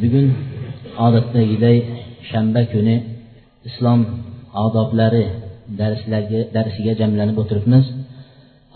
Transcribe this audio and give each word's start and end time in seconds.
Bugun 0.00 0.26
odatdagiday 1.06 1.76
shanba 2.30 2.62
kuni 2.72 2.96
islom 3.68 4.00
odoblari 4.64 5.24
darsiga 6.56 6.92
jamlanib 7.00 7.36
o'tiribmiz. 7.42 7.84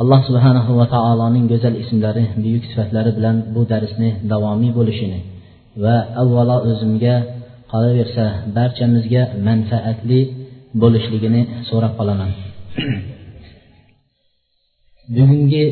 Alloh 0.01 0.21
subhanahu 0.29 0.71
va 0.79 0.87
taoloning 0.95 1.45
go'zal 1.53 1.75
ismlari 1.83 2.25
buyuk 2.43 2.65
sifatlari 2.71 3.11
bilan 3.19 3.37
bu 3.55 3.63
darsni 3.73 4.11
davomiy 4.33 4.73
bo'lishini 4.79 5.21
va 5.83 5.97
avvalo 6.23 6.57
o'zimga 6.71 7.15
qolaversa 7.73 8.25
barchamizga 8.57 9.23
manfaatli 9.49 10.21
bo'lishligini 10.83 11.43
so'rab 11.69 11.93
qolaman. 11.99 12.31
Bugungi 15.17 15.65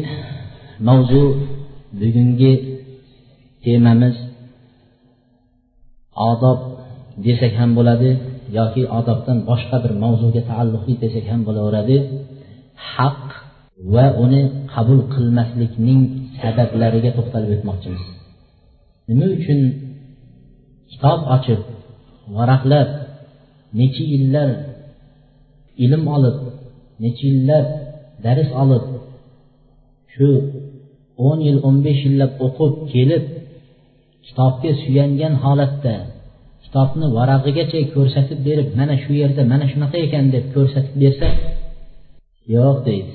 mavzu 0.89 1.23
bugungi 2.01 2.53
temamiz 3.65 4.17
odob 6.31 6.59
desak 7.27 7.53
ham 7.61 7.71
bo'ladi 7.79 8.11
yoki 8.59 8.83
odobdan 8.99 9.39
boshqa 9.51 9.77
bir 9.85 9.93
mavzuga 10.03 10.43
taalluqli 10.51 10.95
desak 11.05 11.25
ham 11.33 11.41
bo'laveradi. 11.49 11.97
Haq 12.93 13.25
va 13.95 14.07
uni 14.25 14.43
qabul 14.75 15.01
qilmaslikning 15.15 16.01
sabablariga 16.41 17.11
to'xtalib 17.17 17.51
o'tmoqchimiz. 17.57 18.05
Nima 19.09 19.27
uchun 19.39 19.61
kitob 20.91 21.21
ochib 21.37 21.61
varaqlab 22.37 22.89
necha 23.79 24.05
yillar 24.13 24.49
ilm 25.85 26.03
olib 26.17 26.37
necha 27.05 27.25
yillar 27.31 27.65
dars 28.25 28.51
olib 28.63 28.85
shu 30.15 30.29
o'n 31.29 31.39
yil 31.47 31.59
o'n 31.69 31.77
besh 31.87 32.03
yillab 32.07 32.33
o'qib 32.47 32.73
kelib 32.93 33.25
kitobga 34.27 34.71
suyangan 34.83 35.35
holatda 35.45 35.95
kitobni 36.75 37.07
varag'igacha 37.19 37.81
ko'rsatib 37.95 38.39
berib 38.49 38.69
mana 38.81 38.95
shu 39.03 39.13
yerda 39.23 39.43
mana 39.53 39.67
shunaqa 39.73 39.97
ekan 40.07 40.25
deb 40.35 40.45
ko'rsatib 40.55 40.95
bersa 41.03 41.29
yo'q 42.55 42.77
deydi. 42.89 43.15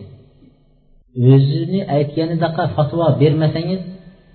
O'zini 1.32 1.82
aytganidaqa 1.96 2.64
fatvo 2.76 3.08
bermasangiz 3.22 3.82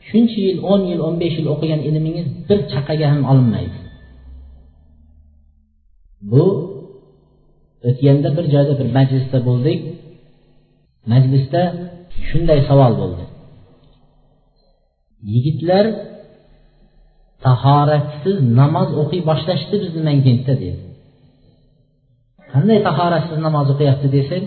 shuncha 0.08 0.38
yil 0.46 0.58
o'n 0.72 0.82
yil 0.90 1.00
o'n 1.06 1.14
besh 1.22 1.36
yil 1.38 1.48
o'qigan 1.54 1.80
ilmingiz 1.88 2.26
bir 2.48 2.58
chaqaga 2.72 3.06
ham 3.12 3.22
olinmaydi. 3.30 3.78
Bu 6.30 6.44
o'tganda 7.88 8.28
bir 8.36 8.46
joyda 8.54 8.72
bir 8.80 8.88
majlisda 8.98 9.38
bo'ldik. 9.48 9.80
Majlisda 11.12 11.62
shunday 12.28 12.60
savol 12.68 12.92
bo'ldi. 13.00 13.24
Yigitlar 15.32 15.84
tahoratsiz 17.46 18.36
namoz 18.60 18.88
o'qiy 19.02 19.22
boshlashdi 19.30 19.76
bizni 19.82 20.02
mankentda 20.08 20.54
dedi 20.62 20.80
qanday 22.52 22.78
tahoratsiz 22.88 23.38
namoz 23.46 23.66
o'qiyapti 23.74 24.08
desak 24.16 24.44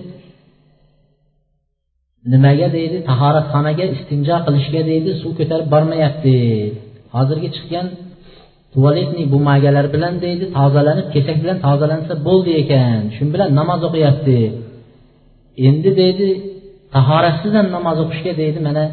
nimaga 2.33 2.67
deydi? 2.77 2.97
Tahoratxonaga 3.09 3.85
istinjo 3.95 4.37
qilishga 4.45 4.81
deydi 4.89 5.11
suv 5.21 5.31
ko'tarib 5.39 5.67
bormayapti. 5.73 6.35
Hozirgi 7.15 7.49
chiqqan 7.55 7.87
tualetniy 8.73 9.25
bumagalar 9.33 9.85
bilan 9.95 10.13
deydi 10.25 10.45
tozalanib 10.57 11.07
kesak 11.15 11.37
bilan 11.43 11.57
tozalansa 11.65 12.13
bo'ldi 12.27 12.51
ekan. 12.61 13.01
Shu 13.15 13.23
bilan 13.33 13.49
namoz 13.59 13.81
o'qiyapti 13.87 14.37
endi 15.67 15.89
deydi 16.01 16.27
tahoratsiz 16.95 17.51
ham 17.57 17.67
namoz 17.75 17.97
o'qishga 18.03 18.33
deydi 18.41 18.59
mana 18.67 18.83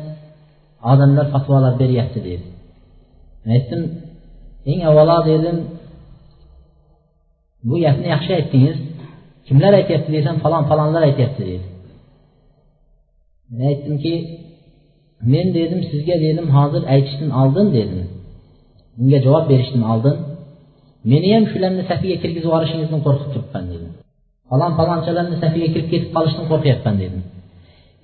odamlar 0.92 1.26
fatvolar 1.34 1.72
beryapti 1.82 2.20
deydi 2.28 2.46
aytdim 3.52 3.82
eng 4.70 4.80
avvalo 4.88 5.18
dedim 5.30 5.56
bu 7.68 7.74
gapni 7.84 8.06
yaxshi 8.14 8.32
aytdingiz. 8.38 8.78
Kimlar 9.46 9.72
aytyapti 9.80 10.10
desam 10.16 10.36
falon 10.44 10.64
falonlar 10.70 11.02
aytyapti 11.08 11.42
dedi 11.50 11.66
men 13.50 13.66
aytdimki 13.72 14.14
men 15.32 15.46
dedim 15.58 15.80
sizga 15.90 16.16
dedim 16.26 16.46
hozir 16.56 16.82
aytishdan 16.94 17.30
oldin 17.40 17.66
dedim. 17.78 18.02
Bunga 18.96 19.18
javob 19.26 19.44
berishdan 19.50 19.82
oldin. 19.92 20.16
Meni 21.10 21.28
ham 21.34 21.44
shularni 21.52 21.82
safiga 21.90 22.16
kirgizib 22.22 22.48
yuborishingizdan 22.48 23.00
qo'rqib 23.06 23.28
turibman 23.34 23.64
dedim. 23.72 23.90
Falon 24.50 24.72
falonchalarni 24.78 25.36
safiga 25.44 25.68
kirib 25.74 25.88
ketib 25.92 26.10
qolishdan 26.16 26.44
qo'rqyapman 26.50 26.94
dedim. 27.02 27.22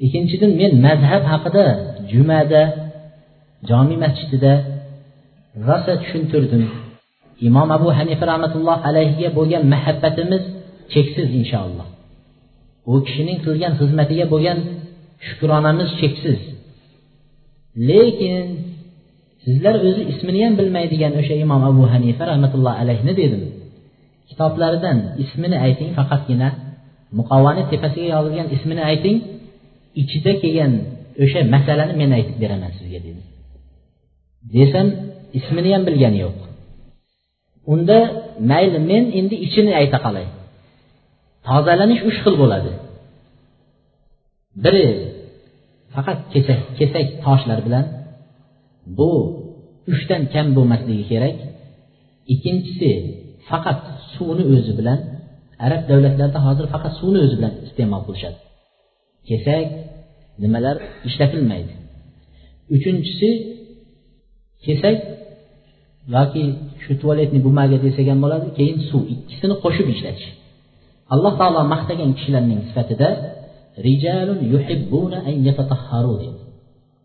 Ikkinchidan 0.05 0.53
men 0.61 0.73
mazhab 0.87 1.23
haqida 1.33 1.65
jumada 2.13 2.63
jomiy 3.69 3.99
masjidida 4.05 4.53
rosa 5.57 5.93
tushuntirdim. 6.03 6.65
Imom 7.49 7.69
abu 7.77 7.89
hanifa 7.99 8.25
rahmatulloh 8.33 8.79
alayhiga 8.89 9.31
bo'lgan 9.39 9.63
muhabbatimiz 9.73 10.43
cheksiz 10.93 11.29
inshaalloh. 11.41 11.87
U 12.93 12.95
kishining 13.07 13.39
qilgan 13.47 13.73
xizmatiga 13.81 14.27
bo'lgan 14.33 14.59
shukronamiz 15.27 15.91
cheksiz. 16.01 16.39
Lekin 17.91 18.45
sizlar 19.45 19.75
o'zi 19.89 20.03
ismini 20.13 20.41
ham 20.45 20.55
bilmaydigan 20.61 21.13
o'sha 21.21 21.35
imom 21.45 21.63
abu 21.71 21.83
hanifa 21.93 22.23
rahmatullohi 22.33 22.77
alayhni 22.83 23.13
dedim. 23.21 23.43
Kitoblaridan 24.29 24.99
ismini 25.23 25.57
ayting 25.67 25.91
faqatgina 25.99 26.49
muqovani 27.19 27.63
tepasiga 27.71 28.09
yozilgan 28.17 28.49
ismini 28.57 28.83
ayting. 28.91 29.17
Ichida 30.01 30.33
kelgan 30.43 30.73
o'sha 31.23 31.41
masalani 31.55 31.95
men 32.01 32.11
aytib 32.19 32.37
beraman 32.43 32.73
sizga 32.79 32.99
dedim. 33.07 33.25
Desam 34.55 34.87
ismini 35.39 35.71
ham 35.75 35.83
bilgani 35.89 36.19
yo'q. 36.25 36.37
Unda 37.73 37.99
mayli 38.51 38.79
men 38.91 39.05
endi 39.19 39.37
ichini 39.47 39.73
ayta 39.81 39.99
qolay. 40.05 40.27
Tozalanish 41.49 42.03
uch 42.09 42.19
xil 42.25 42.35
bo'ladi. 42.43 42.73
Biri 44.65 44.87
faqat 45.95 46.19
kesak 46.33 46.61
kesak 46.79 47.07
toshlar 47.25 47.59
bilan. 47.67 47.85
Bu 48.99 49.11
uchdan 49.93 50.23
kam 50.35 50.47
bo'lmasligi 50.57 51.05
kerak. 51.13 51.37
Ikkinchisi 52.33 52.91
faqat 53.49 53.81
suvni 54.15 54.45
o'zi 54.55 54.73
bilan. 54.81 54.99
Arab 55.67 55.83
davlatlarida 55.91 56.41
hozir 56.47 56.67
faqat 56.75 56.93
suvni 57.01 57.19
o'zi 57.25 57.35
bilan 57.39 57.55
iste'mol 57.67 58.03
qilishadi. 58.07 58.39
Kesak 59.29 59.69
nimalar 60.43 60.77
ishlatilmaydi. 61.09 61.73
Uchinchisi 62.75 63.29
kesak 64.65 64.97
yoki 66.15 66.43
shu 66.83 66.93
tualetni 67.01 67.39
bumaga 67.47 67.77
desak 67.85 68.07
ham 68.11 68.19
bo'ladi 68.25 68.49
keyin 68.59 68.79
suv 68.89 69.03
ikkisini 69.15 69.55
qo'shib 69.65 69.87
ishlatish. 69.95 70.29
Alloh 71.15 71.33
taolo 71.41 71.61
maqtagan 71.75 72.11
kishilarning 72.17 72.61
sifatida 72.69 73.09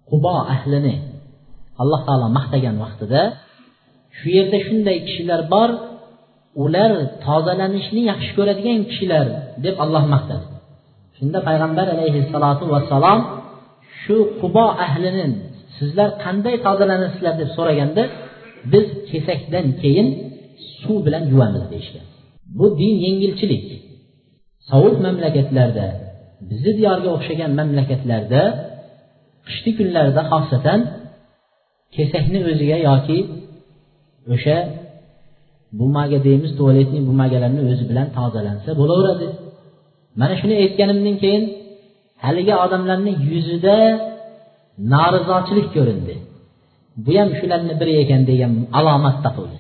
qubo 0.10 0.36
ahlini 0.56 0.96
alloh 1.82 2.02
taolo 2.08 2.28
maqtagan 2.38 2.76
vaqtida 2.84 3.22
shu 4.18 4.28
yerda 4.38 4.58
shunday 4.68 4.98
kishilar 5.08 5.42
bor 5.54 5.70
ular 6.64 6.92
tozalanishni 7.26 8.02
yaxshi 8.12 8.32
ko'radigan 8.38 8.80
kishilar 8.90 9.26
deb 9.66 9.76
alloh 9.84 10.04
maqtadi. 10.14 10.46
Shunda 11.18 11.40
payg'ambar 11.48 11.88
alayhissalotu 11.96 12.64
vassalom 12.74 13.20
shu 14.02 14.16
qubo 14.42 14.66
ahlini 14.86 15.26
sizlar 15.78 16.10
qanday 16.24 16.56
tozalanasizlar 16.66 17.34
deb 17.42 17.50
so'raganda 17.58 18.04
biz 18.74 18.86
kesakdan 19.12 19.68
keyin 19.82 20.08
suv 20.82 20.98
bilan 21.06 21.24
yuvamiz 21.32 21.64
deyishgan. 21.72 22.06
Bu 22.58 22.66
din 22.80 22.94
yengilchilik. 23.06 23.66
Sovuq 24.70 24.96
mamlakatlarda 25.06 25.88
bizni 26.50 26.72
diyorga 26.80 27.10
o'xshagan 27.16 27.52
mamlakatlarda 27.60 28.42
qishli 29.48 29.72
kunlarda 29.78 30.22
xosatan 30.32 30.80
kesakni 31.96 32.40
o'ziga 32.50 32.78
yoki 32.90 33.20
o'sha 34.34 34.58
bumaga 35.80 36.18
deymiz 36.28 36.52
tualetning 36.60 37.04
bumagalarini 37.10 37.62
o'zi 37.72 37.84
bilan 37.92 38.08
tozalansa 38.18 38.70
bo'laveradi. 38.80 39.28
Mana 40.20 40.34
shuni 40.40 40.56
aytganimdan 40.64 41.16
keyin 41.24 41.44
haligi 42.26 42.54
odamlarni 42.66 43.12
yuzida 43.32 43.78
norizochilik 44.94 45.68
ko'rindi. 45.76 46.16
Bu 47.06 47.12
ham 47.20 47.30
shularni 47.40 47.74
biri 47.82 47.94
ekan 48.04 48.22
degan 48.30 48.52
alomat 48.80 49.18
topildi 49.26 49.58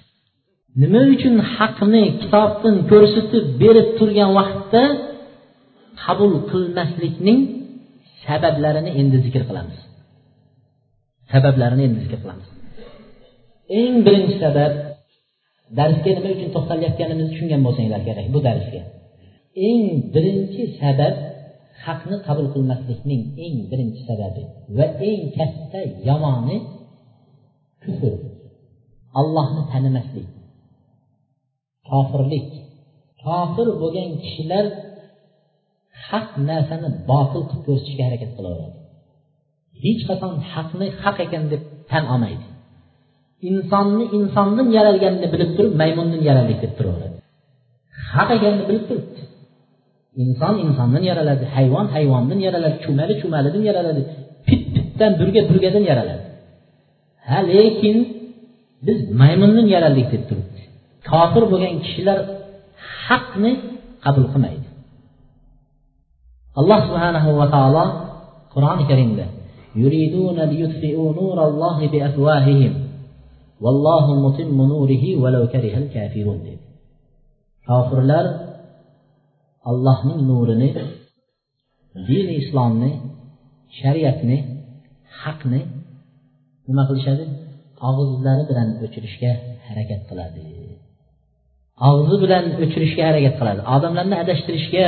nima 0.82 1.02
uchun 1.16 1.36
haqni 1.56 2.04
kitobdan 2.22 2.76
ko'rsatib 2.92 3.46
berib 3.62 3.88
turgan 3.98 4.32
vaqtda 4.40 4.84
qabul 6.04 6.34
qilmaslikning 6.52 7.40
sabablarini 8.26 8.92
endi 9.02 9.18
zikr 9.26 9.44
qilamiz. 9.50 9.78
Sabablarini 11.32 11.84
endi 11.88 12.00
zikr 12.06 12.20
qilamiz. 12.24 12.48
Eng 13.80 13.94
birinchi 14.06 14.36
sabab 14.44 14.74
darsga 15.80 16.10
nima 16.18 16.30
uchun 16.36 16.50
to'xtalayotganimizni 16.56 17.30
tushungan 17.32 17.62
bo'lsanglar 17.66 18.02
kerak 18.08 18.28
bu 18.34 18.40
darsga. 18.48 18.82
Eng 19.70 19.84
birinchi 20.14 20.62
sabab 20.82 21.16
haqni 21.84 22.18
qabul 22.28 22.48
qilmaslikning 22.54 23.22
eng 23.46 23.56
birinchi 23.70 24.02
sababi 24.10 24.42
va 24.78 24.86
eng 25.10 25.22
katta 25.38 25.80
yomoni 26.08 26.58
kufr. 27.84 28.14
Allohni 29.20 29.62
tanimaslik 29.72 30.28
kofirlik. 31.90 32.50
Kofir 33.24 33.68
bo'lgan 33.82 34.10
kishilar 34.24 34.66
haq 36.08 36.30
narsani 36.50 36.90
botil 37.10 37.42
qilib 37.50 37.64
ko'rsatishga 37.68 38.04
harakat 38.08 38.32
qilaveradi. 38.38 38.78
Hech 39.84 40.02
qachon 40.10 40.34
haqni 40.52 40.88
haq 41.04 41.18
ekan 41.26 41.44
deb 41.52 41.62
tan 41.92 42.04
olmaydi. 42.14 42.46
Insonni 43.50 44.06
insondan 44.18 44.68
yaralganini 44.78 45.28
bilib 45.34 45.52
turib 45.58 45.74
maymundan 45.82 46.22
yaraldik 46.30 46.60
deb 46.64 46.74
turaveradi. 46.78 47.18
Haq 48.14 48.30
ekanini 48.38 48.64
bilib 48.70 48.84
turib 48.90 49.06
inson 50.24 50.56
insondan 50.66 51.04
yaraladi 51.12 51.46
hayvon 51.56 51.86
hayvondan 51.96 52.40
yaraladi 52.48 52.78
chumali 52.86 53.14
chumalidan 53.22 53.64
yaraladi 53.70 54.02
pit 54.48 54.62
pitdan 54.76 55.12
burga 55.20 55.42
burgadan 55.50 55.84
yaraladi. 55.92 56.24
Ha 57.28 57.38
lekin 57.52 57.96
biz 58.86 59.00
maymundan 59.22 59.68
yaraldik 59.76 60.08
deb 60.14 60.24
turibdi. 60.30 60.62
Kofir 61.10 61.44
bo'lgan 61.52 61.74
kishilar 61.86 62.20
haqni 63.08 63.52
qabul 64.04 64.28
qilmaydi. 64.34 64.68
Alloh 66.60 66.80
subhanahu 66.88 67.30
va 67.40 67.46
taolo 67.56 67.86
qur'oni 68.54 68.84
karimda 68.92 69.26
yuriduna 69.82 70.44
liyutfi'u 70.52 71.06
nurallohi 71.20 71.86
biafwahihim 71.94 72.74
vallohu 73.64 74.12
mutimmu 74.26 74.64
nurihi 74.74 75.10
valau 75.24 75.44
karihal 75.54 75.88
kafirun 75.96 76.40
dedi. 76.48 76.64
Kofirlar 77.68 78.26
allohning 79.70 80.20
nurini 80.30 80.70
dini 82.08 82.34
islomni 82.42 82.92
shariatni 83.80 84.38
haqni 85.22 85.62
nima 86.68 86.84
qilishadi? 86.90 87.26
Og'izlari 87.90 88.44
bilan 88.50 88.68
o'chirishga 88.86 89.32
harakat 89.68 90.02
qiladi. 90.10 90.42
Og'zi 91.90 92.16
bilan 92.24 92.44
o'chirishga 92.64 93.04
harakat 93.10 93.36
qiladi. 93.40 93.62
Odamlarni 93.76 94.16
adashtirishga 94.24 94.88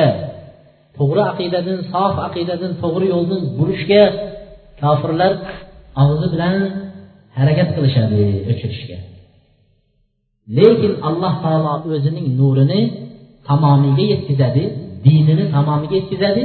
to'g'ri 0.97 1.21
aqidadan 1.31 1.80
sof 1.94 2.15
aqidadan 2.27 2.71
to'g'ri 2.83 3.07
yo'ldan 3.13 3.41
burishga 3.57 4.03
kofirlar 4.81 5.31
og'zi 6.03 6.27
bilan 6.33 6.56
harakat 7.38 7.69
qilishadi 7.75 8.21
o'chirishga. 8.51 8.97
Lekin 10.57 10.94
alloh 11.07 11.33
taolo 11.44 11.73
o'zining 11.95 12.27
nurini 12.39 12.81
tamomiga 13.49 14.03
yetkazadi 14.13 14.63
dinini 15.05 15.44
tamomiga 15.55 15.95
yetkazadi. 15.99 16.44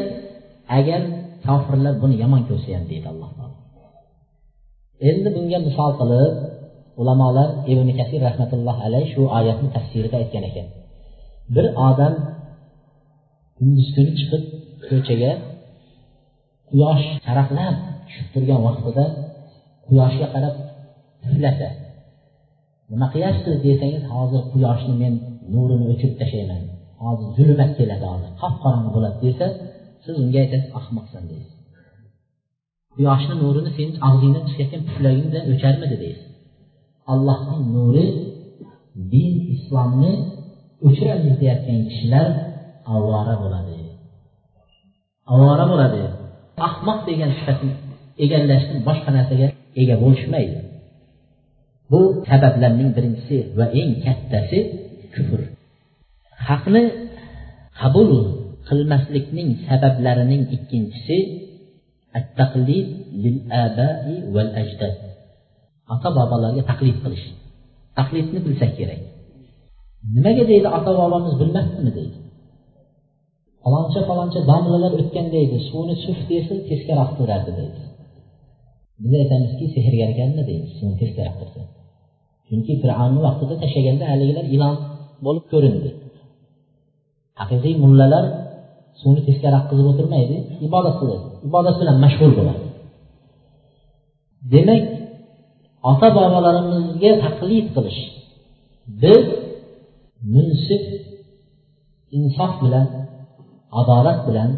Agar 0.78 1.00
kofirlar 1.46 1.94
buni 2.02 2.16
yomon 2.22 2.43
ko'rsa 2.49 2.69
ham 2.76 2.84
deydi 2.90 3.06
alloh 3.12 3.31
taolo. 3.38 3.56
Endi 5.10 5.28
bunga 5.37 5.58
misol 5.69 5.90
qilib 6.00 6.32
ulamolar 7.00 7.49
ibn 7.72 7.88
kasir 7.99 8.20
rahmatulloh 8.28 8.76
alayhi 8.87 9.08
shu 9.14 9.22
oyatni 9.38 9.69
tafsirida 9.76 10.16
aytgan 10.22 10.44
ekan. 10.50 10.66
Bir 11.54 11.66
odam 11.88 12.14
kunduz 13.56 13.88
kuni 13.96 14.12
chiqib 14.19 14.43
ko'chaga 14.88 15.32
quyosh 16.70 17.04
charaqlab 17.26 17.75
tushib 18.06 18.26
turgan 18.34 18.60
vaqtida 18.66 19.04
quyoshga 19.87 20.26
qarab 20.34 20.54
puflasa 21.22 21.69
nima 22.90 23.06
qilyapsiz 23.12 23.54
desangiz 23.66 24.02
hozir 24.14 24.43
quyoshni 24.52 24.94
men 25.02 25.14
nurini 25.54 25.84
o'chirib 25.93 26.16
tashlayman 26.22 26.62
hozir 27.04 27.28
zulmat 27.37 27.72
keladi 27.78 28.06
hozir. 28.12 28.31
Qop 28.40 28.54
qorong'i 28.62 28.90
bo'ladi 28.96 29.19
desa 29.26 29.46
siz 30.04 30.14
unga 30.22 30.38
aytasiz 30.44 30.70
ahmoqsan 30.81 31.22
deysiz. 31.31 31.52
Quyoshni 32.94 33.34
nurini 33.43 33.70
seni 33.76 33.93
og'zingdan 34.08 34.44
chiqayotgan 34.49 34.82
puflagingda 34.88 35.38
o'charmidi 35.52 35.96
deysiz. 36.04 36.28
Allohning 37.12 37.62
nuri 37.76 38.06
din 39.12 39.32
islomni 39.54 40.12
o'chiramiz 40.87 41.34
deyayotgan 41.40 41.81
kishilar 41.88 42.26
ovora 42.96 43.34
bo'ladi. 43.43 43.76
Ovora 45.34 45.64
bo'ladi. 45.72 46.02
Ahmoq 46.69 46.99
degan 47.08 47.31
sifatni 47.38 47.72
egallashdan 48.25 48.78
boshqa 48.88 49.10
narsaga 49.16 49.46
ega 49.82 49.94
bo'lishmaydi. 50.02 50.58
Bu 51.90 52.00
sabablarning 52.28 52.90
birinchisi 52.96 53.37
va 53.58 53.66
eng 53.81 53.90
kattasi 54.04 54.58
kufr. 55.14 55.40
Haqni 56.49 56.83
qabul 57.81 58.11
qilmaslikning 58.69 59.49
sabablarining 59.69 60.43
ikkinchisi 60.56 61.19
at-taqlid 62.19 62.89
lil 63.23 63.39
abai 63.65 64.17
val 64.35 64.50
ajdad 64.62 64.97
ota 65.94 66.09
bobolarga 66.19 66.62
taqlid 66.71 66.97
qilish. 67.05 67.27
Taqlidni 67.99 68.39
bilsak 68.47 68.73
kerak. 68.79 69.00
Nimaga 70.15 70.44
deydi 70.50 70.69
ota 70.79 70.91
bobomiz 71.00 71.35
bilmasdimi 71.41 71.93
deydi. 71.99 72.19
Faloncha 73.62 74.00
faloncha 74.09 74.41
domlalar 74.50 74.93
o'tgan 75.00 75.27
deydi. 75.37 75.56
Suvni 75.69 75.95
suf 76.05 76.19
desa 76.31 76.55
teskaroq 76.69 77.11
turardi 77.19 77.53
deydi. 77.59 77.81
Biz 79.03 79.12
aytamizki 79.23 79.67
sehrgar 79.75 80.09
ekanmi 80.15 80.43
deymiz 80.50 80.71
suvni 80.79 80.97
teskaroq 81.03 81.37
tursa 81.41 81.62
chunki 82.49 82.73
fir'avnni 82.83 83.21
vaqtida 83.27 83.55
tashlaganda 83.62 84.05
haligilar 84.12 84.47
ilon 84.56 84.75
bo'lib 85.27 85.45
ko'rindi. 85.53 85.91
Haqiqiy 87.40 87.75
mullalar 87.84 88.25
suvni 89.00 89.23
teskaroq 89.29 89.62
oqqizib 89.62 89.87
o'tirmaydi 89.93 90.37
ibodat 90.67 90.94
qiladi. 91.00 91.25
Ibodat 91.49 91.76
bilan 91.81 91.96
mashg'ul 92.05 92.32
bo'ladi. 92.38 92.62
Demak 94.52 94.84
ota 95.90 96.08
bobolarimizga 96.17 97.11
taqlid 97.25 97.67
qilish 97.76 98.00
biz 99.02 99.25
munsib 100.35 100.83
insof 102.18 102.52
bilan 102.64 102.87
adolat 103.80 104.18
bilan 104.28 104.50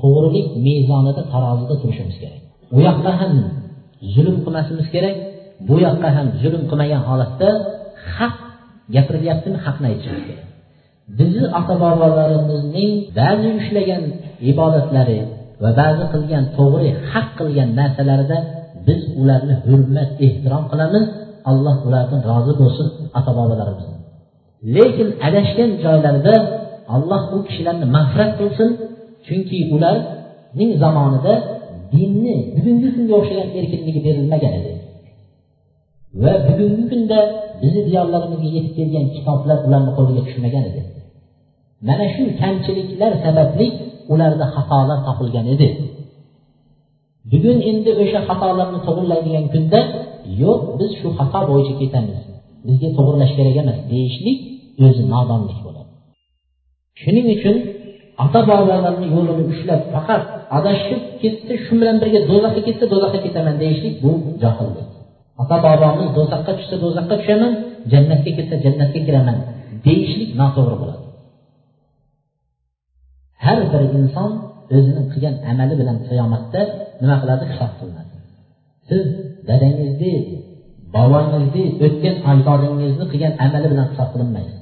to'g'rilik 0.00 0.48
mezonida 0.66 1.22
tarozida 1.32 1.74
turishimiz 1.82 2.16
kerak. 2.22 2.40
U 2.76 2.78
yoqqa 2.88 3.12
ham 3.20 3.32
zulm 4.14 4.36
qilmasimiz 4.44 4.86
kerak 4.94 5.16
bu 5.68 5.74
yoqqa 5.86 6.08
ham 6.16 6.26
zulm 6.42 6.62
qilmagan 6.70 7.02
holatda 7.08 7.48
haq 8.16 8.34
gapirilyaptimi 8.94 9.58
haqni 9.66 9.86
aytishimiz 9.90 10.24
kerak. 10.28 10.46
Bizni 11.18 11.46
ota 11.58 11.74
bobolarimizning 11.84 12.92
ba'zi 13.18 13.48
ushlagan 13.60 14.02
ibodatlari 14.50 15.18
va 15.62 15.70
ba'zi 15.80 16.04
qilgan 16.12 16.44
to'g'ri 16.56 16.88
haq 17.10 17.28
qilgan 17.38 17.68
narsalarida 17.80 18.38
biz 18.86 19.00
ularni 19.20 19.54
hurmat 19.66 20.10
ehtirom 20.26 20.64
qilamiz. 20.72 21.04
Alloh 21.50 21.76
ulardan 21.88 22.20
rozi 22.30 22.52
bo'lsin 22.60 22.86
ota 23.18 23.30
bobolarimiz 23.38 23.86
lekin 24.74 25.08
adashgan 25.26 25.70
joylarida 25.84 26.34
alloh 26.96 27.22
u 27.34 27.38
kishilarni 27.46 27.86
mag'firat 27.96 28.32
qilsin. 28.40 28.70
Chunki 29.26 29.58
ularning 29.74 30.70
zamonida 30.82 31.32
dinni 31.94 32.36
bugungi 32.56 32.88
kunga 32.96 33.14
o'xshagan 33.20 33.48
erkinligi 33.58 34.00
berilmagan 34.06 34.52
edi. 34.60 34.72
Va 36.22 36.32
bugungi 36.48 36.84
kunda 36.92 37.18
bizni 37.62 37.82
diyorlarimizga 37.88 38.48
yetib 38.56 38.72
kelgan 38.78 39.06
kitoblar 39.16 39.58
ularni 39.66 39.92
qo'liga 39.98 40.22
tushmagan 40.28 40.64
edi. 40.70 40.80
Mana 41.88 42.06
shu 42.14 42.22
kamchiliklar 42.40 43.12
sababli 43.24 43.66
ularda 44.12 44.46
xatolar 44.54 44.98
topilgan 45.06 45.46
edi. 45.54 45.68
Bugun 47.30 47.58
endi 47.70 47.90
o'sha 48.02 48.20
xatolarni 48.28 48.78
to'g'irlaydigan 48.86 49.46
kunda 49.54 49.80
yo'q 50.42 50.60
biz 50.78 50.90
shu 51.00 51.08
xato 51.18 51.40
bo'yicha 51.50 51.74
ketamiz. 51.80 52.20
Bizga 52.66 52.88
to'g'irlash 52.96 53.32
kerak 53.38 53.56
emas 53.62 53.78
deyishlik 53.92 54.38
o'zi 54.86 55.02
nodonlik 55.14 55.58
bo'ladi. 55.66 55.90
Shuning 57.02 57.26
uchun 57.36 57.56
ota 58.24 58.40
bobolarni 58.50 59.06
yo'lini 59.14 59.44
ushlab 59.52 59.80
faqat 59.94 60.22
adashib 60.58 61.00
ketsa 61.22 61.54
shu 61.64 61.72
bilan 61.80 61.96
birga 62.02 62.20
do'zaxga 62.30 62.62
ketsa 62.68 62.84
do'zaxga 62.92 63.20
ketaman 63.26 63.54
deyishlik 63.62 63.94
bu 64.04 64.10
johillik. 64.42 64.88
Ota 65.42 65.56
bobomiz 65.66 66.08
do'zaxga 66.18 66.52
tushsa 66.58 66.76
do'zaxga 66.84 67.14
tushaman 67.20 67.52
jannatga 67.92 68.30
ketsa 68.38 68.56
jannatga 68.64 69.00
kiraman 69.06 69.36
deyishlik 69.86 70.30
noto'g'ri 70.40 70.76
bo'ladi. 70.82 70.95
Har 73.46 73.58
bir 73.72 73.82
inson 73.98 74.30
o'zini 74.76 75.02
qilgan 75.12 75.34
amali 75.50 75.74
bilan 75.80 75.96
qiyomatda 76.08 76.60
nima 77.00 77.16
qiladi? 77.22 77.44
Hisob 77.52 77.72
qilinadi. 77.78 78.14
Siz 78.88 79.04
dadangizni 79.48 80.12
bobongizni 80.94 81.64
o'tgan 81.84 82.16
ajdodingizni 82.30 83.04
qilgan 83.12 83.32
amali 83.44 83.66
bilan 83.72 83.86
hisob 83.92 84.08
qilinmaydi 84.14 84.54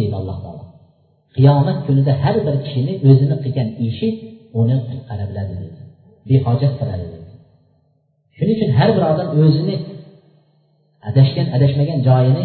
deydi 0.00 0.14
alloh 0.20 0.38
taolo. 0.44 0.64
Qiyomat 1.36 1.78
kunida 1.86 2.12
har 2.22 2.36
bir 2.46 2.56
kishini 2.64 2.92
o'zini 3.08 3.36
qilgan 3.44 3.68
ishi 3.88 4.08
uni 4.60 4.76
qutqara 4.88 5.24
biladi 5.30 5.54
deydi. 5.60 5.80
Behojat 6.28 6.74
qiladi 6.80 7.06
deydi. 7.12 7.30
Shuning 8.36 8.56
uchun 8.58 8.70
har 8.78 8.90
bir 8.96 9.04
odam 9.12 9.28
o'zini 9.44 9.76
adashgan 11.08 11.46
adashmagan 11.56 11.98
joyini 12.08 12.44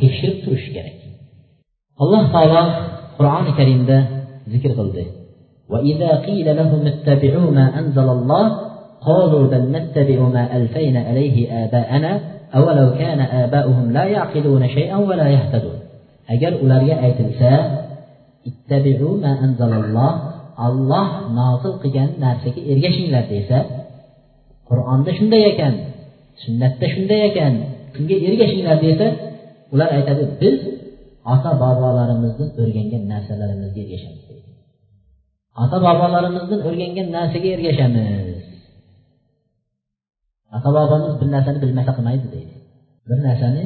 tekshirib 0.00 0.38
turishi 0.44 0.70
kerak. 0.76 0.96
الله 2.02 2.32
تعالى 2.32 2.50
taolo 2.50 2.94
qur'oni 3.18 3.50
karimda 3.58 3.98
ذكر 4.48 4.70
qildi 4.74 5.06
وإذا 5.68 6.10
قيل 6.28 6.56
لهم 6.56 6.86
اتبعوا 6.86 7.50
ما 7.50 7.78
أنزل 7.78 8.08
الله 8.08 8.44
قالوا 9.00 9.48
بل 9.48 9.62
نتبع 9.72 10.18
ما 10.28 10.56
ألفينا 10.56 11.00
عليه 11.00 11.64
آباءنا 11.64 12.20
أولو 12.54 12.94
كان 12.98 13.20
آباؤهم 13.20 13.92
لا 13.92 14.04
يعقلون 14.04 14.68
شيئا 14.68 14.96
ولا 14.96 15.28
يهتدون. 15.28 15.78
أجر 16.30 16.60
أولى 16.60 16.78
رياء 16.78 17.04
آيَةُ 17.04 17.20
اتبعوا 18.46 19.16
ما 19.16 19.44
أنزل 19.44 19.72
الله. 19.72 20.12
الله 20.68 21.08
ناطق 21.34 21.86
جن 21.86 22.08
نافك 22.20 22.56
إرجش 22.58 22.96
إلى 23.06 23.24
ديسا 23.30 23.60
قرآن 24.70 25.04
ده 25.04 25.12
شن 25.12 25.30
ديا 25.30 25.56
كان 25.58 25.74
سنة 26.46 26.74
ده 26.80 26.86
شن 26.88 27.06
ديا 27.06 27.28
كان 27.34 27.54
إرجش 28.28 28.50
إلى 28.60 28.76
ديسا 28.82 29.08
أولى 29.72 29.84
رياء 29.90 30.60
ota 31.32 31.50
bobolarimizdan 31.62 32.48
o'rgangan 32.62 33.02
narsalarimizga 33.12 33.80
ergashamiz. 33.84 34.22
Deydi 34.30 34.50
ota 35.62 35.76
bobolarimizdan 35.86 36.60
o'rgangan 36.68 37.08
narsaga 37.16 37.48
ergashamiz. 37.56 38.44
Ota 40.56 40.68
bobomiz 40.76 41.12
bir 41.20 41.28
narsani 41.34 41.58
bilmasa 41.64 41.90
qilmaydi 41.96 42.26
deydi. 42.34 42.54
Bir 43.08 43.18
narsani 43.26 43.62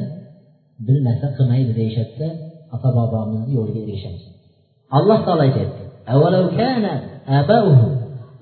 bilmasa 0.87 1.27
qilmaydi 1.37 1.71
deyishadida 1.79 2.27
ota 2.75 2.89
bobomizni 2.97 3.51
yo'liga 3.57 3.79
ergashamiz. 3.85 4.23
Alloh 4.97 5.19
taolo 5.25 5.43
aytyapti 5.47 5.83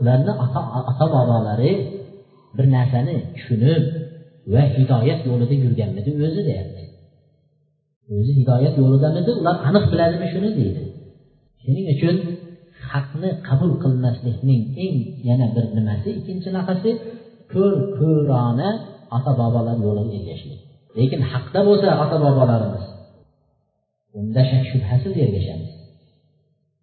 ularni 0.02 0.34
ota 0.92 1.06
bobolari 1.14 1.72
bir 2.58 2.66
narsani 2.76 3.16
tushunib 3.36 3.84
va 4.54 4.64
hidoyat 4.76 5.22
yo'lida 5.30 5.56
yurganmidi 5.64 6.10
o'zi 6.26 6.42
deyapti. 6.50 6.77
O'zi 8.16 8.32
hidoyat 8.40 8.76
yo'lidamidi 8.82 9.32
ular 9.40 9.56
aniq 9.70 9.86
biladimi 9.92 10.28
shuni 10.34 10.50
deydi. 10.60 10.84
Shuning 11.64 11.86
uchun 11.96 12.16
haqni 12.92 13.30
qabul 13.48 13.72
qilmaslikning 13.84 14.62
eng 14.86 14.96
yana 15.30 15.48
bir 15.56 15.66
nimasi 15.78 16.10
ikkinchi 16.20 16.50
nafasi 16.58 16.90
ko'r 17.54 17.74
ko'rona 18.00 18.70
ota 19.16 19.32
bobolar 19.42 19.76
yo'liga 19.86 20.14
ergashishlik. 20.20 20.62
Lekin 20.98 21.22
haqda 21.32 21.60
bo'lsa 21.68 21.88
ota 22.04 22.18
bobolarimiz 22.26 22.86
unda 24.20 24.42
shak 24.50 24.64
shubhasiz 24.72 25.14
ergashamiz. 25.26 25.72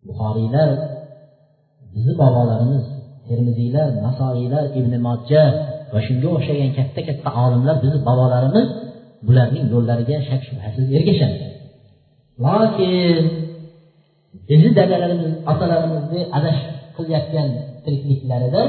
Buxoriylar 0.07 0.69
bizni 1.95 2.15
bobolarimiz 2.23 2.85
termiziylar 3.29 3.89
nasoiylar 4.07 4.65
ibn 4.79 4.93
mojja 5.07 5.43
va 5.93 6.01
shunga 6.07 6.29
o'xshagan 6.37 6.71
katta 6.79 7.01
katta 7.09 7.31
olimlar 7.45 7.77
bizni 7.85 8.01
bobolarimiz 8.09 8.67
bularning 9.27 9.67
yo'llariga 9.75 10.17
shak 10.29 10.41
shubhasiz 10.49 10.87
ergashadi. 10.99 11.39
Lokin 12.45 13.25
bizni 14.49 14.71
dadalarimiz 14.79 15.33
otalarimizni 15.53 16.21
adash 16.39 16.61
qilayotgan 16.97 17.49
tirikliklarida 17.85 18.63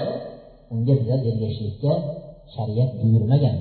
unga 0.73 0.93
bizlar 0.99 1.19
ergashishlikka 1.29 1.93
shariat 2.53 2.89
buyurmagan 2.99 3.55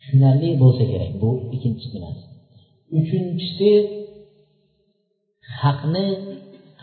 tushunarli 0.00 0.48
bo'lsa 0.62 0.84
kerak 0.92 1.12
bu 1.22 1.30
ikkinchi 1.54 1.86
nimasi 1.94 2.22
uchinchisi 2.98 3.70
haqni 5.60 6.06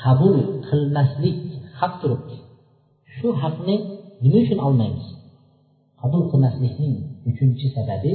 qabul 0.04 0.36
qilmaslik 0.68 1.40
haq 1.80 1.94
turibdi. 2.02 2.36
Shu 3.16 3.28
haqni 3.42 3.76
nima 4.24 4.40
uchun 4.46 4.60
olmaymiz? 4.68 5.08
Qabul 6.02 6.24
qilmaslikning 6.32 6.96
uchinchi 7.30 7.68
sababi 7.76 8.14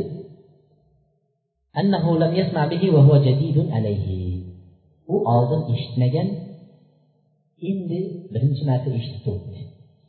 annahu 1.80 2.10
lam 2.22 2.32
yasma 2.40 2.62
bihi 2.72 2.86
wa 2.94 3.00
huwa 3.06 3.18
jadidun 3.26 3.66
alayhi. 3.76 4.20
U 5.12 5.16
oldin 5.34 5.62
eshitmagan 5.72 6.28
endi 7.70 8.00
birinchi 8.32 8.62
marta 8.68 8.88
eshitib 8.98 9.20
turibdi. 9.24 9.60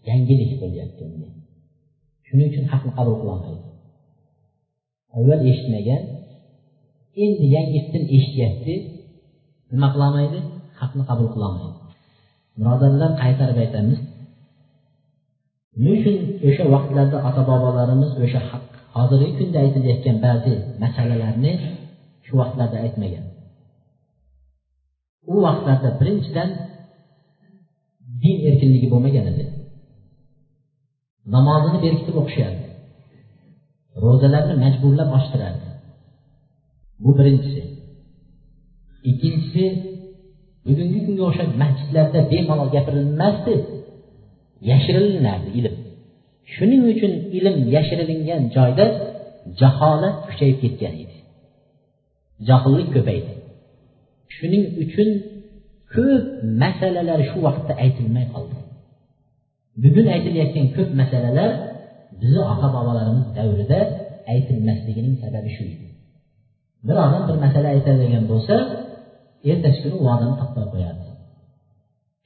Yangilik 0.09 0.51
bo'lyapti 0.61 1.01
unga. 1.07 1.29
Shuning 2.27 2.47
uchun 2.51 2.65
haqni 2.71 2.91
qabul 2.97 3.15
qilolmaydi 3.21 3.67
avval 5.15 5.41
eshitmagan 5.51 6.01
endi 7.23 7.45
yangisidan 7.55 8.03
eshityapti 8.15 8.73
nima 9.71 9.87
qilolmaydi 9.93 10.39
haqni 10.79 11.03
qabul 11.09 11.27
qilolmaydi 11.33 11.77
birodarlar 12.57 13.11
qaytarib 13.21 13.57
aytamiz. 13.63 13.99
Nima 15.77 15.91
uchun 15.97 16.15
o'sha 16.47 16.63
vaqtlarda 16.73 17.17
ota 17.27 17.41
bobolarimiz 17.49 18.11
o'sha 18.23 18.41
haq 18.49 18.65
hozirgi 18.97 19.31
kunda 19.39 19.57
aytilayotgan 19.65 20.17
ba'zi 20.25 20.53
masalalarni 20.83 21.53
shu 22.25 22.33
vaqtlarda 22.41 22.77
aytmagan. 22.85 23.25
U 25.33 25.35
vaqtlarda 25.45 25.89
birinchidan 25.99 26.49
din 28.23 28.37
erkinligi 28.49 28.87
bo'lmagan 28.93 29.25
edi. 29.31 29.45
Namozini 31.35 31.79
berkitib 31.85 32.15
o'qishardi. 32.21 32.65
Ro'zalarni 34.03 34.55
majburlab 34.63 35.09
ochtirardi 35.17 35.67
bu 37.03 37.09
birinchisi. 37.17 37.61
Ikkinchisi 39.09 39.63
bugungi 40.65 40.99
kunga 41.05 41.23
o'xshab 41.29 41.49
masjidlarda 41.63 42.19
bemalol 42.31 42.69
gapirilmasdi 42.75 43.55
yashirilinardi 44.69 45.49
ilm 45.59 45.75
shuning 46.53 46.83
uchun 46.93 47.13
ilm 47.37 47.55
yashirilingan 47.75 48.41
joyda 48.55 48.85
jaholat 49.61 50.15
kuchayib 50.27 50.57
ketgan 50.63 50.93
edi. 51.03 51.15
Johillik 52.47 52.89
ko'paydi. 52.95 53.31
Shuning 54.35 54.63
uchun 54.83 55.09
ko'p 55.93 56.23
masalalar 56.63 57.19
shu 57.29 57.37
vaqtda 57.47 57.73
aytilmay 57.83 58.25
qoldi. 58.33 58.57
Bugun 59.83 60.05
aytilayotgan 60.15 60.67
ko'p 60.75 60.89
masalalar 61.01 61.51
bizni 62.21 62.41
ota 62.53 62.67
bobolarimiz 62.75 63.27
davrida 63.37 63.79
aytilmasligining 64.33 65.15
sababi 65.23 65.49
shu 65.55 65.63
edi. 65.73 65.87
Bir 66.87 66.97
odam 67.05 67.23
bir 67.29 67.37
masala 67.45 67.67
aytadigan 67.75 68.23
bo'lsa 68.31 68.55
ertasi 69.51 69.79
kuni 69.83 69.95
u 70.03 70.05
odamni 70.13 70.35
to'xtab 70.41 70.67
qo'yadi. 70.73 71.03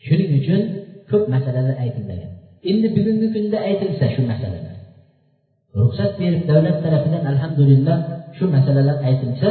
Shuning 0.05 0.29
uchun 0.39 0.61
ko'p 1.09 1.23
masalalar 1.35 1.75
aytilmagan. 1.85 2.31
Endi 2.69 2.87
bugungi 2.95 3.27
kunda 3.35 3.57
aytilsa 3.69 4.05
shu 4.13 4.21
masalalar. 4.31 4.77
Ruxsat 5.79 6.11
berib 6.21 6.43
davlat 6.49 6.77
tarafidan 6.83 7.23
alhamdulillah 7.31 7.97
shu 8.37 8.45
masalalar 8.55 8.97
aytilsa 9.09 9.49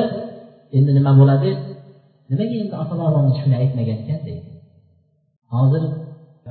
endi 0.76 0.90
nima 0.98 1.12
bo'ladi? 1.20 1.50
Nimaga 2.30 2.54
endi 2.62 2.74
ota 2.82 2.94
bobomiz 3.00 3.36
shuni 3.40 3.56
aytmagan 3.62 3.98
ekan 4.02 4.20
deydi. 4.26 4.50
Hozir 5.54 5.82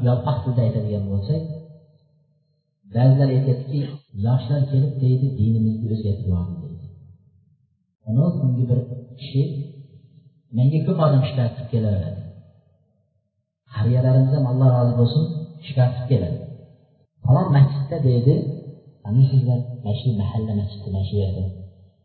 yolqoq 0.07 0.37
tilda 0.43 0.61
aytadigan 0.67 1.03
bo'lsak 1.11 1.41
ba'zilar 2.95 3.29
aytyaptiki 3.35 3.79
yoshlar 4.25 4.61
kelib 4.71 4.93
deydi 5.03 5.27
dinimizni 5.39 5.87
o'zgartirib 5.93 6.27
yubordi 6.29 6.55
deydi. 6.63 6.85
So'nggi 8.03 8.63
bir 8.69 8.79
kishi 9.19 9.43
menga 10.57 10.79
ko'p 10.87 10.99
odam 11.05 11.21
shikoyat 11.27 11.53
qilib 11.55 11.69
kelaveradi. 11.73 12.21
Qariyalarimiz 13.73 14.31
ham 14.35 14.45
alloh 14.51 14.69
rozi 14.77 14.93
bo'lsin 14.99 15.23
shikoyat 15.65 15.91
qilib 15.95 16.09
keladi. 16.11 16.48
Falon 17.29 17.49
masjidda 17.57 17.97
deydi 18.07 18.35
taniysizlar 19.03 19.59
mana 19.83 19.93
shu 19.99 20.07
mahalla 20.21 20.53
masjidi 20.61 20.87
mana 20.95 21.05
shu 21.09 21.15
yerda 21.23 21.43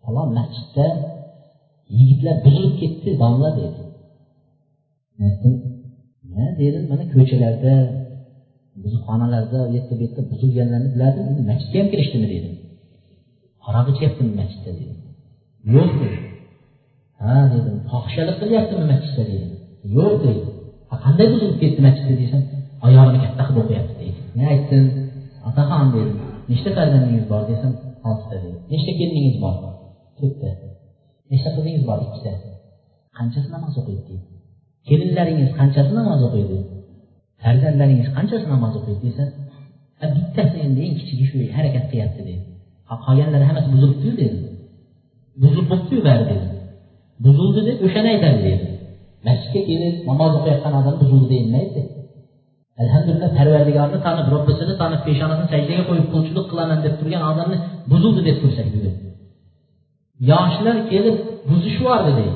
falon 0.04 0.28
masjidda 0.38 0.86
yigitlar 1.96 2.36
buzilib 2.44 2.74
ketdi 2.80 3.10
domla 3.22 3.48
dedi 3.60 3.80
nima 6.28 6.46
dedim 6.60 6.84
mana 6.92 7.04
ko'chalarda 7.14 7.74
xonalarda 9.06 9.58
u 9.66 9.70
yerda 9.76 9.94
bu 9.98 10.02
yerda 10.06 10.22
buzilganlarni 10.30 10.88
bilardim 10.94 11.24
endi 11.30 11.42
masjidga 11.50 11.76
ham 11.80 11.88
kirishdimi 11.92 12.26
dedim 12.34 12.54
aroq 13.68 13.86
ichyaptimi 13.92 14.32
masjidda 14.40 14.70
dedim 14.80 14.98
yo'q 15.74 15.90
dedi 16.00 16.18
ha 17.20 17.34
dedim 17.54 17.76
fohishalik 17.90 18.36
qilyaptimi 18.42 18.84
masjidda 18.92 19.22
dedim 19.30 19.50
yo'q 19.96 20.14
dedi. 20.24 20.42
Qanday 21.04 21.26
buzilib 21.32 21.56
ketdi 21.62 21.80
masjidda 21.86 22.14
desam 22.22 22.42
oyog'ini 22.86 23.18
katta 23.24 23.42
qilib 23.46 23.60
o'qiyapti 23.62 23.94
deydi 24.00 24.20
men 24.36 24.46
aytdim? 24.52 24.84
Otaxon 25.48 25.86
dedim 25.94 26.16
nechta 26.50 26.70
farzandingiz 26.76 27.24
bor? 27.32 27.42
desam 27.50 27.72
oltita 28.08 28.36
dedi. 28.44 28.58
Nechta 28.72 28.92
keliningiz 28.98 29.36
bor? 29.44 29.54
To'rtta. 30.18 30.50
Nechta 31.32 31.50
qizingiz 31.56 31.84
bor? 31.88 31.98
Ikkita. 32.06 32.32
Qanchasi 33.18 33.48
namoz 33.54 33.74
o'qiydi? 33.80 34.04
deydi 34.08 34.34
kelinlaringiz 34.88 35.50
qanchasi 35.58 35.92
namoz 35.98 36.20
o'qiydi? 36.26 36.58
Farzandlaringiz 37.42 38.08
qanchasi 38.16 38.46
namoz 38.54 38.72
o'qiydi? 38.78 39.00
desa 39.06 39.24
bittasi 40.16 40.56
endi 40.66 40.80
eng 40.86 40.94
kichigi 41.00 41.24
shu 41.30 41.36
harakat 41.56 41.84
qilyapti 41.90 42.20
dedi. 42.28 42.42
Qolganlari 43.06 43.44
hammasi 43.48 43.68
buzilibdiyu 43.74 44.14
dedi. 44.22 44.38
Buzib 45.42 45.64
bo'libdiyu 45.70 46.00
bari 46.08 46.24
dedi. 46.30 46.46
Buzildi 47.24 47.60
deb 47.68 47.78
o'shani 47.86 48.08
aytadi 48.14 48.40
dedi. 48.48 48.66
Masjidga 49.26 49.60
kelib 49.68 49.94
namoz 50.10 50.32
o'qiyotgan 50.38 50.74
odam 50.80 50.94
buzildi 51.02 51.26
deyilmaydi 51.32 51.80
alhamdulillah 52.82 53.30
parvardigorni 53.38 53.98
tanib 54.06 54.26
robbisini 54.34 54.74
tanib 54.82 55.00
peshonasini 55.06 55.48
sajdaga 55.52 55.82
qo'yib 55.88 56.06
qulchilik 56.12 56.46
qilaman 56.50 56.78
deb 56.86 56.94
turgan 57.00 57.22
odamni 57.30 57.56
buzildi 57.90 58.20
deb 58.28 58.36
tursak 58.42 58.68
bugun 58.74 58.94
yoshlar 60.30 60.76
kelib 60.90 61.16
buzishib 61.48 61.86
deydi. 62.18 62.26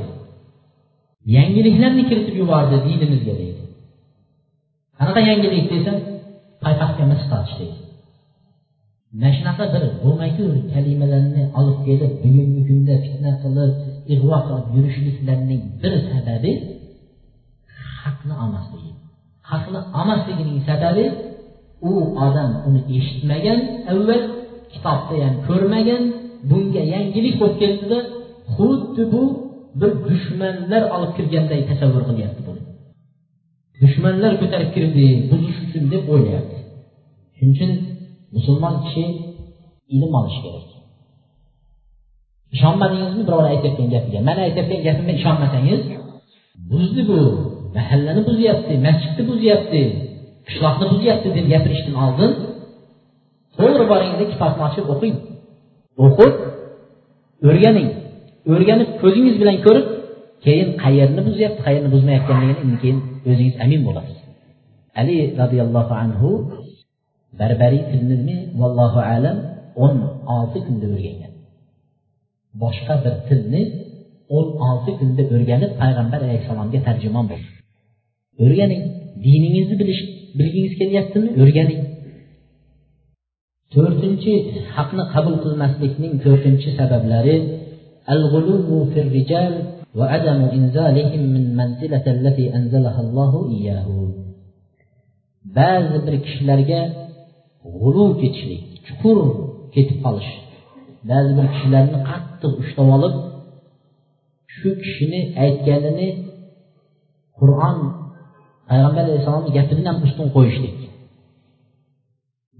Yangiliklarni 1.36 2.02
kiritib 2.10 2.36
yubordi 2.42 2.76
dinimizga 2.86 3.34
deydi. 3.40 3.62
Qanaqa 4.98 5.20
yangilik 5.30 5.64
desa 5.72 5.92
paypaxtga 6.62 7.04
mis 7.10 7.22
tortish 7.30 7.56
deydi. 7.60 7.78
Mana 9.12 9.30
shunaqa 9.36 9.64
bir 9.74 9.82
bo'lmagur 10.02 10.52
kalimalarni 10.72 11.42
olib 11.58 11.78
kelib 11.86 12.12
bugungi 12.22 12.62
kunda 12.68 12.94
fitna 13.04 13.32
qilib 13.42 13.72
ig'vo 14.14 14.38
qilib 14.46 14.66
yurishliklarning 14.76 15.62
bir 15.82 15.94
sababi 16.10 16.52
haqni 18.02 18.34
olmaslik. 18.42 18.87
Haqni 19.50 19.78
olmasligining 19.98 20.58
sababi 20.68 21.04
u 21.90 21.92
odam 22.26 22.50
uni 22.66 22.80
eshitmagan 22.96 23.58
avval 23.92 24.22
kitobda 24.72 25.14
ham 25.24 25.34
ko'rmagan 25.48 26.02
bunga 26.50 26.82
yangilik 26.94 27.34
bo'lib 27.40 27.58
keldida 27.62 27.98
xuddi 28.54 29.02
bu 29.12 29.22
bir 29.80 29.92
dushmanlar 30.08 30.82
olib 30.96 31.12
kirganday 31.16 31.60
tasavvur 31.70 32.02
qilyapti 32.08 32.40
buni. 32.48 32.62
Dushmanlar 33.82 34.32
ko'tarib 34.40 34.70
kirdi 34.76 35.06
buzish 35.30 35.58
uchun 35.64 35.84
deb 35.92 36.02
o'ylayapti. 36.12 36.58
Shuning 37.36 37.52
uchun 37.54 37.72
musulmon 38.34 38.74
kishi 38.84 39.04
ilm 39.94 40.12
olishi 40.20 40.40
kerak. 40.44 40.66
Ishonmadingizmi 42.54 43.22
birovlar 43.26 43.48
aytayotgan 43.54 43.88
gapiga? 43.94 44.18
Man 44.28 44.38
aytayotgan 44.46 44.80
gapimga 44.86 45.12
ishonmasangiz 45.20 45.80
buzdi 46.70 47.02
bu. 47.10 47.20
Mahallani 47.76 48.22
buzyapti 48.28 48.72
masjidni 48.86 49.22
buzyapti 49.30 49.82
qishloqni 50.48 50.86
buzyapti 50.92 51.28
deb 51.36 51.46
gapirishdan 51.52 51.96
oldin 52.04 52.30
to'g'ri 53.58 53.84
boringda 53.92 54.24
kitobni 54.32 54.62
ochib 54.68 54.86
o'qing. 54.94 55.16
O'qib 56.04 56.34
o'rganing. 57.48 57.88
O'rganib 58.52 58.90
ko'zingiz 59.02 59.34
bilan 59.42 59.56
ko'rib 59.66 59.86
keyin 60.44 60.68
qayerni 60.84 61.20
buzyapti 61.28 61.60
qayerni 61.66 61.88
buzmayotganligini 61.94 62.76
keyin 62.82 62.98
o'zingiz 63.30 63.56
amin 63.64 63.80
bo'lasiz. 63.88 64.18
Ali 65.00 65.16
roziyallohu 65.40 65.94
anhu 66.04 66.30
barbariy 67.40 67.82
tilnimi 67.90 68.36
vallohu 68.60 69.00
alam 69.14 69.36
o'n 69.84 69.96
olti 70.36 70.58
kunda 70.66 70.86
o'rgangan. 70.94 71.32
Boshqa 72.62 72.94
bir 73.04 73.14
tilni 73.28 73.62
o'n 74.36 74.48
olti 74.68 74.90
kunda 74.98 75.22
o'rganib 75.34 75.72
payg'ambar 75.82 76.20
alayhissalomga 76.26 76.78
tarjimon 76.88 77.26
bo'ldi. 77.32 77.57
o'rganing 78.43 78.83
diningizni 79.25 79.75
bilish 79.81 80.01
bilgingiz 80.37 80.73
kelyaptimi 80.79 81.29
o'rganing 81.43 81.81
to'rtinchi 83.73 84.33
haqni 84.75 85.03
qabul 85.13 85.35
qilmaslikning 85.43 86.13
to'rtinchi 86.25 86.69
sabablari 86.79 87.37
الغلو 88.15 88.85
في 88.91 88.99
الرجال 89.05 89.53
وعدم 89.95 90.39
إنزالهم 90.57 91.21
من 91.35 91.43
منزلة 91.59 92.05
التي 92.15 92.45
أنزلها 92.57 93.01
الله 93.05 93.31
إياه 93.55 93.87
ba'zi 95.57 95.97
bir 96.05 96.15
kishilarga 96.25 96.81
g'uluv 97.79 98.11
ketishlik 98.21 98.63
chuqur 98.85 99.17
ketib 99.75 99.97
qolish 100.05 100.31
ba'zi 101.09 101.31
bir 101.37 101.45
kishilarni 101.53 101.99
qattiq 102.09 102.51
ushlab 102.61 102.87
olib 102.95 103.15
shu 104.55 104.69
kishini 104.83 105.21
aytganini 105.43 106.09
qur'on 107.39 107.77
payg'ambar 108.70 109.02
alayhissalomni 109.08 109.50
gapidan 109.58 109.86
ham 109.90 109.98
ustun 110.06 110.28
qo'yishlik. 110.36 110.76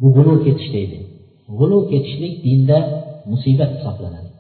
Bu 0.01 0.07
g'ulu 0.17 0.35
ketish 0.47 0.71
deydi 0.77 0.99
g'ulu 1.59 1.79
ketishlik 1.91 2.35
dinda 2.47 2.79
musibat 3.31 3.71
hisoblanadi. 3.77 4.31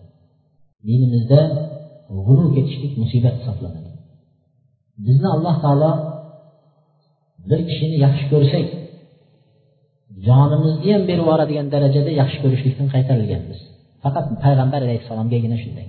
Dinimizda 0.88 1.40
g'ulu 2.26 2.46
ketishlik 2.57 2.92
musibat 3.02 3.35
hisoblanadi. 3.40 3.90
Bizni 5.07 5.28
alloh 5.35 5.57
taolo 5.64 5.92
bir 7.48 7.61
kishini 7.68 7.96
yaxshi 8.07 8.24
ko'rsak 8.33 8.66
jonimizni 10.26 10.90
ham 10.94 11.02
berib 11.09 11.24
yuboradigan 11.24 11.66
darajada 11.74 12.11
yaxshi 12.20 12.38
ko'rishlikdan 12.44 12.88
qaytarilganmiz. 12.94 13.59
Faqat 14.04 14.26
payg'ambar 14.44 14.81
alayhissalomgagina 14.87 15.57
shunday. 15.62 15.87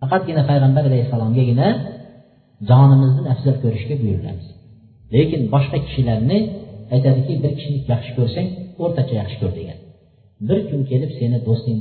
Faqatgina 0.00 0.42
payg'ambar 0.50 0.84
alayhissalomgagina 0.90 1.66
jonimizni 2.70 3.28
afzal 3.34 3.56
ko'rishga 3.64 3.94
buyurilamiz 4.02 4.46
lekin 5.14 5.40
boshqa 5.54 5.78
kishilarni 5.86 6.38
aytadiki 6.94 7.32
bir 7.42 7.52
kishini 7.58 7.78
yaxshi 7.92 8.12
ko'rsang 8.18 8.48
o'rtacha 8.84 9.14
yaxshi 9.22 9.36
ko'r 9.42 9.52
degan. 9.58 9.78
Bir 10.48 10.58
kun 10.68 10.80
kelib 10.90 11.10
seni 11.18 11.38
do'sting 11.48 11.78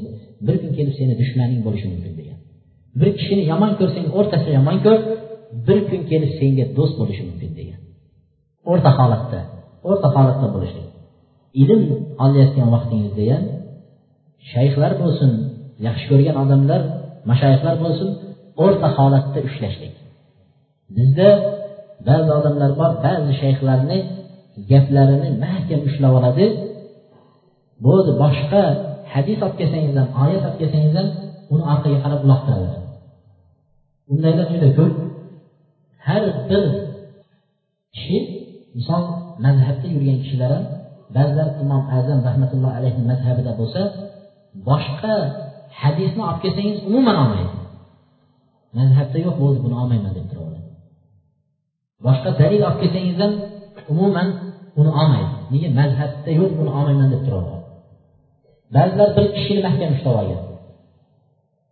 bir 0.48 0.56
kun 0.62 0.72
kelib 0.78 0.94
seni 1.00 1.14
dushmaning 1.22 1.60
bo'lishi 1.68 1.88
mumkin 1.94 2.14
degan. 2.20 2.38
Bir 3.00 3.10
kishini 3.20 3.44
yomon 3.52 3.72
ko'rsang 3.80 4.06
o'rtacha 4.20 4.50
yomon 4.58 4.78
ko'r 4.86 5.00
bir 5.68 5.80
kun 5.90 6.02
kelib 6.12 6.32
senga 6.40 6.66
do'st 6.78 6.96
bo'lishi 7.02 7.24
mumkin 7.30 7.52
degan. 7.60 7.80
O'rta 8.72 8.92
holatda 9.00 9.40
o'rta 9.90 10.08
holatda 10.16 10.48
bo'lishlik. 10.56 10.88
Ilm 11.64 11.84
olayotgan 12.24 12.68
vaqtingizda 12.76 13.24
ham 13.32 13.44
shayxlar 14.52 14.92
bo'lsin 15.02 15.32
yaxshi 15.88 16.06
ko'rgan 16.12 16.36
odamlar 16.44 16.82
mashayxlar 17.30 17.76
bo'lsin 17.84 18.10
o'rta 18.66 18.88
holatda 18.98 19.40
ushlashlik. 19.48 19.94
Bizda 20.98 21.30
ba'zi 22.08 22.30
odamlar 22.40 22.72
bor 22.80 22.92
ba'zi 23.06 23.32
shayxlarni 23.42 23.98
gaplarini 24.72 25.30
mahkam 25.46 25.82
ushlab 25.90 26.14
oladi. 26.20 26.46
Bo'ldi 27.86 28.12
boshqa 28.24 28.64
hadis 29.14 29.38
olib 29.46 29.58
kelsangiz 29.62 29.94
ham 30.00 30.10
oyat 30.24 30.44
olib 30.48 30.58
kelsangiz 30.62 30.94
ham 31.00 31.08
uni 31.54 31.64
orqaga 31.74 31.98
qarab 32.04 32.22
uloqtiraveradi 32.26 32.80
undaylar 34.12 34.48
juda 34.54 34.70
ko'p. 34.78 34.94
Har 36.08 36.24
bir 36.50 36.64
kishi 37.96 38.18
inson 38.78 39.04
mazhabda 39.46 39.88
yurgan 39.96 40.18
kishilar 40.24 40.52
ham 40.56 40.66
ba'zilar 41.16 41.48
imom 41.64 41.84
azam 41.98 42.20
rahmatullohi 42.28 42.76
alayhi 42.80 43.02
mazhabida 43.12 43.52
bo'lsa 43.60 43.82
boshqa 44.70 45.16
hadisni 45.82 46.22
olib 46.30 46.40
kelsangiz 46.46 46.78
umuman 46.90 47.16
olmaydi. 47.24 47.54
Mazhabda 48.78 49.18
yo'q 49.26 49.36
bo'ldi 49.42 49.60
buni 49.66 49.76
olmayman 49.82 50.14
deb 50.18 50.26
turaveradi 50.32 50.49
boshqa 52.06 52.30
dalil 52.42 52.62
olib 52.68 52.78
kelsangiz 52.82 53.18
ham 53.24 53.34
umuman 53.94 54.28
uni 54.80 54.92
olmaydi. 55.02 55.34
Nega 55.54 55.70
mazhabda 55.80 56.32
yo'q 56.40 56.52
buni 56.60 56.72
olmayman 56.78 57.10
deb 57.14 57.22
turaveradi 57.28 57.60
ba'zilar 58.76 59.10
bir 59.18 59.26
kishini 59.36 59.62
mahkam 59.68 59.92
ushlab 59.96 60.16
olgan. 60.22 60.42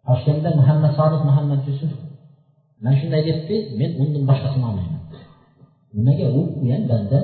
Toshkentda 0.07 0.49
muhammad 0.59 0.91
sodiq 0.99 1.21
muhammad 1.29 1.61
yusuf 1.69 1.91
mana 2.83 2.95
shunday 2.99 3.21
debdi 3.29 3.55
men 3.79 3.91
undan 4.01 4.23
boshqasini 4.29 4.65
olmayman. 4.69 5.01
Nimaga? 5.97 6.27
U 6.39 6.41
ham 6.71 6.83
banda 6.91 7.19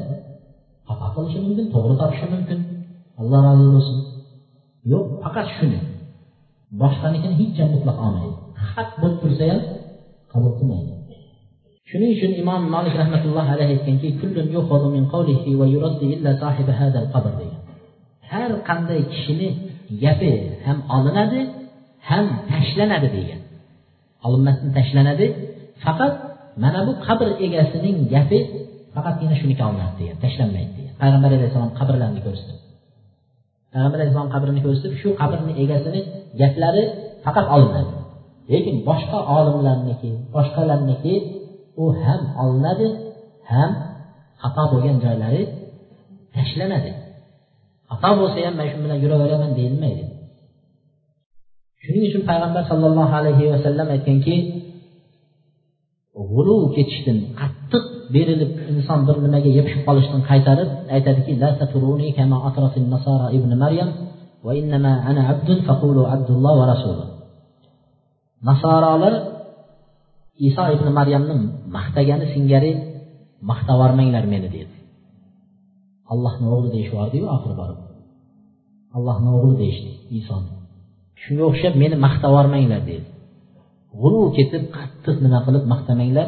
xato 0.88 1.08
qilishi 1.16 1.40
mumkin 1.46 1.66
to'g'ri 1.74 1.96
topishi 2.02 2.26
mumkin. 2.34 2.60
Alloh 3.22 3.40
rozi 3.48 3.68
bo'lsin. 3.76 3.98
Yo'q 4.92 5.06
faqat 5.24 5.48
shuni. 5.58 5.80
Boshqanikini 6.82 7.36
hech 7.42 7.58
ham 7.62 7.70
mutlaq 7.76 7.98
olmaydi. 8.06 8.36
Haq 8.72 8.90
bo'lib 9.02 9.18
tursa 9.24 9.44
ham 9.52 9.62
qabul 10.32 10.52
qilmaydi. 10.60 10.92
Shuning 11.90 12.12
uchun 12.16 12.32
imom 12.42 12.62
molik 12.76 12.94
rahmatullohi 13.02 13.50
alayhi 13.56 13.72
aytganki 13.76 14.08
degan 17.40 17.64
har 18.32 18.52
qanday 18.70 19.02
kishini 19.14 19.50
gapi 20.04 20.32
ham 20.66 20.78
olinadi 20.98 21.40
ham 22.10 22.26
tashlanadi 22.52 23.08
degan. 23.18 23.40
Olinmasdan 24.26 24.70
tashlanadi 24.78 25.26
faqat 25.84 26.14
mana 26.64 26.80
bu 26.88 26.92
qabr 27.08 27.28
egasining 27.46 27.98
gapi 28.14 28.40
faqatgina 28.96 29.36
shuniki 29.42 29.62
olinadi 29.70 29.96
degan 30.02 30.18
tashlanmaydi 30.24 30.72
degan. 30.78 30.94
Payg'ambar 31.02 31.30
alayhissalom 31.38 31.72
qabrlarini 31.80 32.22
ko'rsatib 32.28 32.58
payg'ambar 33.74 33.98
alayhissalom 34.00 34.30
qabrini 34.36 34.62
ko'rsatib 34.66 34.94
shu 35.02 35.10
qabrni 35.22 35.54
egasini 35.64 36.00
gaplari 36.42 36.84
faqat 37.26 37.46
olinadi. 37.56 37.94
Lekin 38.54 38.76
boshqa 38.90 39.20
olimlarniki 39.38 40.12
boshqalarniki 40.36 41.14
u 41.82 41.86
ham 42.04 42.22
olinadi 42.44 42.88
ham 43.54 43.72
xato 44.42 44.64
bo'lgan 44.72 44.98
joylari 45.04 45.42
tashlanadi. 46.36 46.92
Xato 47.90 48.10
bo'lsa 48.20 48.38
ham 48.46 48.56
man 48.60 48.68
shu 48.72 48.78
bilan 48.84 48.98
yuraveraman 49.04 49.52
deyilmaydi. 49.60 50.04
Shuning 51.84 52.04
uchun 52.10 52.24
payg'ambar 52.30 52.64
sollallohu 52.72 53.14
alayhi 53.20 53.44
vasallam 53.54 53.88
aytganki 53.96 54.36
g'ulu 56.32 56.58
ketishdan 56.76 57.18
qattiq 57.40 57.84
berilib 58.16 58.52
inson 58.72 59.00
bir 59.08 59.16
nimaga 59.26 59.50
yopishib 59.58 59.82
qolishdan 59.88 60.22
qaytarib 60.30 60.70
aytadiki 60.96 61.32
ibn 63.38 63.52
maryam 63.64 63.90
nasorolar 68.48 69.14
iso 70.48 70.64
ibn 70.76 70.88
maryamni 71.00 71.36
maqtagani 71.78 72.26
singari 72.34 72.72
maqtavormanglar 73.50 74.26
meni 74.34 74.50
dedi. 74.56 74.76
Allohni 76.14 76.48
o'g'li 76.56 76.70
deyishyubordiyu 76.76 77.26
oxiri 77.36 77.56
borib. 77.62 77.80
Allohni 78.98 79.30
o'g'li 79.38 79.56
deyishdi 79.62 79.92
isoni 80.20 80.52
shunga 81.24 81.44
o'xshab 81.50 81.74
meni 81.84 81.96
maqtavormanglar 82.06 82.82
dedi. 82.90 83.06
G'urur 84.00 84.28
ketib 84.38 84.64
qattiq 84.78 85.18
nima 85.26 85.40
qilib 85.46 85.66
maqtamanglar. 85.74 86.28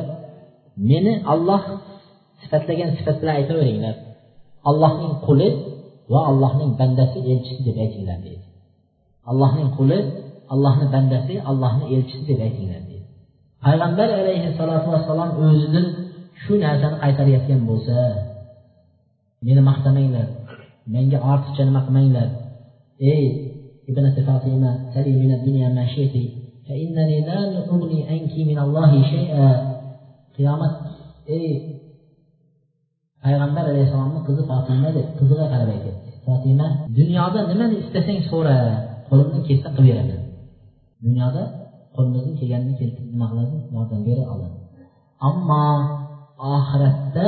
Meni 0.89 1.13
olloh 1.33 1.61
sifatlagan 2.41 2.89
sifat 2.97 3.15
bilan 3.21 3.35
aytaveringlar. 3.39 3.95
Allohning 4.69 5.13
quli 5.27 5.49
va 6.11 6.19
allohning 6.29 6.71
bandasi 6.79 7.19
elchisi 7.31 7.61
deb 7.67 7.77
aytinglar 7.85 8.19
deydi 8.25 8.45
allohning 9.31 9.69
quli 9.77 9.99
allohni 10.53 10.85
bandasi 10.95 11.33
allohni 11.49 11.85
elchisi 11.95 12.23
deb 12.29 12.39
aytinglar 12.47 12.81
deydi 12.89 12.94
payg'ambar 13.63 14.09
alayhissalotu 14.21 14.87
vassalom 14.93 15.29
o'zidan 15.45 15.85
shu 16.43 16.53
narsani 16.63 16.97
qaytarayotgan 17.03 17.61
bo'lsa 17.69 17.97
meni 19.45 19.61
maqtamanglar 19.69 20.27
menga 20.93 21.17
ortiqcha 21.31 21.63
nima 21.67 21.81
qilmanglar 21.85 22.29
ey 23.13 23.23
ibn 23.89 24.05
fatima 24.27 24.71
sali 24.93 25.11
min 25.21 25.31
dunya 25.45 25.67
ma 25.77 25.83
shi'ti 25.93 26.23
fa 26.65 26.73
innani 26.83 27.17
la 27.29 27.37
ughni 27.73 27.99
anki 28.13 28.41
min 28.49 28.57
Allohi 28.65 28.99
shay'a. 29.13 29.47
Qiyomat 30.35 30.73
ey 31.37 31.49
payg'ambar 33.23 33.63
alayhissalomni 33.71 34.19
qizi 34.27 34.43
fotima 34.49 34.89
deb 34.97 35.07
qiziga 35.19 35.45
qarab 35.51 35.69
aytyapti 35.75 36.09
fotima 36.25 36.67
dunyoda 36.99 37.39
nimani 37.51 37.75
istasang 37.83 38.19
so'ra 38.31 38.57
qo'limdan 39.07 39.41
kelsa 39.47 39.69
qilib 39.75 39.87
beraman 39.91 40.21
dunyoda 41.05 41.43
qo'lidan 41.97 42.25
kelganini 42.39 42.73
keltirib 42.79 43.09
nima 43.13 43.27
qiladi 43.31 43.55
yordam 43.75 44.01
bera 44.07 44.23
oladi. 44.33 44.57
Ammo 45.29 45.65
oxiratda 46.55 47.27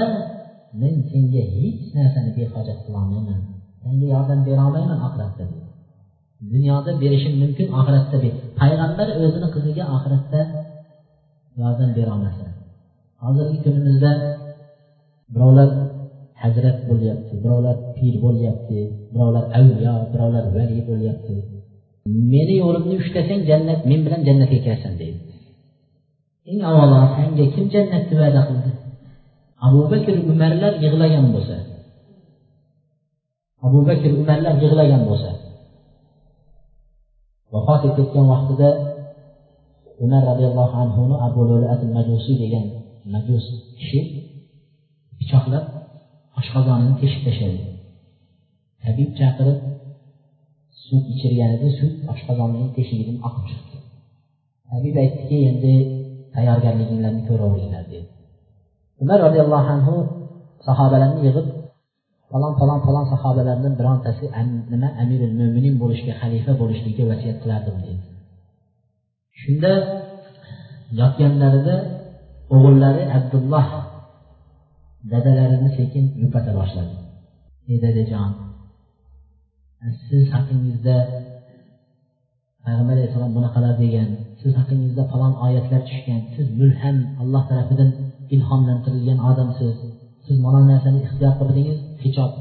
men 0.82 0.96
senga 1.12 1.42
hech 1.56 1.82
narsani 1.98 2.30
behojat 2.38 2.78
qilolmayman. 2.86 3.40
Senga 3.84 4.08
yordam 4.16 4.40
berolmayman 4.48 5.00
oxiratda 5.08 5.46
dunyoda 6.54 6.92
berishim 7.02 7.34
mumkin 7.42 7.68
oxiratda 7.80 8.18
payg'ambar 8.60 9.08
o'zini 9.24 9.48
qiziga 9.56 9.84
oxiratda 9.96 10.42
yordam 11.62 11.90
berolmasa 11.98 12.48
hozirgi 13.24 13.58
kunimizda 13.66 14.12
birovlar 15.34 15.70
hazrat 16.42 16.78
bo'lyapti 16.90 17.34
birovlar 17.44 17.76
pir 17.96 18.14
bo'lyapti 18.26 18.80
birovlar 19.14 19.44
avliyo 19.60 19.94
birovlar 20.12 20.44
vali 20.58 20.78
bo'lyapti. 20.90 21.36
Meni 22.34 22.56
yo'limni 22.64 22.96
ushlasang 23.02 23.42
jannat 23.50 23.80
men 23.90 24.00
bilan 24.06 24.22
jannatga 24.28 24.58
kirasan 24.64 24.94
deydi. 25.02 25.20
Eng 26.50 26.60
avvalo 26.70 27.00
sanga 27.16 27.46
kim 27.54 27.66
jannatni 27.74 28.16
va'da 28.22 28.42
qildi? 28.48 28.72
Abu 29.68 29.82
bakr 29.92 30.16
umarlar 30.32 30.74
yig'lagan 30.84 31.26
bo'lsa. 31.34 31.58
Abu 33.66 33.80
bakr 33.90 34.12
umarlar 34.22 34.56
yig'lagan 34.64 35.02
bo'lsa. 35.10 35.32
Vafot 37.54 37.82
etayotgan 37.90 38.26
vaqtida 38.34 38.70
umar 40.04 40.22
roziyallohu 40.30 40.76
anhuni 40.84 41.16
abu 41.28 41.42
majusiy 41.98 42.36
degan 42.44 42.66
majus 43.14 43.46
kishi 43.78 44.00
pichoqlab 45.20 45.66
oshqozonini 46.40 46.96
teshib 47.02 47.22
tashladi. 47.28 47.60
Tabib 48.84 49.10
chaqirib 49.20 49.58
sut 50.88 51.04
ichirganida 51.14 51.68
sut 51.80 51.94
oshqozonning 52.14 52.68
teshigidan 52.78 53.18
oqib 53.28 53.46
chiqdi. 53.50 53.78
Habib 54.72 54.96
aytdiki 55.04 55.38
endi 55.52 55.74
tayyorgarliginglarni 56.36 57.22
ko'raveringlar 57.30 57.84
dedi. 57.92 58.08
Umar 59.04 59.18
roziyallohu 59.26 59.70
anhu 59.76 59.96
sahobalarni 60.68 61.20
yig'ib 61.28 61.48
falon 62.32 62.54
falon 62.60 62.80
falon 62.86 63.06
sahobalardan 63.14 63.74
birontasi 63.80 64.26
nima 64.74 64.90
amirul 65.04 65.34
mo'minin 65.40 65.76
bo'lishga 65.82 66.14
xalifa 66.22 66.52
bo'lishlikka 66.62 67.04
vasiyat 67.12 67.38
qilardim 67.44 67.76
dedi. 67.86 68.02
Shunda 69.42 69.72
yotganlarida 71.00 71.76
o'g'illari 72.56 73.04
abdulloh 73.18 73.68
dadalarini 75.12 75.70
sekin 75.78 76.06
yupata 76.22 76.52
boshladi. 76.60 76.96
Ey 77.72 77.78
dadajon 77.86 78.30
siz 80.08 80.24
haqingizda 80.36 80.96
payg'ambar 82.64 82.94
alayhissalom 82.98 83.32
bunaqalar 83.38 83.74
degan 83.84 84.10
siz 84.42 84.52
haqingizda 84.60 85.04
falon 85.12 85.34
oyatlar 85.46 85.82
tushgan 85.90 86.22
siz 86.36 86.48
mulham 86.60 86.98
alloh 87.22 87.44
tarafidan 87.50 87.90
ilhomlantirilgan 88.36 89.20
odamsiz 89.30 89.74
siz 90.26 90.38
mana 90.46 90.62
narsani 90.72 91.00
ixtiyor 91.06 91.34
qildingiz 91.40 91.78
hijob 92.04 92.32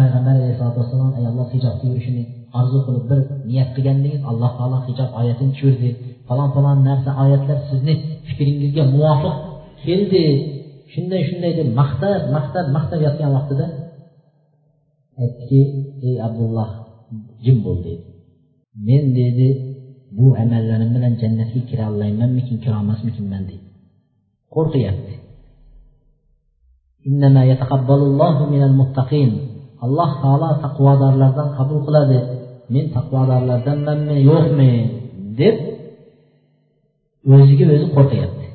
payg'ambar 0.00 0.34
alayhisalotu 0.38 0.78
vassalom 0.82 1.10
ayollar 1.18 1.46
hijobda 1.54 1.84
yurishini 1.90 2.24
orzu 2.58 2.78
qilib 2.86 3.04
bir 3.10 3.20
niyat 3.48 3.68
qilgandingiz 3.76 4.20
alloh 4.30 4.50
taolo 4.58 4.78
hijob 4.88 5.10
oyatini 5.20 5.50
tushirdi 5.54 5.90
falon 6.28 6.48
falon 6.54 6.78
narsa 6.88 7.10
oyatlar 7.24 7.58
sizni 7.70 7.94
fikringizga 8.28 8.82
muvofiq 8.94 9.34
keldi. 9.84 10.24
Shunday 10.92 11.22
shunday 11.28 11.52
deb 11.58 11.68
maqtab 11.80 12.20
maqtab 12.36 12.66
maqtab 12.76 13.00
yotgan 13.06 13.30
vaqtida 13.36 13.66
aytdiki 15.22 15.60
ey 16.08 16.16
abdulloh 16.26 16.70
jim 17.44 17.58
bo'l 17.64 17.78
dedi. 17.86 18.04
Men 18.86 19.04
dedi 19.18 19.48
bu 20.16 20.26
amallarim 20.42 20.90
bilan 20.96 21.14
jannatga 21.22 21.60
kira 21.70 21.84
olmaymanmikin 21.90 22.56
kirolmasmikinman 22.64 23.42
deydi 23.50 23.66
qo'rqyapti. 24.54 25.14
Alloh 29.84 30.10
taolo 30.22 30.50
taqvodorlardan 30.64 31.48
qabul 31.56 31.78
qiladi. 31.86 32.18
Men 32.74 32.84
taqvodorlardanmanmi 32.96 34.16
yo'qmi? 34.30 34.72
deb 35.40 35.56
o'ziga 37.34 37.64
o'zi 37.74 37.86
qo'rqyapti. 37.96 38.46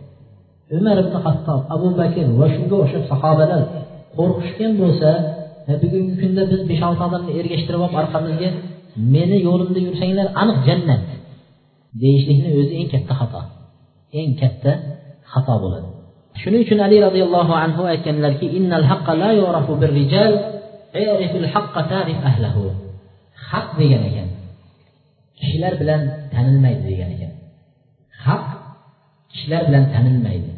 Umar 0.77 0.97
ibn 1.03 1.15
hattob 1.25 1.61
abu 1.75 1.87
bakr 1.99 2.25
va 2.39 2.47
shunga 2.55 2.75
o'xshab 2.83 3.03
sahobalar 3.11 3.61
qo'rqishgan 4.17 4.71
bo'lsa 4.81 5.09
Э, 5.69 5.71
bugungi 5.81 6.13
kunda 6.21 6.41
biz 6.51 6.61
besh 6.69 6.83
olti 6.87 7.01
odamni 7.07 7.31
ergashtirib 7.39 7.81
olib 7.85 7.95
orqamizga 8.01 8.49
meni 9.15 9.37
yo'limda 9.47 9.79
yursanglar 9.87 10.27
aniq 10.41 10.59
jannat 10.67 11.03
deyishlikni 12.01 12.49
o'zi 12.59 12.73
eng 12.79 12.89
katta 12.93 13.13
xato. 13.19 13.41
Eng 14.19 14.31
katta 14.41 14.71
xato 15.33 15.53
bo'ladi. 15.63 15.87
Shuning 16.41 16.61
uchun 16.65 16.79
ali 16.85 16.97
roziyallohu 17.07 17.53
anhu 17.63 17.81
aytganlarki 17.93 18.45
innal 18.57 18.83
la 18.83 18.87
haqqa 21.55 21.83
haq 23.51 23.67
degan 23.79 24.01
ekan. 24.09 24.29
Kishilar 25.37 25.73
bilan 25.81 26.01
tanilmaydi 26.33 26.83
degan 26.89 27.09
ekan. 27.15 27.31
Haq 28.25 28.45
kishilar 29.31 29.61
bilan 29.67 29.83
tanilmaydi. 29.93 30.51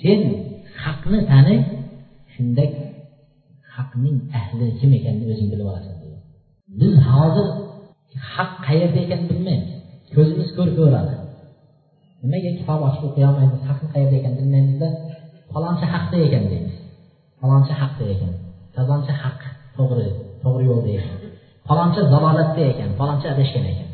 Sen 0.00 0.20
haqni 0.82 1.18
tani 1.30 1.56
shunda 2.34 2.64
haqning 3.76 4.16
ahli 4.38 4.66
kim 4.78 4.90
ekanini 4.98 5.24
o'zing 5.32 5.48
bilib 5.52 5.66
olasan 5.72 5.94
biz 6.80 6.94
hozir 7.12 7.46
haq 8.34 8.50
qayerda 8.66 8.98
ekanini 9.04 9.28
bilmaymiz. 9.32 9.72
Ko'zimiz 10.14 10.48
ko'r 10.56 10.70
ko'radi 10.78 11.14
nimaga 12.22 12.50
kitob 12.58 12.80
ochib 12.88 13.02
o'qiy 13.08 13.24
olmaymiz? 13.30 13.60
Haqni 13.68 13.88
qayerda 13.94 14.14
ekanini 14.20 14.40
bilmaymizda. 14.42 14.88
Falonchi 15.52 15.86
haqda 15.94 16.16
ekan 16.26 16.44
deymiz. 16.52 16.76
Falonchi 17.40 17.74
haqda 17.80 18.04
ekan. 18.14 18.32
Falonchi 18.74 19.12
haq 19.22 19.40
to'g'ri 19.76 20.06
to'g'ri 20.42 20.64
yo'lda 20.70 20.90
ekan. 20.98 21.18
Falonchi 21.68 22.00
zalolatda 22.12 22.62
ekan 22.72 22.90
falonchi 23.00 23.26
adashgan 23.34 23.64
ekan. 23.72 23.88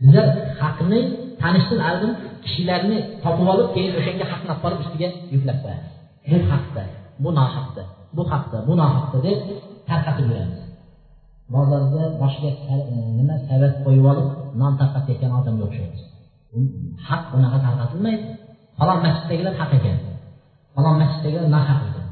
Bizlar 0.00 0.26
haqni 0.62 1.00
tanishdan 1.42 1.80
oldin 1.90 2.12
kishilarni 2.44 2.98
topib 3.24 3.48
olib 3.52 3.68
keyin 3.74 3.92
o'shanga 3.98 4.24
haqni 4.32 4.48
olib 4.52 4.62
borib 4.64 4.80
ustiga 4.84 5.08
yuklab 5.34 5.58
qo'yamiz. 5.64 5.92
Bu 6.30 6.36
haqda 6.52 6.82
bu 7.22 7.30
nohaqda. 7.38 7.82
Bu 8.18 8.24
haqda 8.32 8.58
bu 8.68 8.72
nohaqda 8.80 9.18
deb 9.26 9.38
tarqatib 9.88 10.26
yuramiz. 10.30 10.60
Bozorda 11.54 12.02
boshiga 12.20 12.50
nima 13.18 13.36
savat 13.48 13.74
qo'yib 13.84 14.04
olib 14.12 14.28
non 14.60 14.72
tarqatayotgan 14.80 15.32
odamga 15.38 15.64
o'xshaymiz. 15.68 16.02
Haq 17.08 17.22
bunaqa 17.32 17.58
tarqatilmaydi. 17.66 18.24
Falon 18.78 18.98
masjiddagilar 19.06 19.54
haq 19.60 19.70
ekan. 19.78 19.96
Falon 20.74 20.94
masjiddagilar 21.02 21.46
nohaq 21.56 21.80
ekan. 21.88 22.06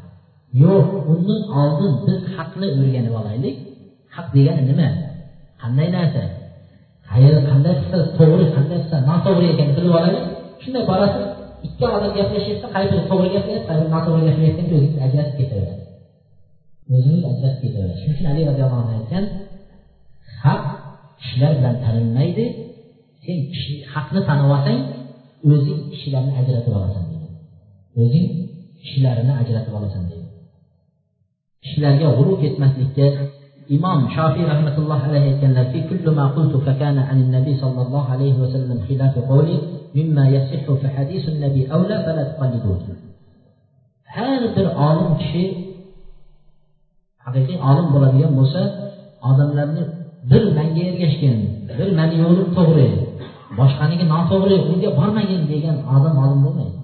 Yo'q 0.63 0.89
undan 1.13 1.43
oldin 1.61 1.93
biz 2.07 2.21
haqni 2.37 2.67
o'rganib 2.79 3.15
olaylik. 3.21 3.57
Haq 4.15 4.27
degani 4.35 4.63
nima? 4.71 4.89
Qanday 5.63 5.89
narsa? 5.97 6.23
Qayeri 7.11 7.41
qanday 7.51 7.75
qilsa 7.81 7.99
to'g'ri 8.19 8.47
qanday 8.57 8.79
qilsa 8.83 8.97
noto'g'ri 9.11 9.47
ekan 9.55 9.69
bilib 9.77 9.93
olaylik. 9.99 10.25
Shunday 10.63 10.85
borasiz 10.91 11.25
ikki 11.67 11.85
odam 11.97 12.13
gaplashyapsa 12.19 12.67
qay 12.75 12.85
biri 12.91 13.03
to'g'ri 13.11 13.29
gaplayapti 13.35 13.67
qay 13.69 13.77
biri 13.81 13.91
noto'g'ri 13.95 14.23
gaplayotganda 14.29 14.75
o'zingiz 14.77 14.99
ajratib 15.07 15.37
ketaverasiz 15.41 15.86
o'zingiz 16.95 17.25
ajratib 17.33 17.59
ketaveradi 17.65 17.99
shuning 18.03 18.15
uchun 18.15 18.27
ali 18.33 18.43
roziyallohu 18.51 18.81
anhu 18.83 18.95
aytgan 18.99 19.25
haq 20.43 20.65
kishilar 21.21 21.53
bilan 21.59 21.75
tanilmaydi 21.85 22.45
sen 23.25 23.39
kishi 23.53 23.73
haqni 23.93 24.21
tanib 24.29 24.49
olsang 24.57 24.79
o'zing 25.53 25.79
kishilarni 25.93 26.33
ajratib 26.41 26.73
olasan 26.79 27.05
deydi. 27.11 27.29
O'zing 28.03 28.27
kishilarni 28.83 29.33
ajratib 29.43 29.73
olasan 29.79 30.05
deydi. 30.11 30.29
Kishilarga 31.65 32.07
g'urur 32.17 32.37
ketmaslikka 32.43 33.07
imom 33.77 34.01
shofiy 34.17 34.45
rahmatulloh 34.53 35.01
alayhi 35.09 35.27
aytganlarki 35.33 35.79
kullu 35.91 36.11
ma 36.19 36.27
qultu 36.37 36.57
fakana 36.67 37.03
an 37.13 37.19
nabiy 37.37 37.57
sollallohu 37.63 38.09
alayhi 38.15 38.39
vasallam 38.43 38.79
khilaf 38.87 39.15
qawli 39.31 39.57
mimma 39.97 40.25
yasihhu 40.37 40.73
fi 40.81 40.87
hadisun 40.97 41.35
nabiy 41.45 41.65
awla 41.77 41.97
fala 42.07 42.23
tuqalliduni 42.31 42.95
har 44.17 44.43
bir 44.57 44.67
olim 44.89 45.11
kishi 45.21 45.45
haqiqiy 47.27 47.59
olim 47.71 47.87
bo'ladigan 47.95 48.33
bo'lsa 48.39 48.61
odamlarni 49.31 49.83
bir 50.31 50.43
manga 50.59 50.83
ergashgin 50.91 51.37
bir 51.79 51.89
mani 51.99 52.15
yo'lim 52.25 52.49
to'g'ri 52.57 52.89
boshqaniki 53.59 54.05
noto'g'ri 54.15 54.57
unga 54.71 54.91
bormagin 55.01 55.43
degan 55.53 55.77
odam 55.95 56.15
olim 56.25 56.41
bo'lmaydi. 56.45 56.77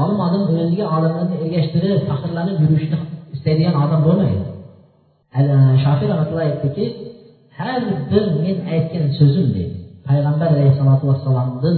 Olim 0.00 0.18
odam 0.26 0.42
o'ziga 0.62 0.84
olimlarni 0.96 1.34
ergashtirib 1.44 2.00
faxrlanib 2.08 2.56
yurishni 2.64 2.98
istaydigan 3.34 3.76
odam 3.84 4.00
bo'lmaydi. 4.08 4.44
E, 5.38 5.40
Shofiy 5.84 6.06
rahmatulloh 6.12 6.44
aytdiki 6.48 6.84
har 7.58 7.80
bir 8.10 8.24
men 8.42 8.56
aytgan 8.74 9.06
so'zim 9.18 9.46
deydi 9.56 9.76
payg'ambar 10.08 10.48
alayhissalotu 10.54 11.04
vassalomdan 11.10 11.76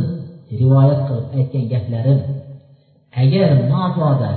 rivoyat 0.61 1.01
qilib 1.09 1.27
aytgan 1.39 1.65
gaplarim 1.73 2.21
agar 3.23 3.49
mabodo 3.73 4.33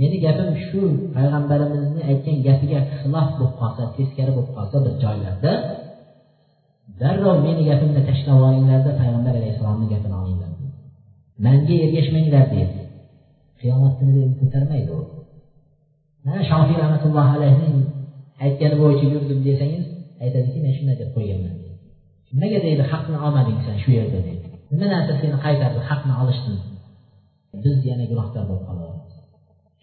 meni 0.00 0.16
gapim 0.24 0.50
shu 0.66 0.80
payg'ambarimizni 1.16 2.00
aytgan 2.10 2.36
gapiga 2.46 2.80
xilof 3.00 3.28
bo'lib 3.38 3.54
qolsa 3.60 3.82
teskari 3.96 4.32
bo'lib 4.36 4.52
qolsa 4.56 4.76
bir 4.84 4.94
joylarda 5.02 5.52
darrov 7.00 7.36
meni 7.46 7.62
gapimni 7.70 8.02
tashlab 8.08 8.36
yuboringlarda 8.38 8.90
payg'ambar 9.00 9.32
alayhissalomni 9.40 9.86
gapini 9.92 10.16
olinglar. 10.22 10.50
Manga 11.46 11.76
ergashmanglar 11.86 12.44
deydi. 12.54 12.80
Qiyomat 13.60 13.92
kunida 13.98 14.22
ko'tarmaydi 14.40 14.90
u. 14.98 15.00
Mana 16.26 16.40
shofiy 16.50 16.76
rahmatullohi 16.82 17.30
alayhining 17.38 17.76
aytgani 18.44 18.76
bo'yicha 18.82 19.06
yurdim 19.14 19.38
desangiz 19.48 19.84
aytadiki 20.24 20.58
men 20.64 20.72
shunday 20.76 20.96
deb 21.02 21.10
qo'yganman 21.16 21.54
nimaga 22.32 22.58
deydi 22.66 22.82
haqni 22.92 23.16
olmading 23.26 23.58
san 23.66 23.76
shu 23.82 23.90
yerda 23.98 24.18
deydi. 24.26 24.46
Nima 24.72 24.86
narsa 24.94 25.12
seni 25.22 25.36
qaytardi 25.44 25.80
haqni 25.90 26.12
olishdan 26.22 26.56
biz 27.64 27.76
yana 27.90 28.04
gunohkor 28.10 28.42
bo'lib 28.48 28.64
qolaveramiz 28.68 28.89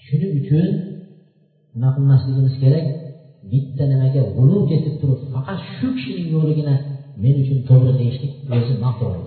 shuning 0.07 0.33
uchun 0.41 0.67
nima 1.75 1.88
qilmasligimiz 1.97 2.55
kerak 2.62 2.87
bitta 3.53 3.85
nimaga 3.93 4.23
g'uluv 4.37 4.62
ketib 4.71 4.95
turib 5.01 5.21
faqat 5.35 5.59
shu 5.75 5.87
kishining 5.97 6.29
yo'ligina 6.37 6.75
men 7.23 7.35
uchun 7.43 7.59
to'g'ri 7.69 7.93
deyishlik 8.01 8.33
o'zi 8.57 8.75
noto'g'ri 8.85 9.21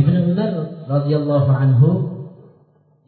ibn 0.00 0.14
umar 0.30 0.50
roziyallohu 0.94 1.52
anhu 1.64 1.90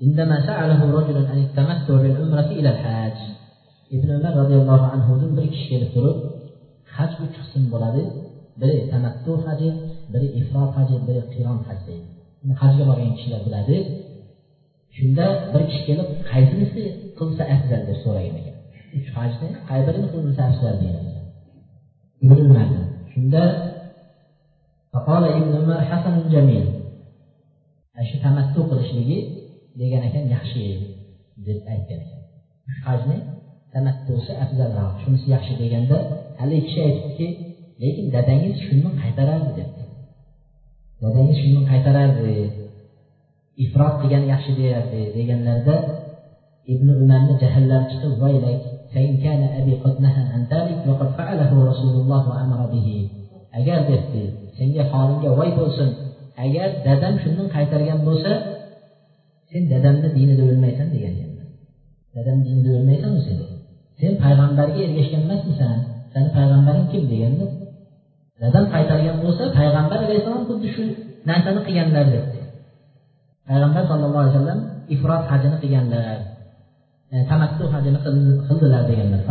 عندما 0.07 0.37
سأله 0.49 0.81
رجل 0.99 1.17
عن 1.31 1.39
التمتع 1.47 1.95
بالعمرة 2.03 2.49
إلى 2.59 2.69
الحاج 2.75 3.17
ibn 3.97 4.09
umar 4.19 4.33
roziyallohu 4.41 4.87
anhudan 4.95 5.31
bir 5.37 5.47
kishi 5.53 5.67
kelib 5.73 5.91
turib 5.97 6.19
haj 6.97 7.11
uch 7.25 7.35
qism 7.39 7.63
bo'ladi 7.73 8.03
biri 8.61 8.77
tamattu 8.93 9.33
haji 9.47 9.69
biri 10.13 10.29
ifrot 10.41 10.71
haji 10.79 10.97
biri 11.09 11.23
qiron 11.35 11.59
haj 11.69 11.79
deydi 11.89 12.07
hajga 12.63 12.85
borgan 12.89 13.11
kishilar 13.17 13.41
biladi 13.47 13.77
Shunda 14.98 15.26
bir 15.52 15.62
kishi 15.70 15.82
kelib 15.88 16.10
qaysinisi 16.32 16.82
qilsa 17.18 17.44
afzal? 17.56 17.82
deb 17.90 17.98
so'ragan 18.04 18.36
ekan. 18.42 18.56
Uch 18.98 19.08
hajni 19.18 19.48
qay 19.68 19.80
birini 19.88 20.08
qilsa 20.14 20.42
afzal? 20.50 20.76
degan 20.82 21.06
ibn 22.24 22.40
shunda 23.14 23.44
umar 25.62 25.82
hasanun 25.90 26.26
jamil 26.34 26.66
shu 28.10 28.16
tamattu 28.26 28.60
qilishligi 28.70 29.20
degan 29.80 30.02
ekan 30.08 30.24
yaxshi 30.36 30.64
deb 31.46 31.60
aytgan 31.74 32.00
ekan. 32.06 32.22
Uch 32.70 32.80
hajni 32.88 33.18
tamattusi 33.74 34.32
afzalroq 34.44 34.94
shunisi 35.02 35.28
yaxshi 35.36 35.54
deganda 35.62 35.98
haligi 36.40 36.62
kishi 36.66 36.80
aytibdiki 36.88 37.28
lekin 37.82 38.06
dadangiz 38.16 38.56
shuni 38.66 38.90
qaytarardi 39.02 39.52
debdi. 39.60 39.84
Dadangiz 41.04 41.38
shuni 41.44 41.62
qaytarardi 41.70 42.34
ifrot 43.64 43.94
qilgan 44.02 44.24
yaxshi 44.34 44.52
deyardi 44.60 45.02
deganlarida 45.16 45.76
ibn 46.74 46.88
umarni 47.04 47.34
jahllari 47.42 47.86
chiqib 47.92 48.14
vaylak 48.24 48.60
agar 53.58 53.80
debdi 53.90 54.24
senga 54.58 54.84
holingga 54.92 55.30
voy 55.40 55.50
bo'lsin 55.60 55.90
agar 56.46 56.68
dadam 56.88 57.14
shundan 57.24 57.48
qaytargan 57.56 58.00
bo'lsa 58.08 58.32
sen 59.50 59.64
dadamni 59.72 60.10
dinida 60.18 60.44
o'lmaysan 60.50 60.88
degan 60.96 61.14
dadam 62.16 62.38
dinida 62.46 62.70
o'lmaysanu 62.78 63.20
sen 63.28 63.40
sen 64.00 64.14
payg'ambarga 64.24 64.80
ergashgan 64.88 65.22
emasmisan 65.28 65.78
sani 66.14 66.30
payg'ambaring 66.38 66.88
kim 66.92 67.04
deganda 67.12 67.46
dadam 68.42 68.66
qaytargan 68.74 69.18
bo'lsa 69.24 69.44
payg'ambar 69.58 70.00
alayhissalom 70.06 70.44
xuddi 70.50 70.68
shu 70.76 70.84
narsani 71.30 71.60
qilganlar 71.68 72.06
debdi 72.16 72.37
payg'ambar 73.50 73.84
sallallohu 73.90 74.22
alayhi 74.24 74.36
vasallam 74.36 74.60
ifrot 74.96 75.24
hajini 75.32 75.58
qilganlar 75.64 76.18
e, 77.14 77.16
tamattu 77.30 77.64
hajini 77.74 78.00
qildilar 78.48 78.84
deganlar. 78.90 79.22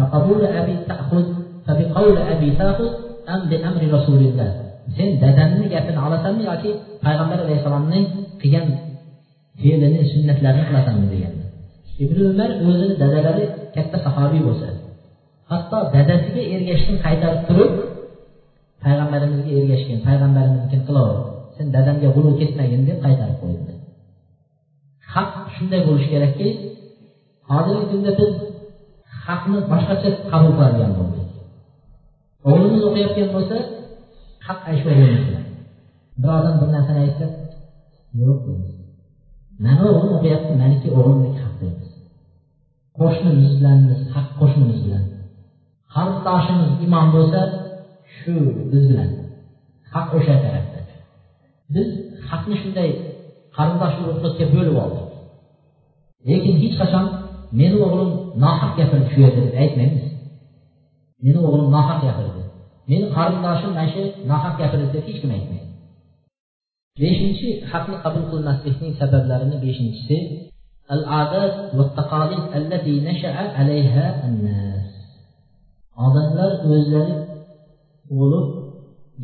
Sen 4.96 5.09
dadangni 5.22 5.66
gapini 5.74 6.00
olasanmi 6.07 6.42
yoki 6.50 6.70
payg'ambar 7.05 7.38
alayhissalomning 7.44 8.05
qilgan 8.42 8.66
fe'lini 9.61 10.00
sunnatlarini 10.12 10.64
qilasanmi 10.68 11.07
deganlar. 11.14 11.46
Ibn 12.05 12.18
umar 12.33 12.50
o'zini 12.68 12.94
dadalari 13.02 13.44
katta 13.76 13.96
sahobiy 14.07 14.42
bo'lsa 14.48 14.68
hatto 15.50 15.79
dadasiga 15.94 16.42
ergashishni 16.55 16.98
qaytarib 17.07 17.42
turib 17.48 17.72
payg'ambarimizga 18.85 19.50
ergashgin 19.61 19.98
payg'ambarimiznikini 20.07 20.83
qilaver 20.88 21.18
sen 21.57 21.66
dadamga 21.76 22.09
g'ulu 22.16 22.31
ketmagin 22.40 22.83
deb 22.88 22.98
qaytarib 23.05 23.37
qo'ydi 23.42 23.76
haq 25.16 25.31
shunday 25.55 25.81
bo'lishi 25.88 26.09
kerakki 26.14 26.48
hozirgi 27.50 27.85
kunda 27.92 28.11
biz 28.20 28.33
haqni 29.24 29.59
boshqacha 29.72 30.09
qabul 30.31 30.52
qiladigan 30.57 30.92
bo'ldik. 30.98 31.26
O'g'limiz 32.50 32.83
o'qiyotgan 32.88 33.29
bo'lsa 33.35 33.57
haq 34.46 34.59
shu 34.81 34.87
o'g'limiz 34.92 35.24
bir 36.22 36.31
odam 36.38 36.55
bir 36.61 36.68
narsani 36.74 37.00
aytsa 37.07 37.26
yo'q 38.22 38.38
deymiz. 38.46 38.74
Mana 39.64 39.83
o'g'lim 39.90 40.12
o'qiyapti 40.18 40.52
maniki 40.62 40.88
o'g'limniki 40.98 41.38
haq 41.44 41.55
deymiz. 41.62 41.88
Qo'shnimiz 42.98 43.52
bilanmiz 43.59 44.00
haq 44.14 44.29
qo'shnimiz 44.40 44.79
bilan. 44.87 45.05
Qarindoshimiz 45.94 46.70
imom 46.87 47.07
bo'lsa 47.16 47.40
shu 48.16 48.35
biz 48.72 48.83
bilan. 48.90 49.11
Haq 49.94 50.09
o'sha 50.18 50.37
tarafda 50.44 50.81
biz 51.74 51.88
haqni 52.31 52.55
shunday 52.62 52.90
qarindosh 53.57 53.94
urug'likka 54.02 54.44
bo'lib 54.55 54.76
oldik. 54.85 55.06
lekin 56.29 56.55
hech 56.62 56.75
qachon 56.81 57.05
meni 57.59 57.77
o'g'lim 57.87 58.11
nohaq 58.45 58.73
gapirib 58.79 59.07
shu 59.12 59.19
yerda 59.25 59.41
deb 59.47 59.55
aytmaymiz. 59.62 60.05
Meni 61.25 61.39
o'g'lim 61.49 61.69
nohaq 61.77 61.99
gapirdi. 62.07 62.43
Meni 62.91 63.07
qarindoshim 63.17 63.71
mana 63.77 63.89
shu 63.95 64.03
nohaq 64.31 64.55
gapirdi 64.61 64.87
deb 64.95 65.05
hech 65.09 65.19
kim 65.23 65.31
aytmaydi. 65.37 65.67
Beshinchi 67.03 67.49
haqni 67.71 67.97
qabul 68.05 68.25
qilmaslikning 68.31 68.93
sabablarini 69.01 69.57
beshinchisi 69.65 70.17
odamlar 76.07 76.51
o'zlari 76.73 77.15
bo'lib 78.19 78.47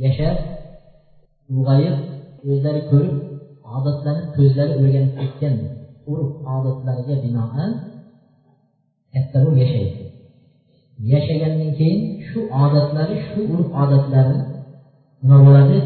yashab 0.05 0.37
ulg'ayib 1.53 1.97
o'zlari 2.51 2.81
ko'rib 2.91 3.17
odatlanib 3.77 4.27
ko'zlari 4.37 4.73
o'rganib 4.83 5.13
ketgan. 5.21 5.55
Urf 6.13 6.33
odatlariga 6.57 7.17
binoan 7.25 7.71
katta 9.13 9.37
bo'lib 9.45 9.59
yashaydi 9.63 10.03
yashagandan 11.13 11.71
keyin 11.79 12.01
shu 12.29 12.39
odatlari 12.65 13.15
shu 13.29 13.41
urf 13.55 13.69
odatlari 13.83 14.37
nima 15.23 15.39
bo'ladi 15.47 15.77